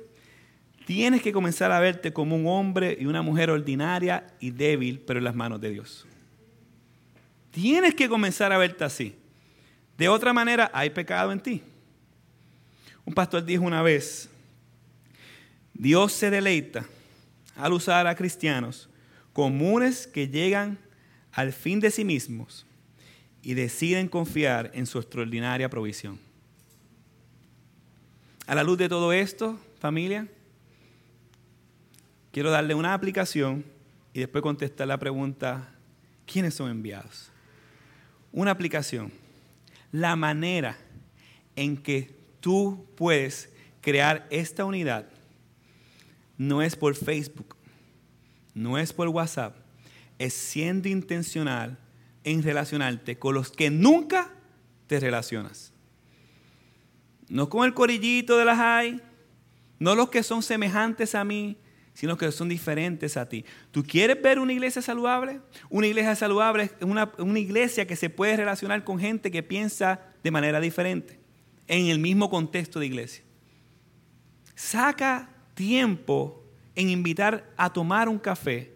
Tienes 0.86 1.22
que 1.22 1.32
comenzar 1.32 1.72
a 1.72 1.80
verte 1.80 2.12
como 2.12 2.36
un 2.36 2.46
hombre 2.46 2.98
y 3.00 3.06
una 3.06 3.22
mujer 3.22 3.50
ordinaria 3.50 4.28
y 4.42 4.52
débil, 4.52 5.00
pero 5.00 5.20
en 5.20 5.24
las 5.24 5.36
manos 5.36 5.62
de 5.62 5.70
Dios. 5.70 6.06
Tienes 7.52 7.96
que 7.96 8.10
comenzar 8.10 8.52
a 8.52 8.58
verte 8.58 8.84
así. 8.84 9.16
De 9.98 10.10
otra 10.10 10.34
manera, 10.34 10.70
hay 10.74 10.90
pecado 10.90 11.32
en 11.32 11.40
ti. 11.40 11.64
Un 13.06 13.14
pastor 13.14 13.46
dijo 13.46 13.64
una 13.64 13.82
vez, 13.82 14.30
Dios 15.78 16.12
se 16.14 16.32
deleita 16.32 16.88
al 17.56 17.74
usar 17.74 18.08
a 18.08 18.16
cristianos 18.16 18.90
comunes 19.32 20.08
que 20.08 20.28
llegan 20.28 20.80
al 21.32 21.54
fin 21.54 21.80
de 21.80 21.92
sí 21.92 22.04
mismos 22.04 22.66
y 23.44 23.54
deciden 23.54 24.08
confiar 24.08 24.72
en 24.74 24.88
su 24.88 24.98
extraordinaria 24.98 25.70
provisión. 25.70 26.20
A 28.48 28.56
la 28.56 28.64
luz 28.64 28.80
de 28.80 28.90
todo 28.90 29.14
esto, 29.14 29.60
familia, 29.80 30.28
quiero 32.32 32.50
darle 32.50 32.74
una 32.74 32.96
aplicación 32.96 33.64
y 34.14 34.22
después 34.22 34.42
contestar 34.42 34.88
la 34.88 34.98
pregunta, 34.98 35.70
¿quiénes 36.26 36.56
son 36.56 36.72
enviados? 36.72 37.30
Una 38.32 38.50
aplicación, 38.50 39.12
la 39.92 40.16
manera 40.16 40.76
en 41.56 41.78
que 41.78 42.16
tú 42.40 42.88
puedes 42.96 43.50
crear 43.82 44.26
esta 44.32 44.66
unidad 44.66 45.08
no 46.38 46.62
es 46.62 46.76
por 46.76 46.96
Facebook, 46.96 47.56
no 48.54 48.78
es 48.78 48.94
por 48.94 49.08
WhatsApp, 49.10 49.56
es 50.20 50.34
siendo 50.34 50.88
intencional 50.88 51.78
en 52.24 52.44
relacionarte 52.44 53.18
con 53.18 53.36
los 53.36 53.52
que 53.52 53.70
nunca 53.70 54.32
te 54.88 55.00
relacionas. 55.00 55.74
No 57.30 57.50
con 57.50 57.66
el 57.66 57.74
corillito 57.74 58.38
de 58.38 58.46
las 58.46 58.60
hay, 58.60 59.02
no 59.80 59.96
los 59.96 60.10
que 60.10 60.24
son 60.24 60.42
semejantes 60.44 61.14
a 61.16 61.24
mí, 61.24 61.58
sino 61.94 62.16
que 62.16 62.32
son 62.32 62.48
diferentes 62.48 63.18
a 63.18 63.28
ti. 63.28 63.44
¿Tú 63.72 63.84
quieres 63.84 64.22
ver 64.22 64.40
una 64.40 64.54
iglesia 64.54 64.82
saludable? 64.82 65.42
Una 65.70 65.88
iglesia 65.88 66.16
saludable 66.16 66.64
es 66.64 66.72
una, 66.82 67.12
una 67.18 67.40
iglesia 67.40 67.88
que 67.88 67.96
se 67.96 68.10
puede 68.10 68.38
relacionar 68.38 68.84
con 68.84 69.00
gente 69.00 69.32
que 69.32 69.42
piensa 69.42 70.00
de 70.24 70.32
manera 70.32 70.60
diferente, 70.60 71.20
en 71.68 71.88
el 71.88 72.00
mismo 72.00 72.30
contexto 72.30 72.80
de 72.80 72.86
iglesia. 72.86 73.24
Saca 74.54 75.37
tiempo 75.58 76.42
en 76.74 76.90
invitar 76.90 77.52
a 77.58 77.74
tomar 77.74 78.08
un 78.08 78.18
café 78.18 78.72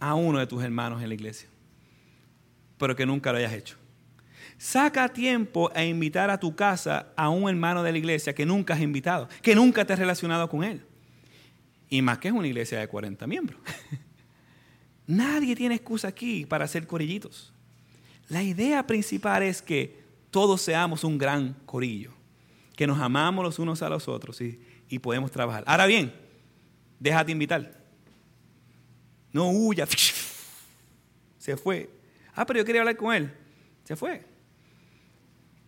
a 0.00 0.14
uno 0.14 0.40
de 0.40 0.46
tus 0.48 0.64
hermanos 0.64 1.00
en 1.00 1.08
la 1.08 1.14
iglesia 1.14 1.48
pero 2.78 2.96
que 2.96 3.06
nunca 3.06 3.32
lo 3.32 3.38
hayas 3.38 3.52
hecho. 3.52 3.76
Saca 4.58 5.08
tiempo 5.08 5.70
a 5.74 5.84
invitar 5.84 6.30
a 6.30 6.38
tu 6.38 6.54
casa 6.54 7.12
a 7.16 7.28
un 7.28 7.48
hermano 7.48 7.82
de 7.82 7.92
la 7.92 7.98
iglesia 7.98 8.34
que 8.34 8.46
nunca 8.46 8.74
has 8.74 8.80
invitado, 8.80 9.28
que 9.42 9.54
nunca 9.54 9.84
te 9.84 9.92
has 9.92 9.98
relacionado 9.98 10.48
con 10.48 10.64
él. 10.64 10.82
Y 11.88 12.02
más 12.02 12.18
que 12.18 12.28
es 12.28 12.34
una 12.34 12.46
iglesia 12.46 12.78
de 12.78 12.88
40 12.88 13.26
miembros. 13.26 13.60
Nadie 15.06 15.54
tiene 15.54 15.74
excusa 15.74 16.08
aquí 16.08 16.46
para 16.46 16.64
hacer 16.64 16.86
corillitos. 16.86 17.52
La 18.28 18.42
idea 18.42 18.86
principal 18.86 19.42
es 19.42 19.60
que 19.60 20.02
todos 20.30 20.62
seamos 20.62 21.04
un 21.04 21.18
gran 21.18 21.54
corillo, 21.66 22.12
que 22.76 22.86
nos 22.86 23.00
amamos 23.00 23.44
los 23.44 23.58
unos 23.58 23.82
a 23.82 23.88
los 23.88 24.08
otros 24.08 24.40
y, 24.40 24.60
y 24.88 24.98
podemos 24.98 25.30
trabajar. 25.30 25.64
Ahora 25.66 25.86
bien, 25.86 26.14
déjate 26.98 27.32
invitar. 27.32 27.84
No 29.32 29.50
huya. 29.50 29.86
Se 31.38 31.56
fue. 31.56 31.90
Ah, 32.34 32.46
pero 32.46 32.60
yo 32.60 32.64
quería 32.64 32.80
hablar 32.80 32.96
con 32.96 33.14
él. 33.14 33.32
Se 33.84 33.96
fue. 33.96 34.24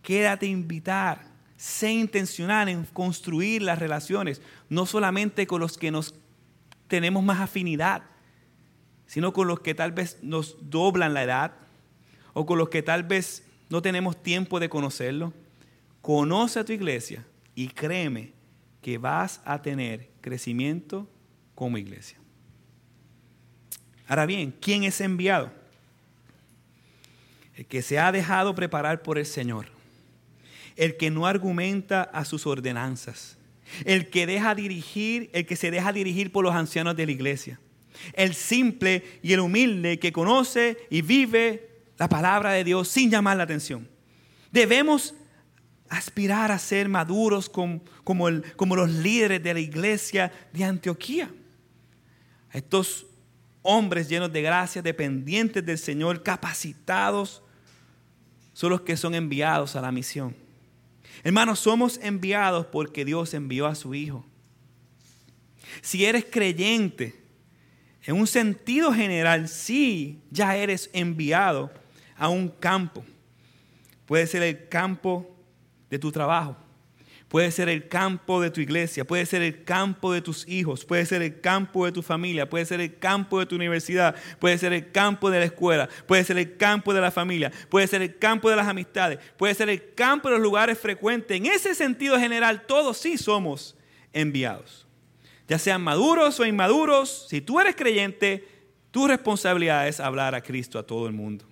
Quédate 0.01 0.45
invitar. 0.45 1.25
Sé 1.57 1.91
intencional 1.91 2.69
en 2.69 2.85
construir 2.85 3.63
las 3.63 3.79
relaciones, 3.79 4.41
no 4.69 4.85
solamente 4.85 5.47
con 5.47 5.59
los 5.59 5.77
que 5.77 5.91
nos 5.91 6.13
tenemos 6.87 7.23
más 7.23 7.41
afinidad, 7.41 8.03
sino 9.07 9.33
con 9.33 9.47
los 9.47 9.61
que 9.61 9.73
tal 9.73 9.91
vez 9.91 10.19
nos 10.21 10.55
doblan 10.61 11.13
la 11.13 11.23
edad 11.23 11.53
o 12.33 12.45
con 12.45 12.59
los 12.59 12.69
que 12.69 12.83
tal 12.83 13.03
vez 13.03 13.43
no 13.69 13.81
tenemos 13.81 14.21
tiempo 14.21 14.59
de 14.59 14.69
conocerlo. 14.69 15.33
Conoce 16.01 16.59
a 16.59 16.65
tu 16.65 16.73
iglesia 16.73 17.25
y 17.55 17.69
créeme 17.69 18.36
que 18.87 18.97
vas 18.97 19.41
a 19.43 19.61
tener 19.61 20.07
crecimiento 20.21 21.09
como 21.55 21.77
iglesia. 21.77 22.17
Ahora 24.07 24.25
bien, 24.25 24.55
¿quién 24.61 24.85
es 24.85 25.01
enviado? 25.01 25.51
el 27.57 27.65
que 27.65 27.81
se 27.81 27.99
ha 27.99 28.13
dejado 28.13 28.55
preparar 28.55 29.03
por 29.03 29.17
el 29.17 29.25
Señor, 29.25 29.65
el 30.77 30.95
que 30.95 31.11
no 31.11 31.27
argumenta 31.27 32.01
a 32.01 32.23
sus 32.23 32.47
ordenanzas, 32.47 33.37
el 33.83 34.09
que 34.09 34.25
deja 34.25 34.55
dirigir, 34.55 35.29
el 35.33 35.45
que 35.45 35.57
se 35.57 35.69
deja 35.69 35.91
dirigir 35.91 36.31
por 36.31 36.45
los 36.45 36.55
ancianos 36.55 36.95
de 36.95 37.07
la 37.07 37.11
iglesia, 37.11 37.59
el 38.13 38.33
simple 38.35 39.03
y 39.21 39.33
el 39.33 39.41
humilde 39.41 39.99
que 39.99 40.13
conoce 40.13 40.77
y 40.89 41.01
vive 41.01 41.71
la 41.97 42.07
palabra 42.07 42.51
de 42.51 42.63
Dios 42.63 42.87
sin 42.87 43.11
llamar 43.11 43.35
la 43.35 43.43
atención. 43.43 43.85
Debemos 44.53 45.13
aspirar 45.89 46.51
a 46.51 46.59
ser 46.59 46.89
maduros 46.89 47.49
como, 47.49 47.81
como, 48.03 48.27
como 48.55 48.75
los 48.75 48.89
líderes 48.89 49.41
de 49.41 49.53
la 49.53 49.59
iglesia 49.59 50.31
de 50.53 50.63
Antioquía. 50.63 51.29
Estos 52.51 53.05
hombres 53.61 54.07
llenos 54.07 54.31
de 54.31 54.41
gracia, 54.41 54.81
dependientes 54.81 55.65
del 55.65 55.77
Señor, 55.77 56.23
capacitados 56.23 57.41
son 58.53 58.71
los 58.71 58.81
que 58.81 58.97
son 58.97 59.13
enviados 59.13 59.75
a 59.75 59.81
la 59.81 59.91
misión. 59.91 60.35
Hermanos, 61.23 61.59
somos 61.59 61.99
enviados 62.01 62.65
porque 62.67 63.05
Dios 63.05 63.33
envió 63.33 63.67
a 63.67 63.75
su 63.75 63.93
Hijo. 63.93 64.25
Si 65.81 66.05
eres 66.05 66.25
creyente, 66.29 67.15
en 68.03 68.15
un 68.15 68.25
sentido 68.25 68.93
general, 68.93 69.49
sí, 69.49 70.21
ya 70.31 70.55
eres 70.55 70.89
enviado 70.93 71.71
a 72.15 72.29
un 72.29 72.47
campo. 72.47 73.03
Puede 74.05 74.25
ser 74.27 74.43
el 74.43 74.69
campo 74.69 75.36
de 75.89 75.99
tu 75.99 76.11
trabajo. 76.11 76.55
Puede 77.27 77.51
ser 77.51 77.67
el 77.67 77.89
campo 77.89 78.41
de 78.41 78.49
tu 78.49 78.61
iglesia, 78.61 79.03
puede 79.03 79.25
ser 79.25 79.41
el 79.41 79.65
campo 79.65 80.13
de 80.13 80.21
tus 80.21 80.47
hijos, 80.47 80.85
puede 80.85 81.05
ser 81.05 81.21
el 81.21 81.41
campo 81.41 81.85
de 81.85 81.91
tu 81.91 82.01
familia, 82.01 82.49
puede 82.49 82.65
ser 82.65 82.79
el 82.79 82.97
campo 82.97 83.39
de 83.39 83.45
tu 83.45 83.55
universidad, 83.55 84.15
puede 84.39 84.57
ser 84.57 84.71
el 84.71 84.93
campo 84.93 85.29
de 85.29 85.39
la 85.39 85.45
escuela, 85.45 85.89
puede 86.05 86.23
ser 86.23 86.37
el 86.37 86.55
campo 86.55 86.93
de 86.93 87.01
la 87.01 87.11
familia, 87.11 87.51
puede 87.69 87.85
ser 87.87 88.01
el 88.01 88.17
campo 88.17 88.49
de 88.49 88.55
las 88.55 88.67
amistades, 88.67 89.19
puede 89.35 89.53
ser 89.55 89.67
el 89.67 89.93
campo 89.93 90.29
de 90.29 90.35
los 90.35 90.41
lugares 90.41 90.79
frecuentes. 90.79 91.35
En 91.35 91.47
ese 91.47 91.75
sentido 91.75 92.17
general, 92.17 92.65
todos 92.65 92.97
sí 92.97 93.17
somos 93.17 93.75
enviados. 94.13 94.87
Ya 95.49 95.59
sean 95.59 95.81
maduros 95.81 96.39
o 96.39 96.45
inmaduros, 96.45 97.27
si 97.29 97.41
tú 97.41 97.59
eres 97.59 97.75
creyente, 97.75 98.47
tu 98.91 99.05
responsabilidad 99.05 99.89
es 99.89 99.99
hablar 99.99 100.33
a 100.33 100.41
Cristo 100.41 100.79
a 100.79 100.83
todo 100.83 101.07
el 101.07 101.13
mundo. 101.13 101.45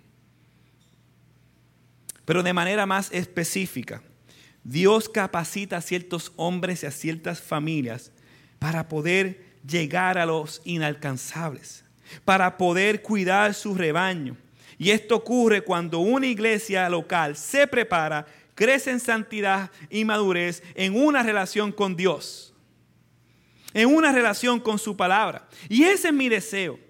Pero 2.23 2.43
de 2.43 2.53
manera 2.53 2.85
más 2.85 3.11
específica, 3.11 4.01
Dios 4.65 5.07
capacita 5.07 5.77
a 5.77 5.81
ciertos 5.81 6.33
hombres 6.37 6.81
y 6.81 6.87
a 6.87 6.91
ciertas 6.91 7.39
familias 7.39 8.11
para 8.57 8.89
poder 8.89 9.45
llegar 9.65 10.17
a 10.17 10.25
los 10.25 10.59
inalcanzables, 10.65 11.85
para 12.25 12.57
poder 12.57 13.03
cuidar 13.03 13.53
su 13.53 13.75
rebaño. 13.75 14.35
Y 14.79 14.89
esto 14.89 15.17
ocurre 15.17 15.61
cuando 15.61 15.99
una 15.99 16.25
iglesia 16.25 16.89
local 16.89 17.37
se 17.37 17.67
prepara, 17.67 18.25
crece 18.55 18.89
en 18.89 18.99
santidad 18.99 19.69
y 19.91 20.03
madurez 20.03 20.63
en 20.73 20.95
una 20.95 21.21
relación 21.21 21.71
con 21.71 21.95
Dios, 21.95 22.51
en 23.71 23.93
una 23.93 24.11
relación 24.11 24.59
con 24.59 24.79
su 24.79 24.97
palabra. 24.97 25.47
Y 25.69 25.83
ese 25.83 26.07
es 26.07 26.13
mi 26.13 26.27
deseo 26.27 26.84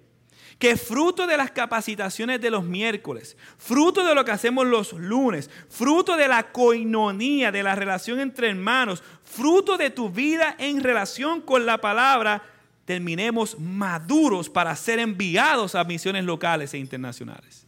que 0.59 0.77
fruto 0.77 1.27
de 1.27 1.35
las 1.37 1.51
capacitaciones 1.51 2.39
de 2.39 2.49
los 2.49 2.63
miércoles, 2.63 3.35
fruto 3.57 4.05
de 4.05 4.15
lo 4.15 4.23
que 4.23 4.31
hacemos 4.31 4.65
los 4.65 4.93
lunes, 4.93 5.49
fruto 5.69 6.15
de 6.15 6.27
la 6.27 6.51
coinonía, 6.51 7.51
de 7.51 7.61
la 7.61 7.75
relación 7.75 8.19
entre 8.19 8.49
hermanos, 8.49 9.03
fruto 9.23 9.77
de 9.77 9.89
tu 9.89 10.09
vida 10.09 10.55
en 10.57 10.81
relación 10.81 11.41
con 11.41 11.65
la 11.65 11.79
palabra, 11.79 12.41
terminemos 12.85 13.59
maduros 13.59 14.49
para 14.49 14.75
ser 14.75 14.99
enviados 14.99 15.75
a 15.75 15.83
misiones 15.83 16.23
locales 16.23 16.73
e 16.73 16.77
internacionales. 16.77 17.65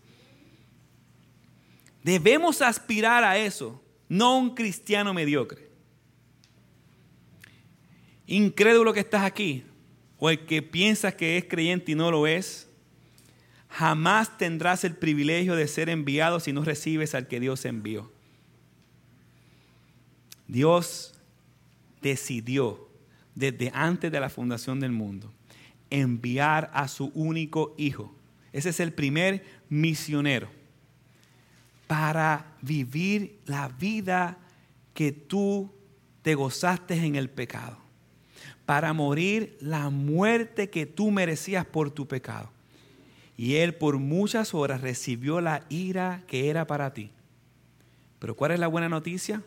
Debemos 2.03 2.61
aspirar 2.61 3.25
a 3.25 3.37
eso, 3.37 3.83
no 4.07 4.37
un 4.37 4.55
cristiano 4.55 5.13
mediocre. 5.13 5.67
Incrédulo 8.27 8.93
que 8.93 9.01
estás 9.01 9.23
aquí, 9.23 9.65
o 10.17 10.29
el 10.29 10.45
que 10.45 10.61
piensas 10.61 11.15
que 11.15 11.37
es 11.37 11.45
creyente 11.45 11.91
y 11.91 11.95
no 11.95 12.11
lo 12.11 12.25
es, 12.27 12.66
jamás 13.69 14.37
tendrás 14.37 14.83
el 14.83 14.95
privilegio 14.95 15.55
de 15.55 15.67
ser 15.67 15.89
enviado 15.89 16.39
si 16.39 16.53
no 16.53 16.63
recibes 16.63 17.15
al 17.15 17.27
que 17.27 17.39
Dios 17.39 17.65
envió. 17.65 18.11
Dios 20.47 21.13
decidió 22.01 22.87
desde 23.35 23.71
antes 23.73 24.11
de 24.11 24.19
la 24.19 24.29
fundación 24.29 24.79
del 24.79 24.91
mundo 24.91 25.31
enviar 25.89 26.71
a 26.73 26.87
su 26.87 27.11
único 27.13 27.75
hijo. 27.77 28.13
Ese 28.53 28.69
es 28.69 28.79
el 28.79 28.93
primer 28.93 29.45
misionero 29.69 30.49
para 31.85 32.45
vivir 32.61 33.39
la 33.45 33.69
vida 33.69 34.37
que 34.93 35.11
tú 35.11 35.71
te 36.21 36.35
gozaste 36.35 36.95
en 36.95 37.15
el 37.15 37.29
pecado, 37.29 37.77
para 38.65 38.91
morir 38.91 39.57
la 39.61 39.89
muerte 39.89 40.69
que 40.69 40.85
tú 40.85 41.11
merecías 41.11 41.65
por 41.65 41.91
tu 41.91 42.07
pecado 42.07 42.56
y 43.37 43.57
él 43.57 43.75
por 43.75 43.99
muchas 43.99 44.55
horas 44.55 44.81
recibió 44.81 45.39
la 45.39 45.63
ira 45.69 46.23
que 46.27 46.49
era 46.49 46.65
para 46.65 46.93
ti. 46.93 47.11
Pero 48.17 48.35
¿cuál 48.35 48.51
es 48.51 48.59
la 48.59 48.67
buena 48.67 48.89
noticia? 48.89 49.43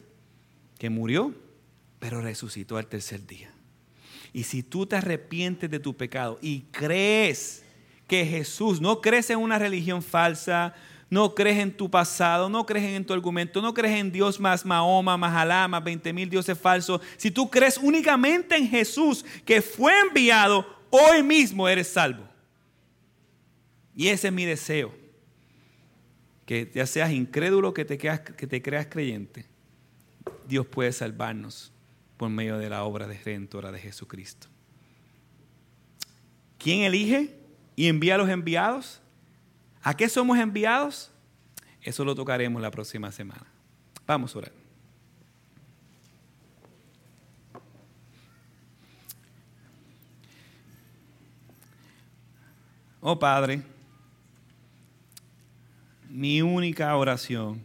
Que 0.78 0.88
murió, 0.88 1.34
pero 1.98 2.20
resucitó 2.20 2.76
al 2.76 2.86
tercer 2.86 3.26
día. 3.26 3.50
Y 4.32 4.44
si 4.44 4.62
tú 4.62 4.86
te 4.86 4.94
arrepientes 4.94 5.68
de 5.68 5.80
tu 5.80 5.96
pecado 5.96 6.38
y 6.40 6.60
crees 6.70 7.64
que 8.06 8.24
Jesús, 8.24 8.80
no 8.80 9.00
crees 9.00 9.28
en 9.30 9.40
una 9.40 9.58
religión 9.58 10.02
falsa, 10.02 10.72
no 11.10 11.34
crees 11.34 11.58
en 11.58 11.76
tu 11.76 11.90
pasado, 11.90 12.48
no 12.48 12.64
crees 12.64 12.84
en 12.84 13.04
tu 13.04 13.12
argumento, 13.12 13.60
no 13.60 13.74
crees 13.74 13.98
en 13.98 14.12
Dios 14.12 14.38
más 14.38 14.64
Mahoma, 14.64 15.16
más 15.16 15.34
Alá, 15.34 15.66
más 15.66 15.82
20 15.82 16.12
mil 16.12 16.30
dioses 16.30 16.56
falsos. 16.56 17.00
Si 17.16 17.32
tú 17.32 17.50
crees 17.50 17.76
únicamente 17.76 18.56
en 18.56 18.68
Jesús 18.68 19.24
que 19.44 19.60
fue 19.60 19.92
enviado, 19.98 20.64
hoy 20.90 21.24
mismo 21.24 21.68
eres 21.68 21.88
salvo. 21.88 22.29
Y 23.94 24.08
ese 24.08 24.28
es 24.28 24.32
mi 24.32 24.44
deseo. 24.44 24.94
Que 26.46 26.70
ya 26.74 26.86
seas 26.86 27.12
incrédulo, 27.12 27.74
que 27.74 27.84
te, 27.84 27.98
que 27.98 28.46
te 28.46 28.62
creas 28.62 28.86
creyente. 28.86 29.46
Dios 30.48 30.66
puede 30.66 30.92
salvarnos 30.92 31.72
por 32.16 32.28
medio 32.28 32.58
de 32.58 32.68
la 32.68 32.84
obra 32.84 33.06
de 33.06 33.18
redentora 33.18 33.72
de 33.72 33.78
Jesucristo. 33.78 34.48
¿Quién 36.58 36.82
elige 36.82 37.38
y 37.76 37.86
envía 37.86 38.16
a 38.16 38.18
los 38.18 38.28
enviados? 38.28 39.00
¿A 39.82 39.96
qué 39.96 40.08
somos 40.08 40.38
enviados? 40.38 41.10
Eso 41.80 42.04
lo 42.04 42.14
tocaremos 42.14 42.60
la 42.60 42.70
próxima 42.70 43.10
semana. 43.10 43.46
Vamos 44.06 44.34
a 44.34 44.38
orar. 44.38 44.52
Oh 53.00 53.18
Padre, 53.18 53.62
mi 56.10 56.42
única 56.42 56.94
oración 56.96 57.62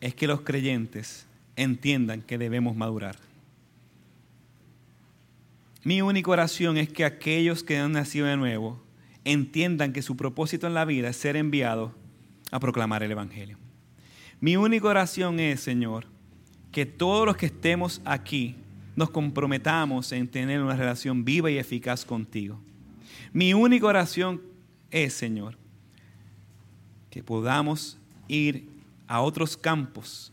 es 0.00 0.14
que 0.14 0.26
los 0.26 0.42
creyentes 0.42 1.26
entiendan 1.56 2.22
que 2.22 2.38
debemos 2.38 2.76
madurar. 2.76 3.16
Mi 5.82 6.02
única 6.02 6.30
oración 6.30 6.76
es 6.76 6.88
que 6.88 7.04
aquellos 7.04 7.64
que 7.64 7.78
han 7.78 7.92
nacido 7.92 8.26
de 8.26 8.36
nuevo 8.36 8.80
entiendan 9.24 9.92
que 9.92 10.02
su 10.02 10.16
propósito 10.16 10.66
en 10.66 10.74
la 10.74 10.84
vida 10.84 11.08
es 11.08 11.16
ser 11.16 11.36
enviados 11.36 11.92
a 12.50 12.60
proclamar 12.60 13.02
el 13.02 13.12
Evangelio. 13.12 13.56
Mi 14.40 14.56
única 14.56 14.88
oración 14.88 15.40
es, 15.40 15.60
Señor, 15.60 16.06
que 16.70 16.84
todos 16.86 17.26
los 17.26 17.36
que 17.36 17.46
estemos 17.46 18.02
aquí 18.04 18.56
nos 18.94 19.10
comprometamos 19.10 20.12
en 20.12 20.28
tener 20.28 20.60
una 20.60 20.76
relación 20.76 21.24
viva 21.24 21.50
y 21.50 21.58
eficaz 21.58 22.04
contigo. 22.04 22.60
Mi 23.32 23.54
única 23.54 23.86
oración 23.86 24.42
es, 24.90 25.14
Señor, 25.14 25.61
que 27.12 27.22
podamos 27.22 27.98
ir 28.26 28.70
a 29.06 29.20
otros 29.20 29.54
campos 29.54 30.32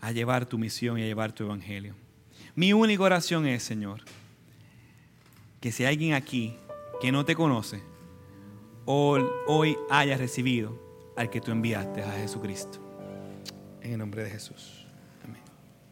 a 0.00 0.12
llevar 0.12 0.46
tu 0.46 0.56
misión 0.56 1.00
y 1.00 1.02
a 1.02 1.06
llevar 1.06 1.32
tu 1.32 1.42
evangelio. 1.42 1.96
Mi 2.54 2.72
única 2.72 3.02
oración 3.02 3.44
es, 3.46 3.64
Señor, 3.64 4.02
que 5.60 5.72
si 5.72 5.84
alguien 5.84 6.14
aquí 6.14 6.56
que 7.00 7.10
no 7.10 7.24
te 7.24 7.34
conoce, 7.34 7.82
hoy, 8.84 9.24
hoy 9.48 9.76
haya 9.90 10.16
recibido 10.16 10.80
al 11.16 11.28
que 11.28 11.40
tú 11.40 11.50
enviaste 11.50 12.04
a 12.04 12.12
Jesucristo. 12.12 12.78
En 13.80 13.90
el 13.90 13.98
nombre 13.98 14.22
de 14.22 14.30
Jesús. 14.30 14.81